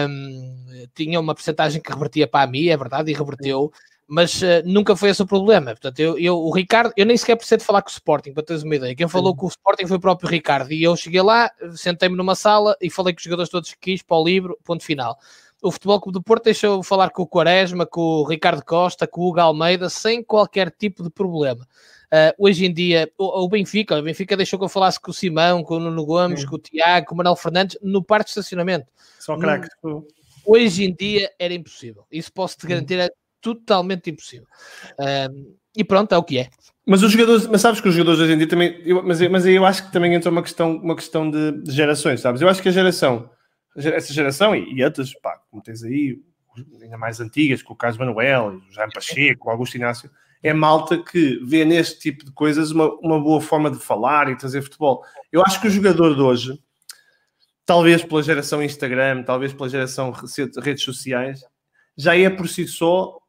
[0.09, 3.73] um, tinha uma porcentagem que revertia para a mim, é verdade, e reverteu,
[4.11, 5.71] mas uh, nunca foi esse o problema.
[5.71, 8.43] Portanto, eu, eu, o Ricardo, eu nem sequer preciso de falar com o Sporting, para
[8.43, 8.93] teres uma ideia.
[8.93, 12.35] Quem falou com o Sporting foi o próprio Ricardo, e eu cheguei lá, sentei-me numa
[12.35, 15.17] sala e falei com os jogadores todos que quis para o livro, ponto final.
[15.63, 19.21] O Futebol Clube do Porto deixou falar com o Quaresma, com o Ricardo Costa, com
[19.21, 21.65] o Hugo Almeida, sem qualquer tipo de problema.
[22.13, 25.15] Uh, hoje em dia, o, o, Benfica, o Benfica deixou que eu falasse com o
[25.15, 26.47] Simão, com o Nuno Gomes, Sim.
[26.47, 28.87] com o Tiago, com o Manuel Fernandes, no parque de estacionamento.
[29.21, 29.69] Só craque.
[30.45, 32.05] Hoje em dia era impossível.
[32.11, 34.47] Isso posso te garantir, totalmente impossível.
[34.99, 36.51] Um, e pronto, é o que é.
[36.87, 39.47] Mas os jogadores, mas sabes que os jogadores hoje em dia também, eu, mas, mas
[39.47, 42.41] eu acho que também entra uma questão, uma questão de, de gerações, sabes?
[42.41, 43.31] Eu acho que a geração,
[43.77, 46.19] essa geração e, e outras, pá, como tens aí,
[46.83, 50.11] ainda mais antigas, com o Carlos Manuel, o Jaime Pacheco, o Augusto Inácio,
[50.43, 54.37] é malta que vê neste tipo de coisas uma, uma boa forma de falar e
[54.37, 55.05] trazer futebol.
[55.31, 56.59] Eu acho que o jogador de hoje,
[57.67, 60.13] talvez pela geração Instagram, talvez pela geração
[60.63, 61.45] redes sociais,
[61.97, 63.20] já é por si só.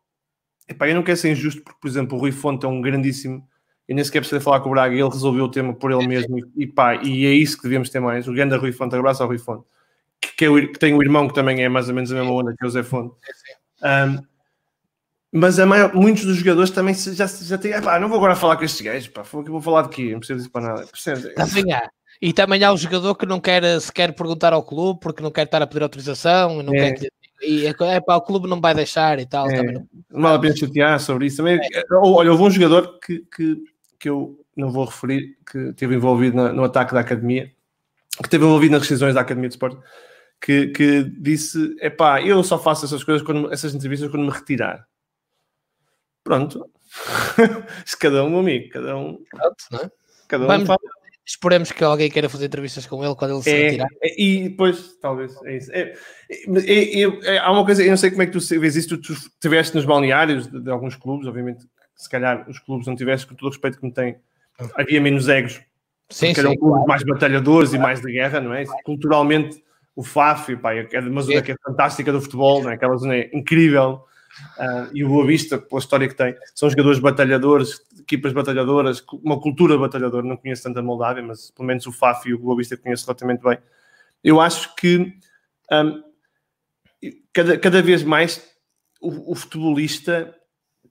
[0.68, 3.48] Epá, eu não quero ser injusto, porque, por exemplo, o Rui Fonte é um grandíssimo.
[3.88, 6.38] Eu nem sequer preciso falar com o Braga, ele resolveu o tema por ele mesmo
[6.56, 8.28] e, pá, e é isso que devemos ter mais.
[8.28, 9.66] O grande Rui Fonte, abraço ao Rui Fonte,
[10.22, 12.16] que, que, é o, que tem um irmão que também é mais ou menos a
[12.16, 13.14] mesma onda que é o Zé Fonte.
[13.84, 14.24] Um,
[15.34, 17.82] mas maior, muitos dos jogadores também já, já têm.
[17.82, 20.12] Pá, não vou agora falar com estes gajos, pá, vou falar de quê?
[20.12, 20.88] Não preciso disso para nada.
[21.38, 21.90] Há.
[22.22, 25.46] E também há o jogador que não quer sequer perguntar ao clube porque não quer
[25.46, 26.78] estar a pedir autorização, não é.
[26.78, 27.08] quer que,
[27.42, 29.50] e é, é pá, o clube não vai deixar e tal.
[29.50, 29.88] É, não...
[30.10, 31.38] não vale a pena chatear sobre isso.
[31.38, 31.84] Também, é.
[31.92, 33.64] Olha, houve um jogador que, que,
[34.00, 37.52] que eu não vou referir, que esteve envolvido na, no ataque da academia,
[38.18, 39.80] que esteve envolvido nas decisões da academia de esporte,
[40.40, 44.32] que, que disse: é pá, eu só faço essas coisas, quando, essas entrevistas quando me
[44.32, 44.88] retirar.
[46.24, 46.70] Pronto.
[48.00, 49.24] cada um, amigo, cada um.
[49.30, 49.92] Pronto, não é?
[50.28, 50.80] Cada um Vamos, fala.
[51.26, 53.88] Esperemos que alguém queira fazer entrevistas com ele quando ele se é, retirar.
[54.02, 55.72] É, e depois, talvez, é isso.
[55.72, 55.94] É,
[56.30, 59.02] é, é, há uma coisa, eu não sei como é que tu vês isso, tu,
[59.02, 61.64] tu estiveste nos balneários de, de, alguns clubes, obviamente,
[61.96, 64.18] se calhar os clubes não tivessem, com todo o respeito que me têm,
[64.76, 65.62] havia menos egos.
[66.10, 66.88] Sim, eram clubes claro.
[66.88, 68.66] mais batalhadores e mais de guerra, não é?
[68.84, 69.64] Culturalmente,
[69.96, 72.74] o FAF, pá, é uma zona que é fantástica do futebol, não é?
[72.74, 74.04] aquela zona é incrível
[74.58, 79.40] Uh, e o Boa Vista, pela história que tem, são jogadores batalhadores, equipas batalhadoras, uma
[79.40, 80.26] cultura batalhadora.
[80.26, 83.06] Não conheço tanto a Moldávia, mas pelo menos o FAF e o Boa Vista conheço
[83.06, 83.58] relativamente bem.
[84.24, 85.14] Eu acho que
[85.72, 86.04] um,
[87.34, 88.42] cada, cada vez mais
[89.02, 90.36] o, o, futebolista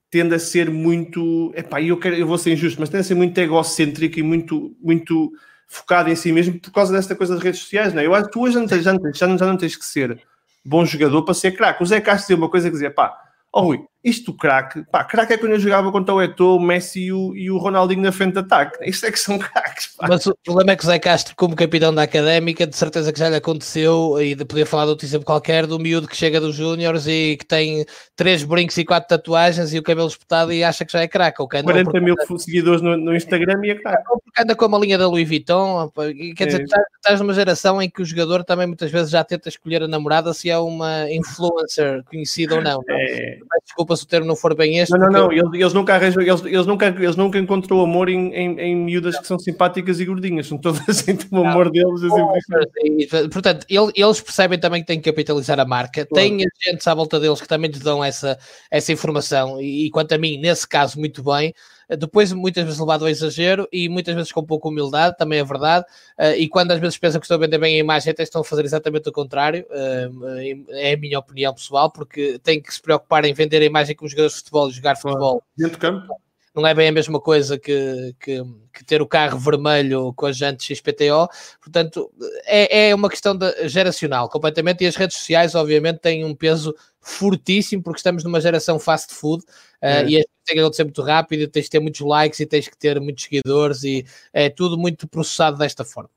[0.09, 1.51] tende a ser muito.
[1.55, 4.75] Epá, eu, quero, eu vou ser injusto, mas tende a ser muito egocêntrico e muito,
[4.81, 5.31] muito
[5.67, 7.93] focado em si mesmo por causa desta coisa das redes sociais.
[7.93, 8.05] Não é?
[8.05, 9.85] Eu acho que tu hoje não tens, já não, já não, já não tens que
[9.85, 10.21] ser
[10.65, 11.83] bom jogador para ser craque.
[11.83, 15.33] O Zé Castro dizia uma coisa que dizia, pá Oh, Rui, isto craque, pá, craque
[15.33, 18.11] é quando eu jogava contra o Eto'o, o Messi e o, e o Ronaldinho na
[18.11, 18.77] frente de ataque.
[18.89, 20.07] Isto é que são craques, pá.
[20.09, 23.19] Mas o problema é que o Zé Castro, como capitão da académica, de certeza que
[23.19, 26.41] já lhe aconteceu, e de poder falar de outro exemplo qualquer, do miúdo que chega
[26.41, 27.85] dos Júniores e que tem
[28.15, 31.37] três brincos e quatro tatuagens e o cabelo espetado e acha que já é craque.
[31.45, 32.39] 40 mil anda...
[32.39, 34.03] seguidores no, no, Instagram e é craque.
[34.09, 35.91] Ou porque anda com uma linha da Louis Vuitton,
[36.35, 36.63] quer dizer, é.
[36.63, 39.87] estás, estás numa geração em que o jogador também muitas vezes já tenta escolher a
[39.87, 42.83] namorada se é uma influencer conhecida ou não.
[42.87, 42.95] não?
[42.95, 43.37] É.
[43.63, 44.91] Desculpa se o termo não for bem este.
[44.91, 48.33] Não, não, não, eles, eles, nunca arranjam, eles, eles, nunca, eles nunca encontrou amor em,
[48.33, 52.01] em, em miúdas que são simpáticas e gordinhas, são todas assim, o amor deles.
[52.03, 56.27] Assim, portanto, ele, eles percebem também que têm que capitalizar a marca, claro.
[56.27, 58.37] têm agentes à volta deles que também lhes dão essa,
[58.69, 61.53] essa informação, e, e quanto a mim, nesse caso, muito bem
[61.97, 65.85] depois muitas vezes levado ao exagero e muitas vezes com pouca humildade, também é verdade,
[66.19, 68.41] uh, e quando às vezes pensam que estão a vender bem a imagem, até estão
[68.41, 72.81] a fazer exatamente o contrário, uh, é a minha opinião pessoal, porque têm que se
[72.81, 75.43] preocupar em vender a imagem como jogadores de futebol e jogar futebol.
[75.57, 76.21] Dentro do campo?
[76.53, 78.43] Não é bem a mesma coisa que, que,
[78.73, 81.29] que, ter o carro vermelho com as jantes XPTO,
[81.61, 82.11] portanto,
[82.45, 86.75] é, é uma questão de, geracional completamente, e as redes sociais, obviamente, têm um peso
[86.99, 89.43] fortíssimo, porque estamos numa geração fast food,
[89.81, 90.03] é.
[90.03, 92.77] uh, e tem que acontecer muito rápido, tens que ter muitos likes e tens que
[92.77, 96.09] ter muitos seguidores, e é tudo muito processado desta forma.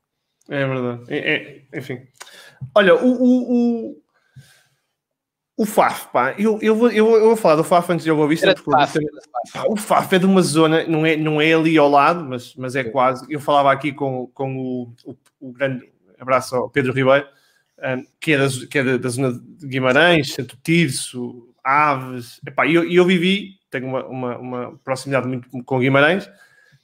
[0.49, 2.01] É verdade, é, é, enfim.
[2.75, 4.04] Olha, o, o, o
[5.57, 8.17] o FAF, pá, eu, eu, vou, eu, vou falar do FAF antes de eu.
[8.17, 8.99] Porque FAF,
[9.53, 12.53] pá, o FAF é de uma zona, não é, não é ali ao lado, mas,
[12.55, 13.25] mas é quase.
[13.29, 15.89] Eu falava aqui com, com o, o, o grande
[16.19, 17.25] abraço ao Pedro Ribeiro,
[17.79, 22.41] um, que é, da, que é da, da, zona de Guimarães, Santo Tirso, Aves.
[22.67, 26.25] E eu, eu vivi, tenho uma, uma, uma, proximidade muito com Guimarães,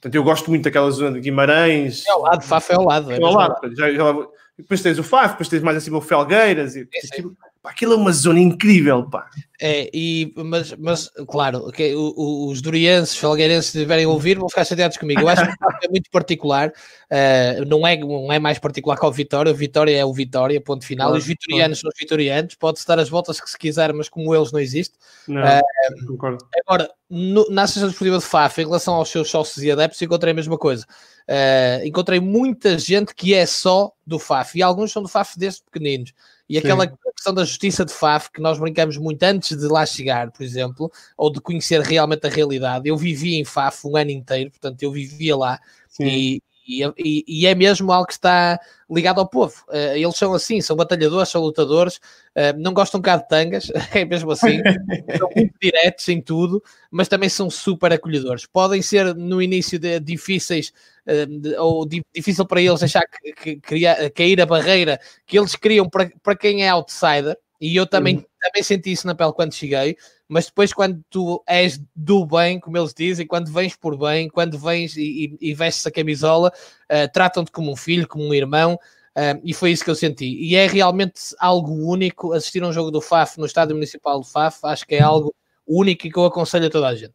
[0.00, 2.06] portanto eu gosto muito daquela zona de Guimarães.
[2.06, 3.12] É ao lado, FAF é ao lado.
[3.12, 3.76] É, é ao lado.
[3.76, 4.14] Já, já,
[4.56, 6.74] depois tens o FAF, depois tens mais acima o Felgueiras.
[6.74, 9.30] E, aquilo, Pá, aquilo é uma zona incrível, pá.
[9.60, 14.64] É, e, mas, mas claro, okay, os durienses, falgueirenses, se tiverem a ouvir, vão ficar
[14.64, 15.20] chateados comigo.
[15.20, 19.12] Eu acho que é muito particular, uh, não, é, não é mais particular que o
[19.12, 21.80] Vitória, o Vitória é o Vitória, ponto final, claro, e os vitorianos claro.
[21.80, 24.96] são os vitorianos, pode-se dar as voltas que se quiser, mas como eles não existe.
[25.28, 26.44] Não, uh, concordo.
[26.66, 30.32] Agora, no, na Associação Desportiva de FAF, em relação aos seus sócios e adeptos, encontrei
[30.32, 30.84] a mesma coisa.
[31.28, 35.62] Uh, encontrei muita gente que é só do FAF, e alguns são do FAF desde
[35.62, 36.12] pequeninos.
[36.48, 36.94] E aquela Sim.
[37.14, 40.90] questão da justiça de Faf, que nós brincamos muito antes de lá chegar, por exemplo,
[41.16, 42.88] ou de conhecer realmente a realidade.
[42.88, 45.58] Eu vivi em Faf um ano inteiro, portanto, eu vivia lá
[46.00, 46.42] e,
[46.80, 48.58] e, e, é mesmo algo que está
[48.90, 49.54] ligado ao povo.
[49.68, 54.04] Uh, eles são assim, são batalhadores, são lutadores, uh, não gostam cá de tangas, é
[54.04, 54.60] mesmo assim,
[55.18, 58.46] são muito diretos em tudo, mas também são super acolhedores.
[58.46, 60.72] Podem ser no início de, difíceis,
[61.06, 65.38] uh, de, ou di, difícil para eles achar que, que, que cair a barreira que
[65.38, 68.24] eles criam para, para quem é outsider, e eu também, uhum.
[68.40, 69.96] também senti isso na pele quando cheguei,
[70.32, 74.58] mas depois quando tu és do bem, como eles dizem, quando vens por bem, quando
[74.58, 76.50] vens e, e, e vestes a camisola,
[76.90, 80.24] uh, tratam-te como um filho, como um irmão, uh, e foi isso que eu senti.
[80.24, 84.26] E é realmente algo único assistir a um jogo do FAF no Estádio Municipal do
[84.26, 85.34] FAF, acho que é algo
[85.66, 87.14] único e que eu aconselho a toda a gente.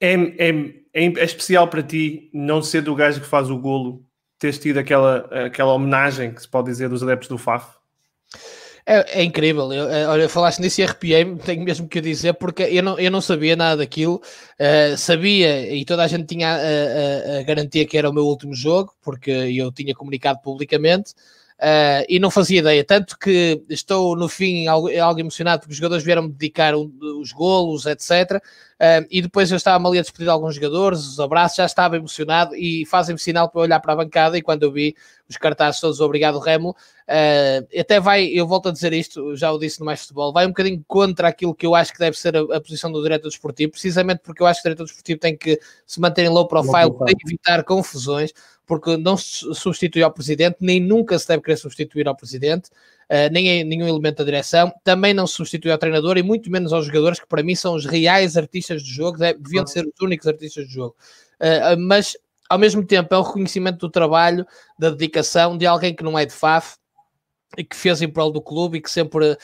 [0.00, 0.48] É, é,
[0.94, 4.02] é, é especial para ti não ser do gajo que faz o golo,
[4.38, 7.76] teres tido aquela, aquela homenagem que se pode dizer dos adeptos do FAF?
[8.90, 9.70] É, é, incrível.
[9.70, 13.10] Eu, é, olha, falaste nisso e arrepiei-me, tenho mesmo que dizer, porque eu não, eu
[13.10, 14.14] não sabia nada daquilo.
[14.58, 18.24] Uh, sabia, e toda a gente tinha a, a, a, garantia que era o meu
[18.24, 21.12] último jogo, porque eu tinha comunicado publicamente.
[21.58, 25.76] Uh, e não fazia ideia, tanto que estou no fim algo, algo emocionado porque os
[25.76, 28.40] jogadores vieram-me dedicar um, os golos, etc.
[28.80, 31.96] Uh, e depois eu estava ali a despedir de alguns jogadores, os abraços, já estava
[31.96, 34.38] emocionado e fazem-me sinal para olhar para a bancada.
[34.38, 34.94] E quando eu vi
[35.28, 39.58] os cartazes todos, obrigado Remo, uh, até vai, eu volto a dizer isto, já o
[39.58, 42.36] disse no Mais Futebol, vai um bocadinho contra aquilo que eu acho que deve ser
[42.36, 45.36] a, a posição do diretor desportivo, precisamente porque eu acho que o diretor desportivo tem
[45.36, 48.32] que se manter em low profile para evitar confusões
[48.68, 52.68] porque não se substitui ao presidente, nem nunca se deve querer substituir ao presidente,
[53.10, 56.86] uh, nem nenhum elemento da direção, também não substitui ao treinador e muito menos aos
[56.86, 60.66] jogadores, que para mim são os reais artistas do jogo, deviam ser os únicos artistas
[60.66, 60.96] do jogo.
[61.40, 62.16] Uh, mas
[62.48, 64.46] ao mesmo tempo é o reconhecimento do trabalho,
[64.78, 66.76] da dedicação de alguém que não é de FAF,
[67.56, 69.36] e que fez em prol do clube e que sempre uh,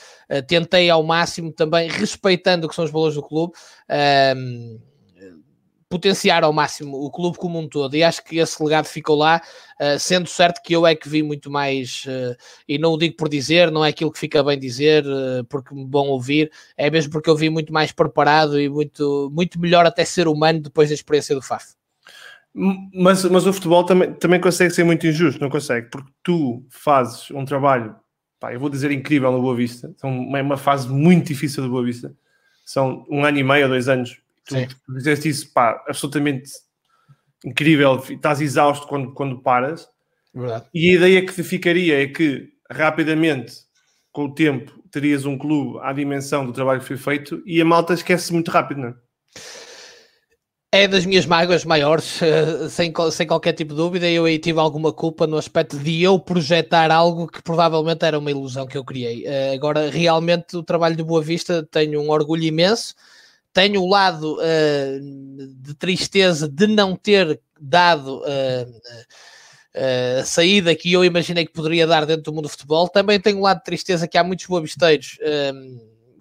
[0.47, 3.53] tentei ao máximo também, respeitando o que são os valores do clube,
[3.89, 4.81] uh,
[5.95, 9.41] potenciar ao máximo o clube como um todo, e acho que esse legado ficou lá,
[9.79, 12.35] uh, sendo certo que eu é que vi muito mais, uh,
[12.67, 15.73] e não o digo por dizer, não é aquilo que fica bem dizer, uh, porque
[15.73, 19.85] me bom ouvir, é mesmo porque eu vi muito mais preparado e muito, muito melhor
[19.85, 21.75] até ser humano depois da experiência do FAF.
[22.93, 25.89] Mas, mas o futebol também, também consegue ser muito injusto, não consegue?
[25.89, 27.95] Porque tu fazes um trabalho,
[28.37, 30.07] pá, eu vou dizer incrível no Boa Vista, é
[30.41, 32.13] uma fase muito difícil do Boa Vista,
[32.65, 36.51] são um ano e meio ou dois anos Tu fizeste isso, pá, absolutamente
[37.43, 38.01] incrível.
[38.09, 39.87] Estás exausto quando, quando paras.
[40.33, 40.65] Verdade.
[40.73, 43.53] E a ideia que te ficaria é que rapidamente,
[44.11, 47.65] com o tempo, terias um clube à dimensão do trabalho que foi feito e a
[47.65, 48.95] malta esquece muito rápido, não é?
[50.71, 54.09] É das minhas mágoas maiores, eh, sem, sem qualquer tipo de dúvida.
[54.09, 58.29] Eu aí tive alguma culpa no aspecto de eu projetar algo que provavelmente era uma
[58.29, 59.25] ilusão que eu criei.
[59.25, 62.93] Eh, agora, realmente, o trabalho de Boa Vista tenho um orgulho imenso
[63.55, 64.99] tenho o lado uh,
[65.61, 68.81] de tristeza de não ter dado uh,
[70.19, 72.89] a saída que eu imaginei que poderia dar dentro do mundo do futebol.
[72.89, 75.17] Também tenho o lado de tristeza que há muitos boabisteiros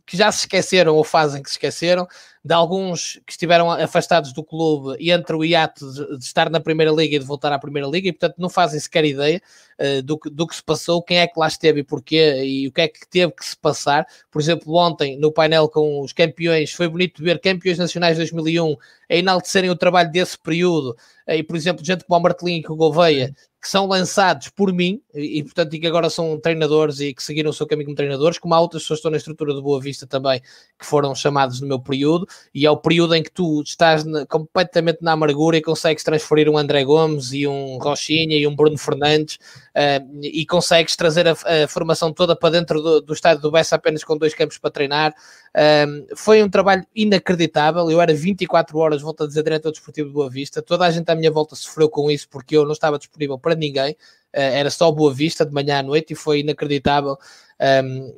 [0.07, 2.07] que já se esqueceram ou fazem que se esqueceram,
[2.45, 6.61] de alguns que estiveram afastados do clube e entre o hiato de, de, estar na
[6.61, 9.41] Primeira Liga e de voltar à Primeira Liga, e portanto não fazem sequer ideia
[9.81, 12.69] uh, do, que, do que se passou, quem é que lá esteve e porquê, e
[12.69, 14.07] o que é que teve que se passar.
[14.31, 18.77] Por exemplo, ontem no painel com os campeões, foi bonito ver campeões nacionais de 2001
[19.11, 20.91] a enaltecerem o trabalho desse período,
[21.27, 23.35] uh, e por exemplo, gente como o Martelinho e o Gouveia,
[23.65, 27.49] que são lançados por mim e, portanto, e que agora são treinadores e que seguiram
[27.49, 29.81] o seu caminho como treinadores, como há outras pessoas que estão na estrutura do Boa
[29.81, 30.39] Vista também,
[30.79, 34.27] que foram chamados no meu período, e é o período em que tu estás na,
[34.27, 38.77] completamente na amargura e consegues transferir um André Gomes e um Rochinha e um Bruno
[38.77, 43.51] Fernandes uh, e consegues trazer a, a, formação toda para dentro do, do estádio do
[43.51, 45.15] Bessa apenas com dois campos para treinar.
[45.57, 47.91] Uh, foi um trabalho inacreditável.
[47.91, 50.61] Eu era 24 horas, volto a dizer, diretor desportivo de Boa Vista.
[50.61, 53.54] Toda a gente à minha volta sofreu com isso porque eu não estava disponível para
[53.57, 53.93] ninguém.
[53.93, 57.17] Uh, era só Boa Vista de manhã à noite e foi inacreditável.
[57.61, 58.13] Um,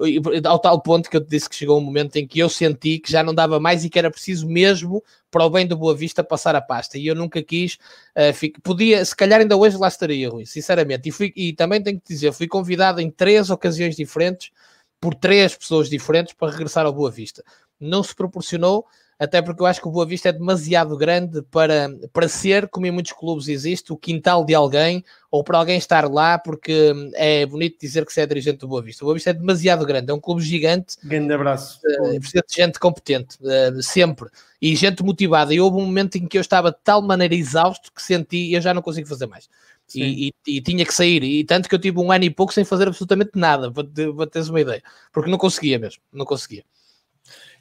[0.46, 2.98] ao tal ponto que eu te disse que chegou um momento em que eu senti
[2.98, 5.94] que já não dava mais e que era preciso mesmo para o bem do Boa
[5.94, 6.96] Vista passar a pasta.
[6.96, 7.74] E eu nunca quis,
[8.16, 11.08] uh, fico, podia, se calhar ainda hoje lá estaria, Rui, sinceramente.
[11.08, 14.50] E, fui, e também tenho que dizer, fui convidado em três ocasiões diferentes
[14.98, 17.44] por três pessoas diferentes para regressar ao Boa Vista.
[17.78, 18.86] Não se proporcionou
[19.18, 22.86] até porque eu acho que o Boa Vista é demasiado grande para, para ser, como
[22.86, 27.46] em muitos clubes existe, o quintal de alguém ou para alguém estar lá, porque é
[27.46, 29.04] bonito dizer que se é dirigente do Boa Vista.
[29.04, 30.96] O Boa Vista é demasiado grande, é um clube gigante.
[31.02, 31.80] Grande abraço.
[31.84, 34.28] Uh, precisa de gente competente, uh, sempre.
[34.60, 35.54] E gente motivada.
[35.54, 38.60] E houve um momento em que eu estava de tal maneira exausto que senti eu
[38.60, 39.48] já não consigo fazer mais.
[39.94, 42.52] E, e, e, tinha que sair, e tanto que eu tive um ano e pouco
[42.52, 46.64] sem fazer absolutamente nada, para, para teres uma ideia, porque não conseguia mesmo, não conseguia.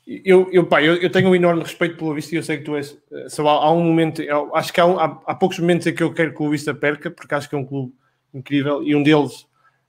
[0.08, 2.64] Eu, eu, pá, eu, eu, tenho um enorme respeito pelo Vista e eu sei que
[2.64, 2.96] tu és.
[3.12, 5.88] Eh, só há, há um momento, eu, acho que há, um, há, há, poucos momentos
[5.88, 7.92] em que eu quero que o Vista perca, porque acho que é um clube
[8.32, 9.48] incrível e um deles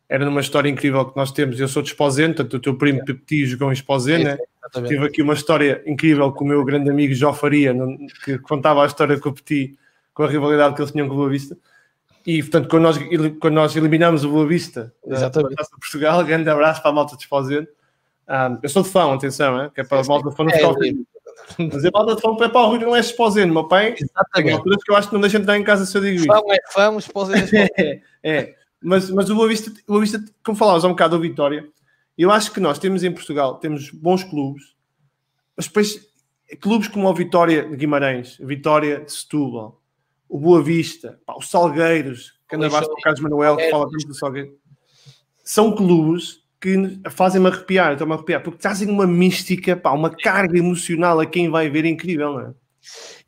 [0.08, 1.60] era numa história incrível que nós temos.
[1.60, 4.38] Eu sou de Esposeno, portanto, o teu primo Pepti jogou em Esposeno, né?
[4.86, 7.74] Tive aqui uma história incrível com o meu grande amigo Jó Faria,
[8.24, 9.78] que contava a história com o Petit,
[10.14, 11.56] com a rivalidade que eles tinham com o Boa Vista.
[12.26, 12.98] E, portanto, quando nós,
[13.38, 15.42] quando nós eliminamos o Boa Vista da, da
[15.78, 17.66] Portugal, grande abraço para a malta de Esposeno
[18.28, 19.70] Um, eu sou de fã, atenção, é?
[19.70, 20.74] que é para a malta de fã não ficar
[21.58, 23.94] Mas a malta de fã é para o Rui, não é esposeno, meu pai.
[23.98, 24.56] Exatamente.
[24.56, 26.26] Alturas que eu acho que não deixa entrar em casa se eu digo isso.
[26.26, 30.56] Fã é fã, esposeno é É, mas, mas o Boa Vista, o Boa Vista, como
[30.56, 31.68] falávamos há um bocado do Vitória,
[32.18, 34.74] eu acho que nós temos em Portugal, temos bons clubes,
[35.56, 36.00] mas depois
[36.60, 39.80] clubes como o Vitória de Guimarães, Vitória de Setúbal,
[40.28, 44.06] o Boa Vista, pá, os Salgueiros, que anda abaixo do Carlos Manuel, que fala tanto
[44.06, 44.56] do Salgueiro,
[45.44, 50.58] são clubes que fazem-me arrepiar, estão-me a arrepiar, porque trazem uma mística, pá, uma carga
[50.58, 52.54] emocional a quem vai ver incrível, não é?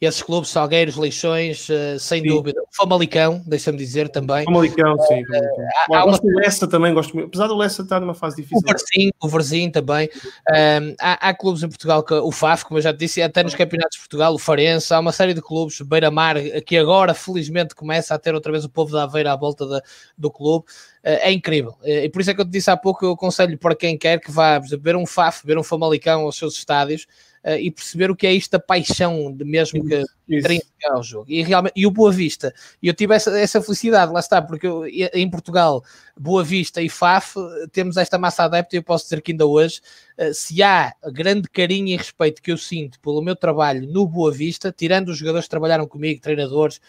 [0.00, 2.28] Esses clubes, Salgueiros, Leixões, uh, sem sim.
[2.28, 2.60] dúvida.
[2.62, 4.44] O Famalicão, deixa-me dizer também.
[4.44, 5.22] Famalicão, sim.
[5.22, 6.32] Uh, há, há gosto uma...
[6.32, 7.28] do Lessa também, gosto muito.
[7.28, 8.58] Apesar do Lessa estar numa fase difícil.
[8.58, 10.08] O Varzim, o Varzim também.
[10.50, 13.42] Um, há, há, clubes em Portugal, que, o FAF, como eu já te disse, até
[13.42, 17.74] nos campeonatos de Portugal, o Farense, há uma série de clubes, Beira-Mar, que agora felizmente
[17.74, 19.82] começa a ter outra vez o povo da Aveira à volta da,
[20.16, 20.66] do clube.
[21.04, 21.74] Uh, é incrível.
[21.84, 24.20] e por isso é que eu te disse há pouco, eu aconselho para quem quer
[24.20, 28.16] que vá ver um FAF, ver um Famalicão aos seus estádios, uh, e perceber o
[28.16, 31.26] que é isto da paixão de mesmo que intrínseca ao jogo.
[31.28, 34.84] E, realmente, e o Boa Vista, eu tive essa, essa felicidade, lá está, porque eu,
[34.86, 35.82] em Portugal,
[36.18, 37.36] Boa Vista e FAF,
[37.72, 39.80] temos esta massa adepta e eu posso dizer que ainda hoje,
[40.18, 44.30] uh, se há grande carinho e respeito que eu sinto pelo meu trabalho no Boa
[44.32, 46.80] Vista, tirando os jogadores que trabalharam comigo, treinadores,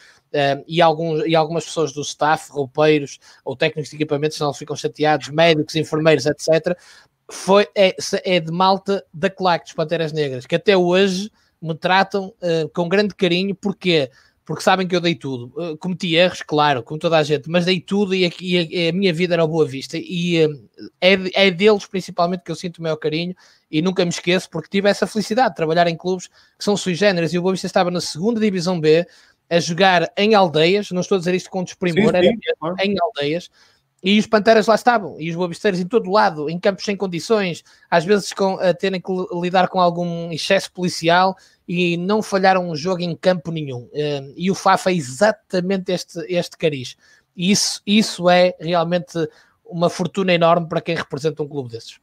[0.68, 5.30] e, alguns, e algumas pessoas do staff, roupeiros ou técnicos de equipamentos, senão ficam chateados,
[5.30, 6.78] médicos, enfermeiros, etc
[7.30, 12.34] foi, é, é de malta da claque dos Panteras Negras, que até hoje me tratam
[12.41, 14.09] uh, com grande carinho, porque
[14.45, 15.53] porque sabem que eu dei tudo.
[15.55, 18.89] Uh, cometi erros, claro, como toda a gente, mas dei tudo e a, e a,
[18.89, 19.95] a minha vida era Boa Vista.
[19.95, 20.69] E uh,
[20.99, 23.36] é, é deles principalmente que eu sinto o meu carinho
[23.69, 26.95] e nunca me esqueço, porque tive essa felicidade de trabalhar em clubes que são sui
[26.95, 27.32] generis.
[27.32, 29.05] E o Boa Vista estava na segunda Divisão B
[29.51, 32.75] a jogar em aldeias, não estou a dizer isto com desprimor, sim, sim, era claro.
[32.80, 33.51] em aldeias
[34.02, 37.64] e os Panteras lá estavam, e os Boabisteiros em todo lado, em campos sem condições,
[37.89, 41.36] às vezes com, a terem que lidar com algum excesso policial
[41.68, 43.89] e não falharam um jogo em campo nenhum.
[43.93, 46.95] Ehm, e o FAF é exatamente este, este cariz.
[47.36, 49.18] E isso, isso é realmente
[49.66, 52.00] uma fortuna enorme para quem representa um clube desses.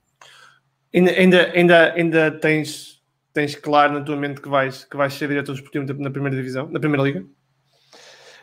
[0.94, 5.28] Ainda, ainda, ainda, ainda tens, tens claro na tua mente que vais, que vais ser
[5.28, 7.24] diretor esportivo na primeira divisão, na primeira liga?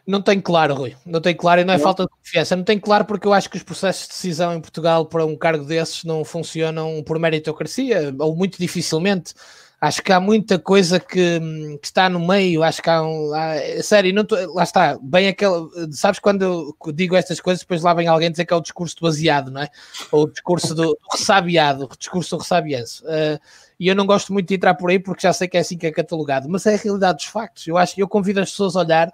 [0.06, 0.96] Não tenho claro, Rui.
[1.06, 1.84] Não tenho claro e não é não.
[1.84, 2.56] falta de confiança.
[2.56, 5.36] Não tenho claro porque eu acho que os processos de decisão em Portugal para um
[5.36, 9.34] cargo desses não funcionam por meritocracia ou muito dificilmente.
[9.80, 11.40] Acho que há muita coisa que,
[11.82, 12.64] que está no meio.
[12.64, 13.34] Acho que há um.
[13.34, 14.98] Há, sério, não tô, lá está.
[15.02, 15.70] Bem aquele.
[15.92, 18.96] Sabes quando eu digo estas coisas, depois lá vem alguém dizer que é o discurso
[18.96, 19.70] do baseado, não é?
[20.10, 23.04] Ou o discurso do, do ressabiado, o discurso do ressabianço.
[23.06, 23.38] Uh,
[23.78, 25.78] e eu não gosto muito de entrar por aí porque já sei que é assim
[25.78, 27.68] que é catalogado, mas é a realidade dos factos.
[27.68, 29.12] Eu acho que eu convido as pessoas a olhar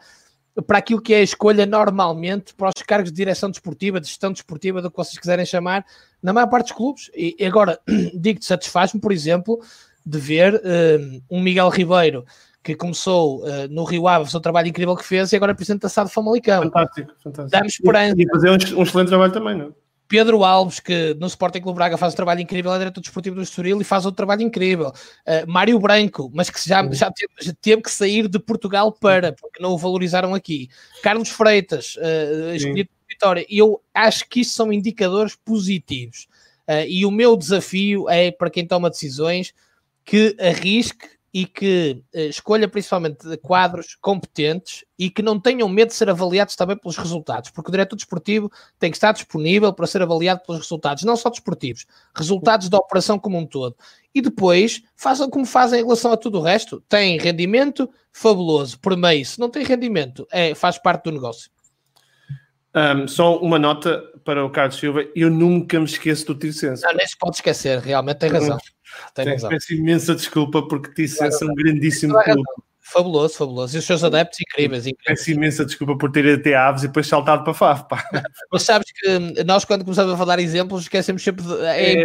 [0.62, 4.32] para aquilo que é a escolha normalmente para os cargos de direção desportiva, de gestão
[4.32, 5.86] desportiva, do que vocês quiserem chamar,
[6.22, 7.12] na maior parte dos clubes.
[7.16, 7.80] E agora,
[8.14, 9.60] digo-te, satisfaz-me, por exemplo,
[10.06, 12.26] de ver uh, um Miguel Ribeiro
[12.62, 15.56] que começou uh, no Rio Ave, o seu trabalho incrível que fez, e agora é
[15.56, 16.64] presidente da SAD Famalicão.
[16.64, 17.52] Fantástico, fantástico.
[17.52, 18.16] Dá-me esperança.
[18.18, 19.70] E, e fazer um, um excelente trabalho também, não é?
[20.10, 23.44] Pedro Alves, que no Sporting Clube Braga faz um trabalho incrível, é diretor desportivo do
[23.44, 24.90] Estoril e faz outro trabalho incrível.
[24.90, 29.34] Uh, Mário Branco, mas que já, já, teve, já, teve, que sair de Portugal para,
[29.34, 30.68] porque não o valorizaram aqui.
[31.04, 33.46] Carlos Freitas, uh, escolhido por Vitória.
[33.48, 36.28] Eu acho que isso são indicadores positivos.
[36.68, 39.54] Uh, e o meu desafio é, para quem toma decisões,
[40.04, 45.94] que arrisque e que uh, escolha principalmente quadros competentes e que não tenham medo de
[45.94, 50.02] ser avaliados também pelos resultados, porque o diretor desportivo tem que estar disponível para ser
[50.02, 53.76] avaliado pelos resultados, não só desportivos, resultados da operação como um todo.
[54.14, 56.84] E depois façam como fazem em relação a tudo o resto.
[56.90, 59.26] Tem rendimento fabuloso por meio.
[59.26, 61.52] Se não tem rendimento, é, faz parte do negócio.
[62.74, 66.84] Um, só uma nota para o Carlos Silva, eu nunca me esqueço do Tircense.
[66.84, 68.58] Não, nem se pode esquecer, realmente tem razão.
[69.14, 69.50] Tem razão.
[69.50, 72.44] Peço imensa desculpa porque Tircense é um grandíssimo clube.
[72.92, 73.78] Fabuloso, fabuloso.
[73.78, 75.20] E os seus adeptos incríveis, incríveis.
[75.20, 77.88] Peço imensa desculpa por ter ido até Aves e depois saltado para FAF.
[77.88, 78.04] Pá.
[78.52, 81.46] Mas sabes que nós, quando começamos a falar exemplos, esquecemos sempre.
[81.46, 82.04] De, é, é,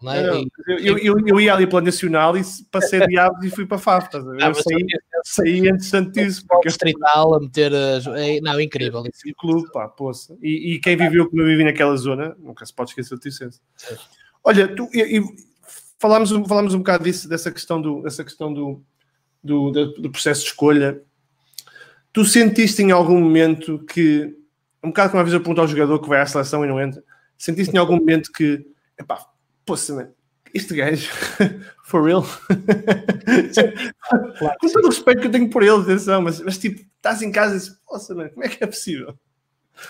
[0.00, 0.22] não é?
[0.22, 3.66] Não, eu, eu, eu, ia ali para o Nacional e passei de Aves e fui
[3.66, 4.08] para FAF.
[4.40, 4.86] Ah, eu saí,
[5.24, 6.44] saí antes disso.
[6.46, 7.72] Porque distrital a meter.
[7.72, 9.02] É, não, incrível.
[9.26, 10.36] E clube, pá, poça.
[10.40, 13.60] E, e quem viveu como eu vivi naquela zona, nunca se pode esquecer do Ticense.
[14.44, 15.24] Olha, tu, eu,
[16.00, 18.82] falámos, falámos um bocado disso, dessa questão do, dessa questão do,
[19.44, 21.00] do, do, processo de escolha.
[22.12, 24.34] Tu sentiste em algum momento que,
[24.82, 26.80] um bocado como uma vez eu pergunto ao jogador que vai à seleção e não
[26.80, 27.04] entra,
[27.38, 28.66] sentiste em algum momento que,
[28.98, 29.26] epá,
[29.64, 30.08] poxa, man,
[30.52, 31.08] este gajo,
[31.84, 32.26] for real?
[34.58, 37.30] Com todo o respeito que eu tenho por ele, atenção, mas, mas tipo, estás em
[37.30, 39.16] casa e dizes, poxa, man, como é que é possível?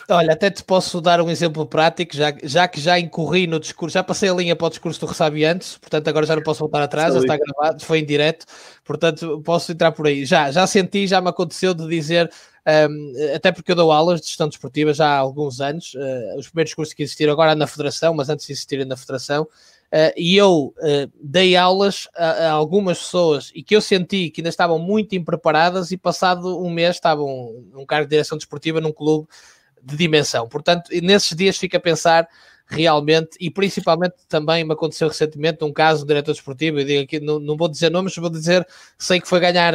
[0.08, 3.94] Olha, até te posso dar um exemplo prático, já, já que já incorri no discurso,
[3.94, 6.82] já passei a linha para o discurso do Ressabiantes, portanto agora já não posso voltar
[6.82, 8.46] atrás, já está gravado, foi em direto,
[8.84, 10.24] portanto posso entrar por aí.
[10.24, 12.30] Já, já senti, já me aconteceu de dizer,
[12.90, 16.48] um, até porque eu dou aulas de gestão desportiva já há alguns anos, uh, os
[16.48, 19.46] primeiros cursos que existiram agora na Federação, mas antes de existirem na Federação,
[19.92, 24.40] Uh, e eu uh, dei aulas a, a, algumas pessoas e que eu senti que
[24.40, 28.92] ainda estavam muito impreparadas e passado um mês estavam num cargo de direção desportiva num
[28.92, 29.26] clube
[29.82, 30.48] de dimensão.
[30.48, 32.28] Portanto, nesses dias fica a pensar
[32.70, 37.18] realmente, e principalmente também me aconteceu recentemente um caso de diretor desportivo, eu digo aqui,
[37.18, 38.64] não, não vou dizer nomes, vou dizer,
[38.96, 39.74] sei que foi ganhar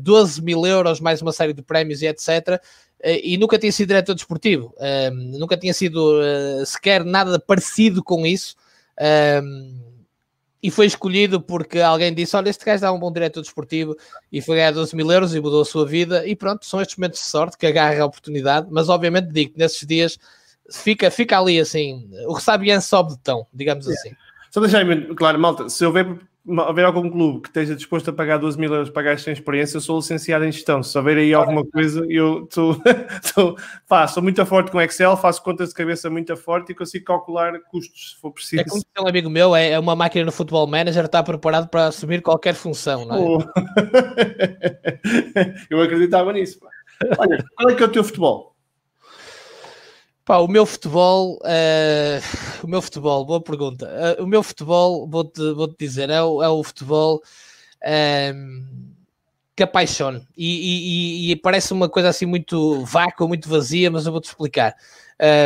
[0.00, 2.60] 12 eh, mil euros, mais uma série de prémios e etc.,
[3.00, 6.20] eh, e nunca tinha sido diretor desportivo, ehm, nunca tinha sido
[6.64, 8.54] sequer nada parecido com isso,
[10.66, 13.96] e foi escolhido porque alguém disse: Olha, este gajo dá um bom diretor desportivo
[14.32, 16.26] e foi ganhar 12 mil euros e mudou a sua vida.
[16.26, 18.66] E pronto, são estes momentos de sorte que agarra a oportunidade.
[18.68, 20.18] Mas obviamente digo que nesses dias
[20.68, 24.10] fica, fica ali assim, o ressabian sobe de tão, digamos assim.
[24.50, 26.18] Só deixar claro, malta, se houver
[26.66, 29.76] haver algum clube que esteja disposto a pagar 12 mil euros para gajos sem experiência,
[29.76, 30.82] eu sou licenciado em gestão.
[30.82, 32.80] Se houver aí alguma coisa, eu estou,
[34.08, 38.12] sou muito forte com Excel, faço contas de cabeça muito forte e consigo calcular custos
[38.12, 38.62] se for preciso.
[38.62, 41.86] É como um amigo meu, é, é uma máquina no Football Manager, está preparado para
[41.86, 43.20] assumir qualquer função, não é?
[43.20, 43.38] Oh.
[45.70, 46.60] eu acreditava nisso.
[46.60, 46.68] Pá.
[47.18, 48.55] Olha, qual é que é o teu futebol?
[50.26, 52.20] Pá, o meu futebol, uh,
[52.64, 53.88] o meu futebol, boa pergunta.
[54.18, 57.22] Uh, o meu futebol, vou-te vou -te dizer, é o, é o futebol
[58.34, 58.92] um,
[59.54, 60.26] que apaixona.
[60.36, 64.74] E, e, e, parece uma coisa assim muito vácua, muito vazia, mas eu vou-te explicar.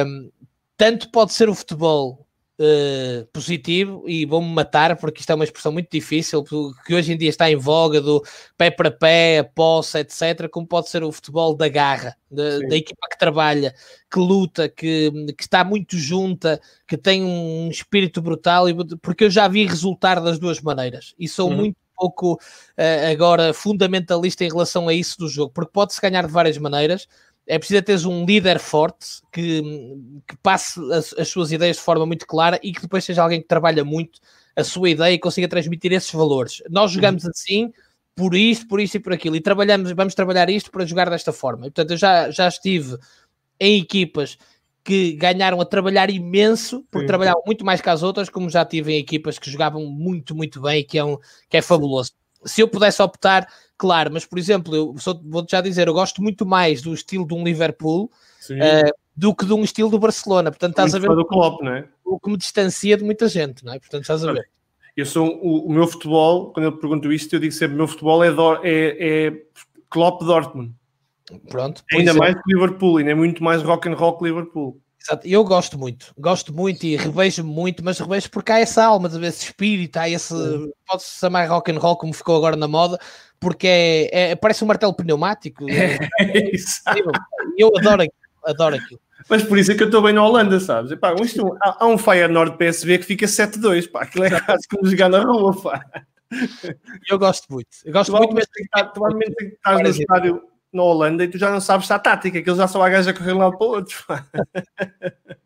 [0.06, 0.30] Um,
[0.78, 2.26] tanto pode ser o futebol
[2.60, 6.44] uh, positivo e vou-me matar porque isto é uma expressão muito difícil
[6.86, 8.22] que hoje em dia está em voga do
[8.56, 10.48] pé para pé, a posse, etc.
[10.50, 13.74] Como pode ser o futebol da garra, de, da equipa que trabalha,
[14.12, 18.66] que luta, que, que está muito junta, que tem um espírito brutal,
[19.00, 21.56] porque eu já vi resultar das duas maneiras e sou uhum.
[21.56, 26.32] muito pouco uh, agora fundamentalista em relação a isso do jogo, porque pode-se ganhar de
[26.32, 27.06] várias maneiras
[27.50, 29.60] é preciso teres um líder forte que,
[30.28, 33.42] que passe as, as, suas ideias de forma muito clara e que depois seja alguém
[33.42, 34.20] que trabalha muito
[34.54, 36.62] a sua ideia e consiga transmitir esses valores.
[36.70, 37.30] Nós jogamos uhum.
[37.30, 37.72] assim
[38.14, 41.32] por isto, por isto e por aquilo e trabalhamos, vamos trabalhar isto para jogar desta
[41.32, 41.66] forma.
[41.66, 42.96] E, portanto, eu já, já estive
[43.58, 44.38] em equipas
[44.84, 47.08] que ganharam a trabalhar imenso, porque Sim.
[47.08, 50.60] trabalhavam muito mais que as outras, como já tive em equipas que jogavam muito, muito
[50.60, 52.12] bem que é, um, que é fabuloso.
[52.44, 56.44] Se eu pudesse optar claro, mas por exemplo, eu vou-te já dizer, eu gosto muito
[56.44, 58.10] mais do estilo de um Liverpool
[58.50, 60.50] uh, do que de um estilo do Barcelona.
[60.50, 61.88] Portanto, estás muito a ver do Klopp, não é?
[62.10, 63.78] o que me distancia de muita gente, não é?
[63.78, 64.48] Portanto, estás a ver.
[64.96, 67.88] Eu sou o, o meu futebol, quando eu pergunto isto, eu digo sempre: o meu
[67.88, 69.42] futebol é, Dor, é, é
[69.88, 70.74] Klopp Dortmund.
[71.48, 71.84] Pronto.
[71.92, 74.80] Ainda mais que Liverpool, ainda é muito mais rock and roll que Liverpool.
[75.02, 75.26] Exato.
[75.26, 79.46] Eu gosto muito, gosto muito e revejo muito, mas revejo porque há essa alma, esse
[79.46, 80.34] espírito, há esse.
[80.86, 82.98] Pode-se chamar rock and roll como ficou agora na moda,
[83.38, 85.64] porque é, é parece um martelo pneumático.
[85.70, 86.50] É, é,
[87.56, 89.00] eu adoro aquilo, adoro aquilo.
[89.28, 90.92] Mas por isso é que eu estou bem na Holanda, sabes?
[90.92, 94.86] Epá, isto, há, há um Feyenoord PSV que fica 7-2, pá, aquilo é quase como
[94.86, 95.82] jogar na rua, pá.
[97.08, 97.68] Eu gosto muito.
[97.84, 98.34] Eu gosto tu muito.
[98.34, 98.46] Mas...
[98.92, 102.58] Provavelmente estás no estádio na Holanda e tu já não sabes a tática, que eles
[102.58, 104.04] já só há gajo a correr lá para outros.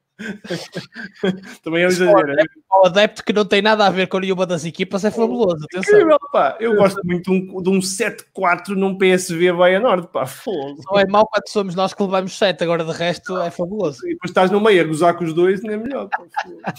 [1.62, 2.34] Também é um exagero.
[2.70, 5.66] O adepto que não tem nada a ver com nenhuma das equipas é fabuloso.
[5.74, 6.56] Incrível, pá.
[6.60, 10.24] Eu gosto muito de um, de um 7-4 num PSV Bahia Norte, pá.
[10.24, 10.80] Fogo.
[10.82, 14.06] Só é mau quando somos nós que levamos 7, agora de resto é fabuloso.
[14.06, 16.08] E depois estás no meio a gozar com os dois, nem é melhor.
[16.08, 16.74] Pá.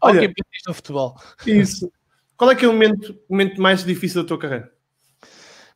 [0.00, 0.32] Olha, okay,
[0.66, 1.16] no futebol.
[1.46, 1.90] Isso.
[2.36, 4.72] Qual é que é o momento, o momento mais difícil da tua carreira?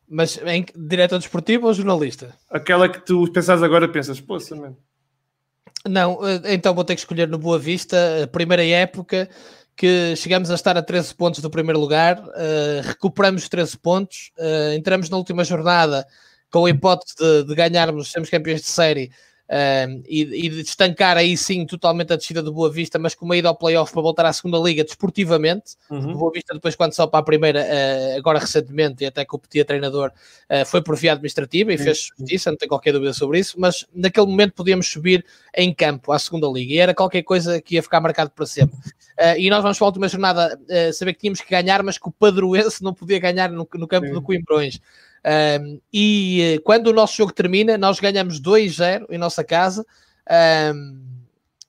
[0.08, 2.34] Mas em diretor desportivo ou jornalista?
[2.50, 4.54] Aquela que tu pensas agora, pensas, poça.
[5.88, 9.28] Não, eh, então vou ter que escolher no Boa Vista, a primeira época
[9.76, 14.74] que chegamos a estar a 13 pontos do primeiro lugar, uh, recuperamos 13 pontos, uh,
[14.74, 16.06] entramos na última jornada
[16.50, 19.10] com a hipótese de, de ganharmos, sermos campeões de série
[19.52, 23.26] um, e, e, de estancar aí sim totalmente a descida do Boa Vista, mas com
[23.26, 25.76] uma ida ao playoff para voltar à segunda liga desportivamente.
[25.90, 26.12] Uhum.
[26.12, 29.36] O Boa Vista, depois, quando só para a primeira, uh, agora recentemente, e até que
[29.36, 30.10] o Petit treinador,
[30.50, 31.84] uh, foi por via administrativa e uhum.
[31.84, 33.60] fez justiça, não tenho qualquer dúvida sobre isso.
[33.60, 35.22] Mas naquele momento podíamos subir
[35.54, 38.76] em campo à segunda liga e era qualquer coisa que ia ficar marcado para sempre.
[38.76, 40.58] Uh, e nós vamos para a última jornada
[40.94, 44.06] saber que tínhamos que ganhar, mas que o Padroense não podia ganhar no, no campo
[44.06, 44.14] Sim.
[44.14, 44.80] do Coimbrões.
[45.24, 49.86] Um, e eh, quando o nosso jogo termina, nós ganhamos 2-0 em nossa casa.
[50.74, 51.12] Um,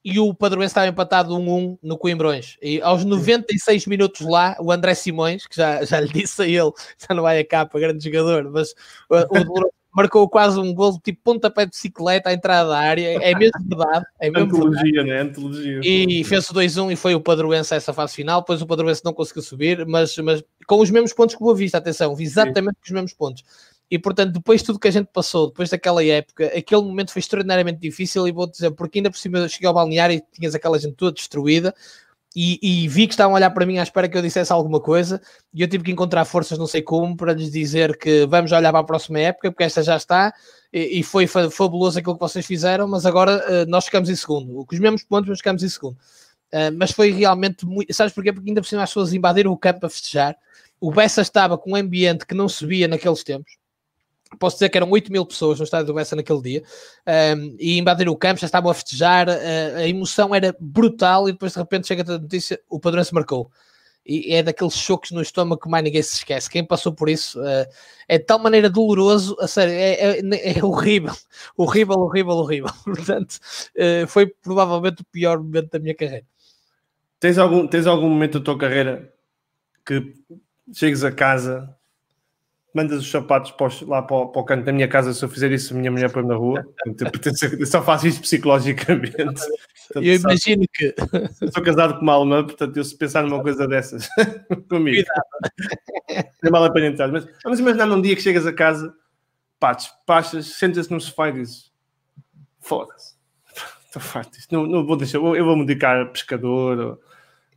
[0.03, 2.57] e o Padroense estava empatado 1-1 no Coimbrões.
[2.61, 6.71] E aos 96 minutos lá, o André Simões, que já, já lhe disse a ele,
[6.99, 8.73] já não vai a capa, grande jogador, mas
[9.09, 13.35] o, o marcou quase um gol tipo pontapé de bicicleta à entrada da área, é
[13.35, 14.05] mesmo verdade.
[14.19, 15.21] É mesmo Antologia, né?
[15.21, 15.79] Antologia.
[15.83, 19.05] E fez o 2-1 e foi o Padroense a essa fase final, depois o Padroense
[19.05, 22.75] não conseguiu subir, mas, mas com os mesmos pontos que o Boa Vista, atenção, exatamente
[22.75, 23.43] com os mesmos pontos.
[23.93, 27.19] E portanto, depois de tudo que a gente passou, depois daquela época, aquele momento foi
[27.19, 28.27] extraordinariamente difícil.
[28.27, 31.11] E vou dizer, porque ainda por cima cheguei ao balneário e tinhas aquela gente toda
[31.11, 31.75] destruída.
[32.35, 34.79] E, e, vi que estavam a olhar para mim à espera que eu dissesse alguma
[34.79, 35.21] coisa
[35.53, 38.71] e eu tive que encontrar forças, não sei como, para lhes dizer que vamos olhar
[38.71, 40.33] para a próxima época, porque esta já está
[40.71, 44.65] e, e foi fabuloso aquilo que vocês fizeram, mas agora uh, nós ficamos em segundo.
[44.65, 45.95] Com os mesmos pontos, mas ficamos em segundo.
[46.51, 47.93] Uh, mas foi realmente muito.
[47.93, 48.33] Sabes porquê?
[48.33, 50.35] Porque ainda por cima as pessoas invadiram o campo a festejar.
[50.81, 53.62] O Bessa estava com um ambiente que não se via naqueles tempos
[54.39, 56.63] posso dizer que eram 8 mil pessoas no estádio do Bessa naquele dia
[57.37, 61.31] um, e invadiram o campo, já estavam a festejar, uh, a emoção era brutal e
[61.31, 63.51] depois de repente chega a notícia, o padrão se marcou.
[64.05, 66.49] E é daqueles choques no estômago que mais ninguém se esquece.
[66.49, 67.65] Quem passou por isso uh,
[68.07, 71.13] é de tal maneira doloroso, a sério, é, é, é horrível,
[71.55, 72.69] horrível, horrível, horrível.
[72.83, 73.39] Portanto,
[73.77, 76.25] uh, foi provavelmente o pior momento da minha carreira.
[77.19, 79.13] Tens algum, tens algum momento da tua carreira
[79.85, 80.13] que
[80.73, 81.73] chegues a casa
[82.73, 85.23] mandas os sapatos para os, lá para o, para o, canto da minha casa se
[85.23, 86.65] eu fizer isso, a minha mulher põe na rua.
[87.59, 89.11] Eu só faço isso psicologicamente.
[89.13, 89.41] Portanto,
[89.95, 90.95] eu imagino que.
[91.41, 94.07] Eu sou casado com uma alemã, portanto, eu se pensar numa coisa dessas
[94.69, 95.05] comigo,
[96.41, 97.11] não vale a pena entrar.
[97.11, 98.93] Mas vamos imaginar num dia que chegas a casa,
[99.59, 101.71] pá, despachas, sentas-te no sofá e dizes:
[102.59, 103.15] foda-se,
[103.85, 106.79] estou farto não, não vou deixar, eu vou me dedicar a pescador.
[106.79, 107.12] Ou,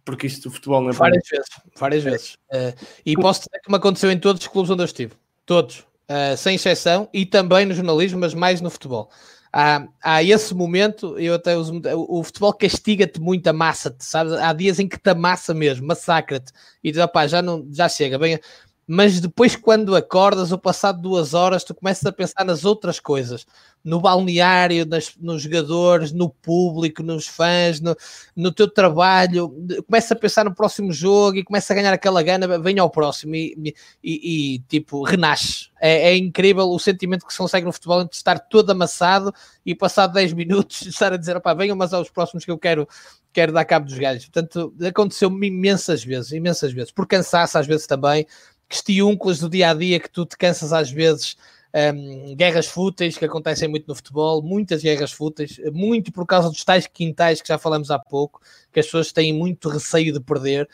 [0.06, 1.36] porque isto do futebol não é Várias bom.
[1.36, 2.34] vezes, várias vezes.
[2.50, 5.12] Uh, e posso dizer que me aconteceu em todos os clubes onde eu estive.
[5.44, 5.80] Todos.
[6.08, 9.10] Uh, sem exceção, e também no jornalismo, mas mais no futebol.
[9.52, 14.32] Há, há esse momento, eu até uso, o, o futebol castiga-te muito, amassa-te, sabes?
[14.34, 16.52] Há dias em que te amassa mesmo, massacra-te,
[16.84, 18.38] e diz, opá, já, não, já chega, bem,
[18.86, 23.44] mas depois quando acordas, ou passado duas horas, tu começas a pensar nas outras coisas,
[23.82, 27.96] no balneário, nas, nos jogadores, no público, nos fãs, no,
[28.34, 29.48] no teu trabalho,
[29.86, 33.34] começa a pensar no próximo jogo e começa a ganhar aquela gana, vem ao próximo.
[33.34, 35.68] E, e, e tipo, renasce.
[35.80, 39.32] É, é, incrível o sentimento que se consegue no futebol entre estar todo amassado
[39.64, 42.88] e passado 10 minutos estar a dizer, opá, venham mas aos próximos que eu quero
[43.36, 44.24] quero dar cabo dos galhos.
[44.24, 48.26] Portanto, aconteceu-me imensas vezes, imensas vezes, por cansaço às vezes também,
[48.68, 51.36] questiúnculos do dia a dia que tu te cansas às vezes.
[51.74, 56.64] Um, guerras fúteis que acontecem muito no futebol, muitas guerras fúteis, muito por causa dos
[56.64, 58.40] tais quintais que já falamos há pouco,
[58.72, 60.66] que as pessoas têm muito receio de perder,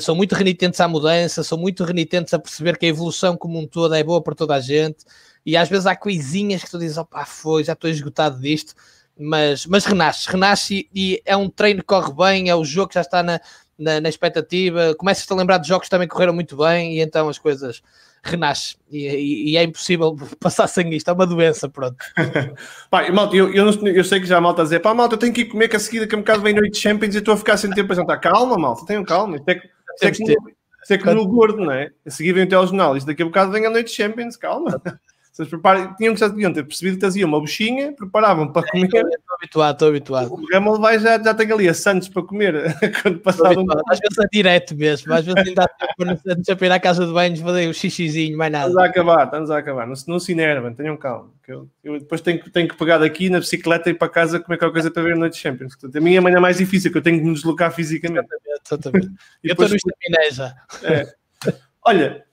[0.00, 3.68] são muito renitentes à mudança, são muito renitentes a perceber que a evolução como um
[3.68, 5.04] todo é boa para toda a gente,
[5.46, 8.74] e às vezes há coisinhas que tu dizes, opá, foi, já estou esgotado disto,
[9.16, 12.88] mas, mas renasce, renasce e, e é um treino que corre bem, é o jogo
[12.88, 13.40] que já está na,
[13.78, 17.28] na, na expectativa, começas a lembrar de jogos que também correram muito bem e então
[17.28, 17.82] as coisas
[18.22, 21.96] renascem e, e, e, é impossível passar sem isto, é uma doença, pronto.
[22.90, 25.18] pá, malta, eu, eu, eu, sei que já a malta a dizer, pá, malta, eu
[25.18, 27.18] tenho que ir comer que a seguida que um bocado vem noite de Champions e
[27.18, 28.18] estou a ficar sem tempo para jantar.
[28.18, 29.36] Calma, malta, tenham calma.
[29.36, 31.90] Isto é, isto é, que, isto é que no gordo, não é?
[32.04, 34.80] A seguir vem o telejornal, isto daqui a bocado vem a noite de Champions, calma.
[35.38, 38.86] Vocês tinham que já deviam ter percebido que traziam uma buchinha, preparavam para comer.
[38.86, 40.32] Estou habituado, estou habituado.
[40.32, 43.62] O Ramon vai já, já tem ali a Santos para comer quando passaram.
[43.62, 43.66] Um...
[43.88, 47.06] Às vezes é direto mesmo, às vezes ainda há tempo antes de ir à casa
[47.06, 48.66] de banhos, fazer o um xixizinho, mais nada.
[48.66, 49.86] Estamos a acabar, estamos a acabar.
[49.86, 51.30] Não, não se enervem, tenham calma.
[51.46, 54.58] Eu, eu, depois tenho, tenho que pegar daqui na bicicleta e ir para casa comer
[54.58, 55.76] qualquer coisa para ver a noite de Champions.
[55.76, 58.26] Portanto, a minha manhã é mais difícil, que eu tenho que me deslocar fisicamente.
[58.26, 59.06] Exatamente, exatamente.
[59.44, 60.56] eu estou no estaminé já.
[60.82, 61.06] É.
[61.86, 62.24] Olha,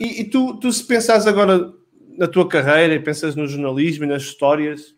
[0.00, 1.72] e, e tu, tu se pensares agora
[2.16, 4.94] na tua carreira e pensas no jornalismo e nas histórias,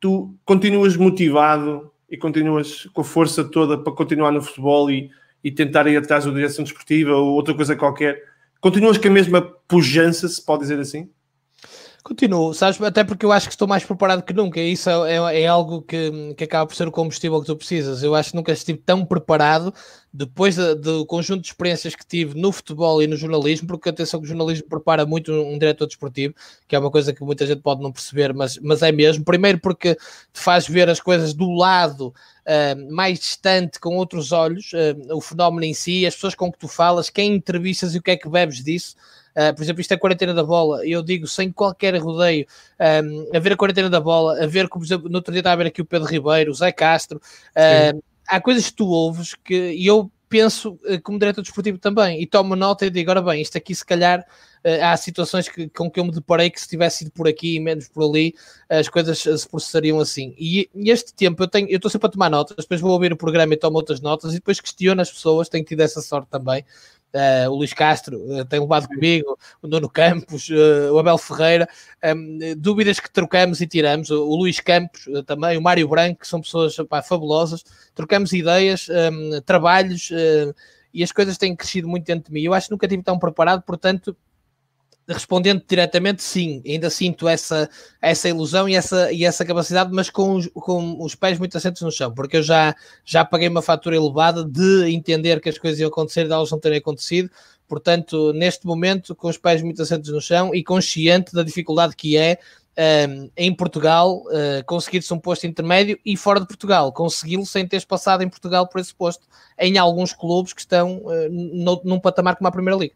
[0.00, 5.10] tu continuas motivado e continuas com a força toda para continuar no futebol e,
[5.42, 8.22] e tentar ir atrás da direção desportiva ou outra coisa qualquer.
[8.60, 11.08] Continuas com a mesma pujança, se pode dizer assim?
[12.02, 12.82] Continuo, sabes?
[12.82, 14.60] Até porque eu acho que estou mais preparado que nunca.
[14.60, 18.02] Isso é, é, é, algo que, que acaba por ser o combustível que tu precisas.
[18.02, 19.72] Eu acho que nunca estive tão preparado
[20.12, 24.26] depois do conjunto de experiências que tive no futebol e no jornalismo, porque atenção que
[24.26, 26.34] o jornalismo prepara muito um, um diretor desportivo,
[26.66, 29.24] que é uma coisa que muita gente pode não perceber, mas, mas é mesmo.
[29.24, 34.72] Primeiro porque te faz ver as coisas do lado uh, mais distante, com outros olhos,
[34.72, 38.02] uh, o fenómeno em si, as pessoas com que tu falas, quem entrevistas e o
[38.02, 38.96] que é que bebes disso.
[39.36, 42.46] Uh, por exemplo, isto é a quarentena da bola, eu digo sem qualquer rodeio,
[42.78, 45.40] um, a ver a quarentena da bola, a ver, como por exemplo, no outro dia
[45.40, 48.86] estava a ver aqui o Pedro Ribeiro, o Zé Castro, uh, há coisas que tu
[48.86, 53.10] ouves que e eu penso uh, como diretor desportivo também, e tomo nota e digo,
[53.10, 54.24] agora bem, isto aqui se calhar
[54.80, 57.60] há situações que, com que eu me deparei que se tivesse ido por aqui e
[57.60, 58.32] menos por ali,
[58.68, 60.36] as coisas se processariam assim.
[60.38, 63.12] E, e este tempo eu tenho, eu estou sempre a tomar notas, depois vou ouvir
[63.12, 66.28] o programa e tomo outras notas e depois questiono as pessoas, tenho tido essa sorte
[66.30, 66.64] também
[67.14, 71.68] uh, o Luís Castro uh, tem levado comigo, o Nuno Campos, uh, o Abel Ferreira,
[72.04, 76.28] um, dúvidas que trocamos e tiramos, o, o Luís Campos também, o Mário Branco, que
[76.28, 77.64] são pessoas pá, fabulosas,
[77.94, 80.10] trocamos ideias, um, trabalhos
[80.92, 82.42] e as coisas têm crescido muito dentro de mim.
[82.42, 84.16] Eu acho que nunca tive tão preparado, portanto,
[85.08, 87.68] respondendo diretamente, sim, ainda sinto essa,
[88.00, 91.82] essa ilusão e essa, e essa capacidade, mas com os, com os pés muito assentos
[91.82, 92.74] no chão, porque eu já,
[93.04, 96.60] já paguei uma fatura elevada de entender que as coisas iam acontecer e elas não
[96.60, 97.30] terem acontecido.
[97.66, 102.16] Portanto, neste momento, com os pés muito assentos no chão e consciente da dificuldade que
[102.16, 102.38] é
[103.08, 107.84] um, em Portugal uh, conseguir-se um posto intermédio e fora de Portugal, consegui-lo sem teres
[107.84, 109.26] passado em Portugal por esse posto,
[109.58, 112.94] em alguns clubes que estão uh, no, num patamar como a Primeira Liga.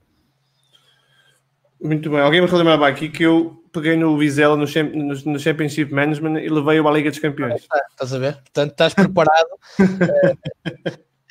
[1.81, 2.21] Muito bem.
[2.21, 6.89] Alguém me relembrava aqui que eu peguei no Vizela no, no, Championship Management e levei-o
[6.89, 7.67] à Liga dos Campeões.
[7.71, 8.35] Ah, estás a ver?
[8.35, 9.49] Portanto, estás preparado.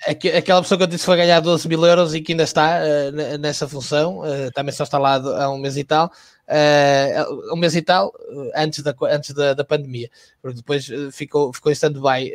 [0.07, 2.43] Eh, aquela pessoa que eu disse que foi ganhar 12 mil euros e que ainda
[2.43, 6.11] está uh, nessa função, uh, também só está lá há um mês e tal,
[6.47, 8.13] uh, um mês e tal,
[8.55, 10.09] antes da, antes da, da pandemia,
[10.41, 12.31] porque depois ficou, ficou em stand-by.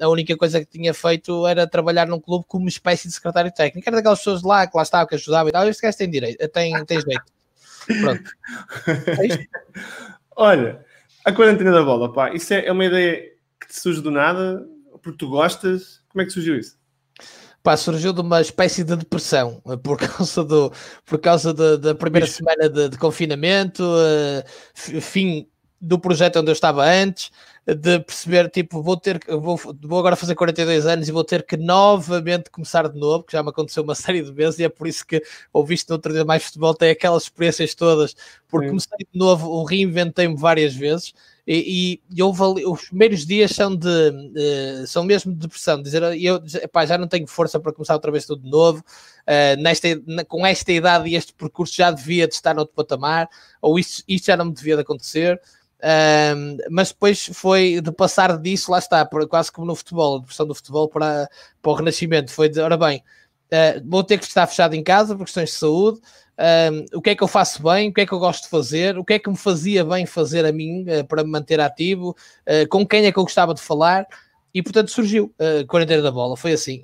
[0.00, 3.88] a única coisa que tinha feito era trabalhar num clube como espécie de secretário técnico.
[3.88, 5.68] Era daquelas pessoas lá que lá estava, que ajudava e tal.
[5.68, 7.37] Este gajo tem direito, tem, tem jeito.
[7.86, 8.30] Pronto.
[8.86, 9.48] É
[10.36, 10.84] Olha,
[11.24, 14.66] a quarentena da bola, pá, isso é, é uma ideia que te surge do nada,
[15.02, 16.00] porque tu gostas.
[16.08, 16.78] Como é que surgiu isso?
[17.62, 20.72] Pá, surgiu de uma espécie de depressão por causa, do,
[21.04, 25.48] por causa de, da primeira semana de, de confinamento, uh, fim
[25.80, 27.30] do projeto onde eu estava antes,
[27.74, 31.56] de perceber, tipo, vou ter vou, vou agora fazer 42 anos e vou ter que
[31.56, 34.86] novamente começar de novo, que já me aconteceu uma série de vezes, e é por
[34.86, 35.22] isso que
[35.52, 38.16] ouviste no outro dia mais futebol, tem aquelas experiências todas,
[38.48, 38.70] porque Sim.
[38.70, 41.12] comecei de novo, reinventei-me várias vezes,
[41.46, 46.42] e, e eu os primeiros dias são de uh, são mesmo de depressão, dizer eu
[46.62, 49.88] epá, já não tenho força para começar outra vez tudo de novo, uh, nesta,
[50.26, 53.28] com esta idade e este percurso já devia de estar noutro patamar,
[53.60, 55.40] ou isto, isto já não me devia de acontecer.
[55.80, 60.46] Um, mas depois foi de passar disso, lá está, quase como no futebol, a depressão
[60.46, 61.28] do futebol para,
[61.62, 62.32] para o renascimento.
[62.32, 63.02] Foi de, ora bem,
[63.52, 66.00] uh, vou ter que estar fechado em casa por questões de saúde.
[66.38, 67.90] Um, o que é que eu faço bem?
[67.90, 68.96] O que é que eu gosto de fazer?
[68.98, 72.16] O que é que me fazia bem fazer a mim uh, para me manter ativo?
[72.46, 74.06] Uh, com quem é que eu gostava de falar?
[74.54, 76.36] E portanto surgiu a quarentena da bola.
[76.36, 76.82] Foi assim: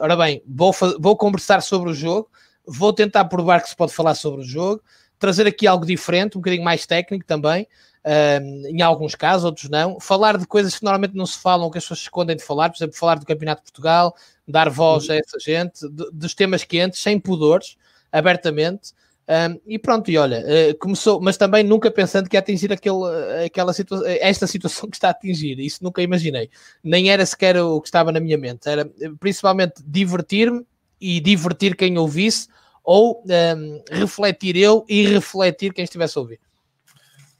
[0.00, 2.30] ora bem, vou, vou conversar sobre o jogo,
[2.64, 4.80] vou tentar provar que se pode falar sobre o jogo,
[5.18, 7.66] trazer aqui algo diferente, um bocadinho mais técnico também
[8.04, 10.00] em alguns casos, outros não.
[10.00, 12.70] Falar de coisas que normalmente não se falam, que as pessoas se escondem de falar,
[12.70, 14.14] por exemplo, falar do Campeonato de Portugal,
[14.46, 17.76] dar voz a essa gente, de, dos temas quentes, sem pudores,
[18.10, 18.92] abertamente.
[19.28, 23.44] Um, e pronto, e olha, uh, começou, mas também nunca pensando que ia atingir aquele,
[23.46, 26.50] aquela situa esta situação que está a atingir, isso nunca imaginei,
[26.82, 28.84] nem era sequer o que estava na minha mente, era
[29.20, 30.66] principalmente divertir-me
[31.00, 32.48] e divertir quem ouvisse,
[32.82, 36.40] ou um, refletir eu e refletir quem estivesse a ouvir.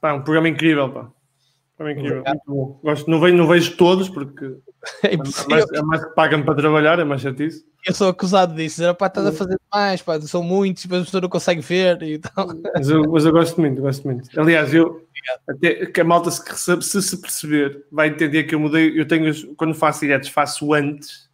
[0.02, 1.02] Pá, um programa incrível, pá.
[1.02, 2.24] Um programa incrível.
[2.44, 2.80] Muito.
[2.82, 4.56] Gosto, não, vejo, não vejo todos, porque
[5.04, 7.64] é, é mais, é mais que pagam para trabalhar, é mais chatice.
[7.86, 11.04] Eu sou acusado disso, dizer, pá, estás a fazer mais, pá, são muitos, mas a
[11.04, 12.48] pessoa não consegue ver e tal.
[12.74, 14.40] Mas eu, mas eu gosto muito, gosto muito.
[14.40, 15.06] Aliás, eu,
[15.48, 16.42] até que a malta se,
[16.82, 21.30] se, se perceber, vai entender que eu mudei, eu tenho, quando faço diretos, faço antes,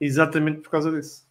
[0.00, 1.26] exatamente por causa disso.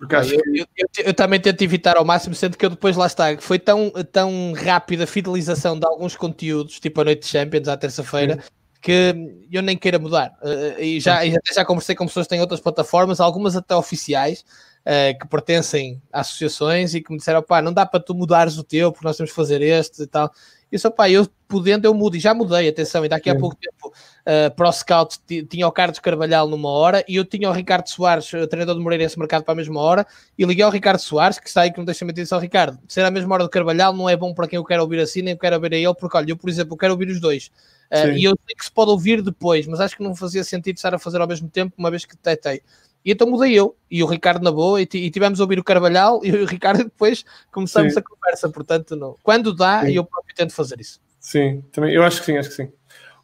[0.00, 0.60] Porque acho eu, que...
[0.60, 3.58] eu, eu, eu, também tento evitar ao máximo, sendo que eu depois lá está, foi
[3.58, 8.42] tão, tão rápida a fidelização de alguns conteúdos, tipo a Noite de Champions à terça-feira,
[8.80, 9.14] que
[9.52, 10.32] eu nem queira mudar.
[10.40, 13.76] Uh, e já, e até já conversei com pessoas que têm outras plataformas, algumas até
[13.76, 14.42] oficiais,
[14.86, 18.56] uh, que pertencem a associações e que me disseram, pá, não dá para tu mudares
[18.56, 20.32] o teu, porque nós temos que fazer este e tal.
[20.72, 23.36] E eu só, pá, eu podendo, eu mudo, e já mudei, atenção, e daqui a
[23.36, 23.92] pouco tempo,
[24.30, 27.88] uh, para o Scout, tinha o Carlos Carvalhal numa hora, e eu tinha o Ricardo
[27.88, 30.06] Soares, o treinador do Moreirense, marcado para a mesma hora,
[30.38, 32.78] e liguei ao Ricardo Soares, que está aí, que não deixa mentir, disse ao Ricardo,
[32.86, 35.22] ser a mesma hora do Carvalhal não é bom para quem eu quero ouvir assim,
[35.22, 37.50] nem quero ouvir a ele, porque, olha, eu, por exemplo, eu quero ouvir os dois.
[37.90, 40.76] Uh, e eu sei que se pode ouvir depois, mas acho que não fazia sentido
[40.76, 42.62] estar a fazer ao mesmo tempo, uma vez que detetei.
[43.04, 45.64] E então mudei eu e o Ricardo na boa, e, e tivemos a ouvir o
[45.64, 47.98] Carvalhal e o Ricardo depois começamos Sim.
[47.98, 48.48] a conversa.
[48.48, 49.16] Portanto, não.
[49.22, 49.92] quando dá, Sim.
[49.92, 51.00] eu próprio tento fazer isso.
[51.18, 52.72] Sim, também, eu acho que sim, acho que sim.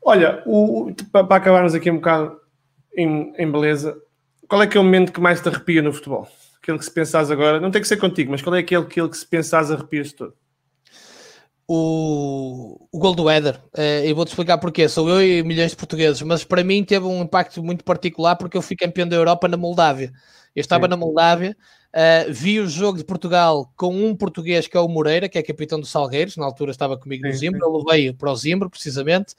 [0.09, 0.41] Olha,
[1.11, 2.41] para, acabarmos aqui um bocado
[2.97, 4.01] em, em, beleza,
[4.49, 6.29] qual é que é o momento que mais te arrepia no futebol?
[6.63, 9.09] Aquele que se pensas agora, não tem que ser contigo, mas qual é aquele, aquele
[9.09, 10.33] que se pensas arrepias todo?
[11.69, 13.61] O, o gol do Éder.
[13.77, 14.89] Uh, e vou-te explicar porquê.
[14.89, 18.57] Sou eu e milhões de portugueses, mas para mim teve um impacto muito particular porque
[18.57, 20.13] eu fui campeão da Europa na Moldávia.
[20.55, 20.91] Eu estava Sim.
[20.91, 21.55] na Moldávia,
[21.95, 25.43] uh, vi o jogo de Portugal com um português que é o Moreira, que é
[25.43, 29.35] capitão do Salgueiros, na altura estava comigo no Zimbro, ele veio para o Zimbro, precisamente,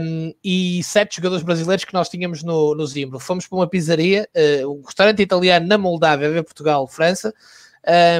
[0.00, 3.20] um, e sete jogadores brasileiros que nós tínhamos no, no Zimbro.
[3.20, 7.32] Fomos para uma pizzaria, uh, um restaurante italiano na Moldávia, a ver Portugal-França,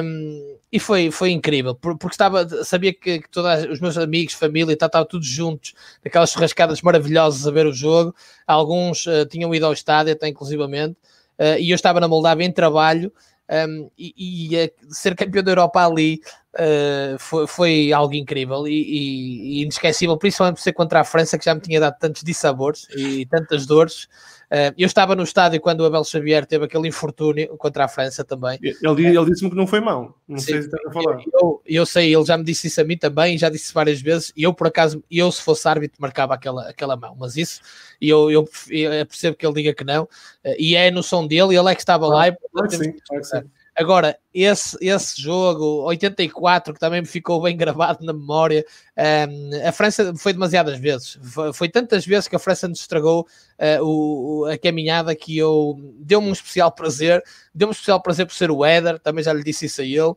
[0.03, 4.73] um, e foi, foi incrível, porque estava, sabia que, que todos os meus amigos, família,
[4.73, 5.73] estavam todos juntos,
[6.03, 8.15] naquelas churrascadas maravilhosas a ver o jogo.
[8.47, 10.97] Alguns uh, tinham ido ao estádio, até inclusivamente,
[11.39, 13.13] uh, e eu estava na Moldávia em trabalho.
[13.49, 16.21] Um, e, e ser campeão da Europa ali
[16.55, 21.37] uh, foi, foi, algo incrível e, e, e, inesquecível, principalmente por ser contra a França,
[21.37, 24.07] que já me tinha dado tantos dissabores e tantas dores.
[24.53, 28.23] Uh, eu estava no estádio quando o Abel Xavier teve aquele infortúnio contra a França
[28.23, 28.59] também.
[28.61, 31.23] Ele, ele disse-me que não foi mau, não Sim, sei se está a falar.
[31.33, 34.31] Eu, eu, sei, ele já me disse isso a mim também, já disse várias vezes,
[34.37, 37.61] e eu por acaso, eu se fosse árbitro marcava aquela, aquela mão, mas isso,
[37.99, 41.57] eu, eu, eu percebo que ele diga que não, uh, e é a noção dele,
[41.57, 42.27] ele é que estava lá.
[42.27, 42.93] E, portanto, sim,
[43.23, 43.41] sim.
[43.75, 48.65] Agora, esse, esse jogo, 84, que também me ficou bem gravado na memória,
[48.95, 51.17] um, a França foi demasiadas vezes.
[51.21, 53.27] Foi, foi, tantas vezes que a França nos estragou
[53.59, 57.23] uh, o, a caminhada que eu deu-me um especial prazer.
[57.53, 60.13] Deu-me um especial prazer por ser o Éder, também já lhe disse isso a ele.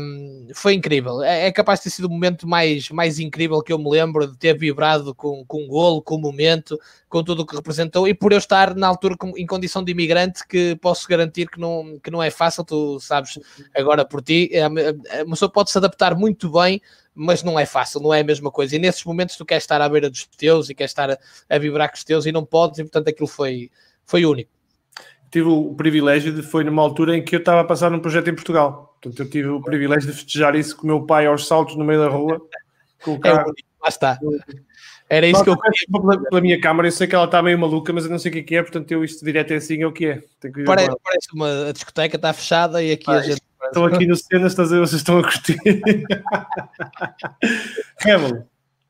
[0.00, 1.22] Um, foi incrível.
[1.22, 4.28] É, é, capaz de ter sido o momento mais, mais incrível que eu me lembro
[4.28, 6.78] de ter vibrado com, com o golo, com o momento,
[7.08, 10.46] com tudo o que representou e por eu estar na altura em condição de imigrante
[10.46, 13.27] que posso garantir que não, que não é fácil, tu sabes
[13.74, 16.80] agora por ti, é, é, uma pessoa pode se adaptar muito bem,
[17.14, 18.76] mas não é fácil, não é a mesma coisa.
[18.76, 21.18] E nesses momentos tu queres estar à beira dos teus e queres estar a,
[21.48, 23.70] a vibrar com os teus e não podes, e portanto aquilo foi,
[24.04, 24.50] foi único
[25.30, 28.28] tive o privilégio de foi numa altura em que eu estava a passar num projeto
[28.28, 28.96] em Portugal.
[29.00, 31.84] Portanto, eu tive o privilégio de festejar isso com o meu pai aos saltos no
[31.84, 32.40] meio da rua.
[33.04, 33.50] Com o carro.
[33.50, 34.18] É, lá está.
[35.10, 35.86] Era isso que eu queria.
[35.90, 38.30] Pela, pela, minha câmara, eu sei que ela está meio maluca, mas eu não sei
[38.30, 40.22] o que é, que é portanto, eu isto direto é assim, é o que é.
[40.66, 43.40] Parece, parece, uma discoteca, está fechada e aqui a gente.
[43.64, 45.58] Estão aqui no cenas, vocês estão a curtir.
[48.00, 48.46] Camel,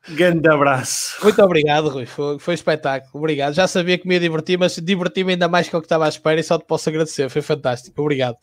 [0.09, 1.17] grande abraço.
[1.23, 2.05] Muito obrigado, Rui.
[2.05, 3.11] Foi, foi espetáculo.
[3.13, 3.53] Obrigado.
[3.53, 6.09] Já sabia que me ia divertir, mas diverti-me ainda mais que o que estava à
[6.09, 7.29] espera e só te posso agradecer.
[7.29, 7.99] Foi fantástico.
[8.01, 8.37] Obrigado.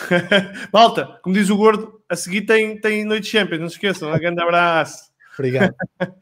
[0.72, 4.12] Malta, como diz o gordo, a seguir tem, tem Noite Champions, não se esqueçam.
[4.12, 5.10] Um grande abraço.
[5.34, 5.74] Obrigado.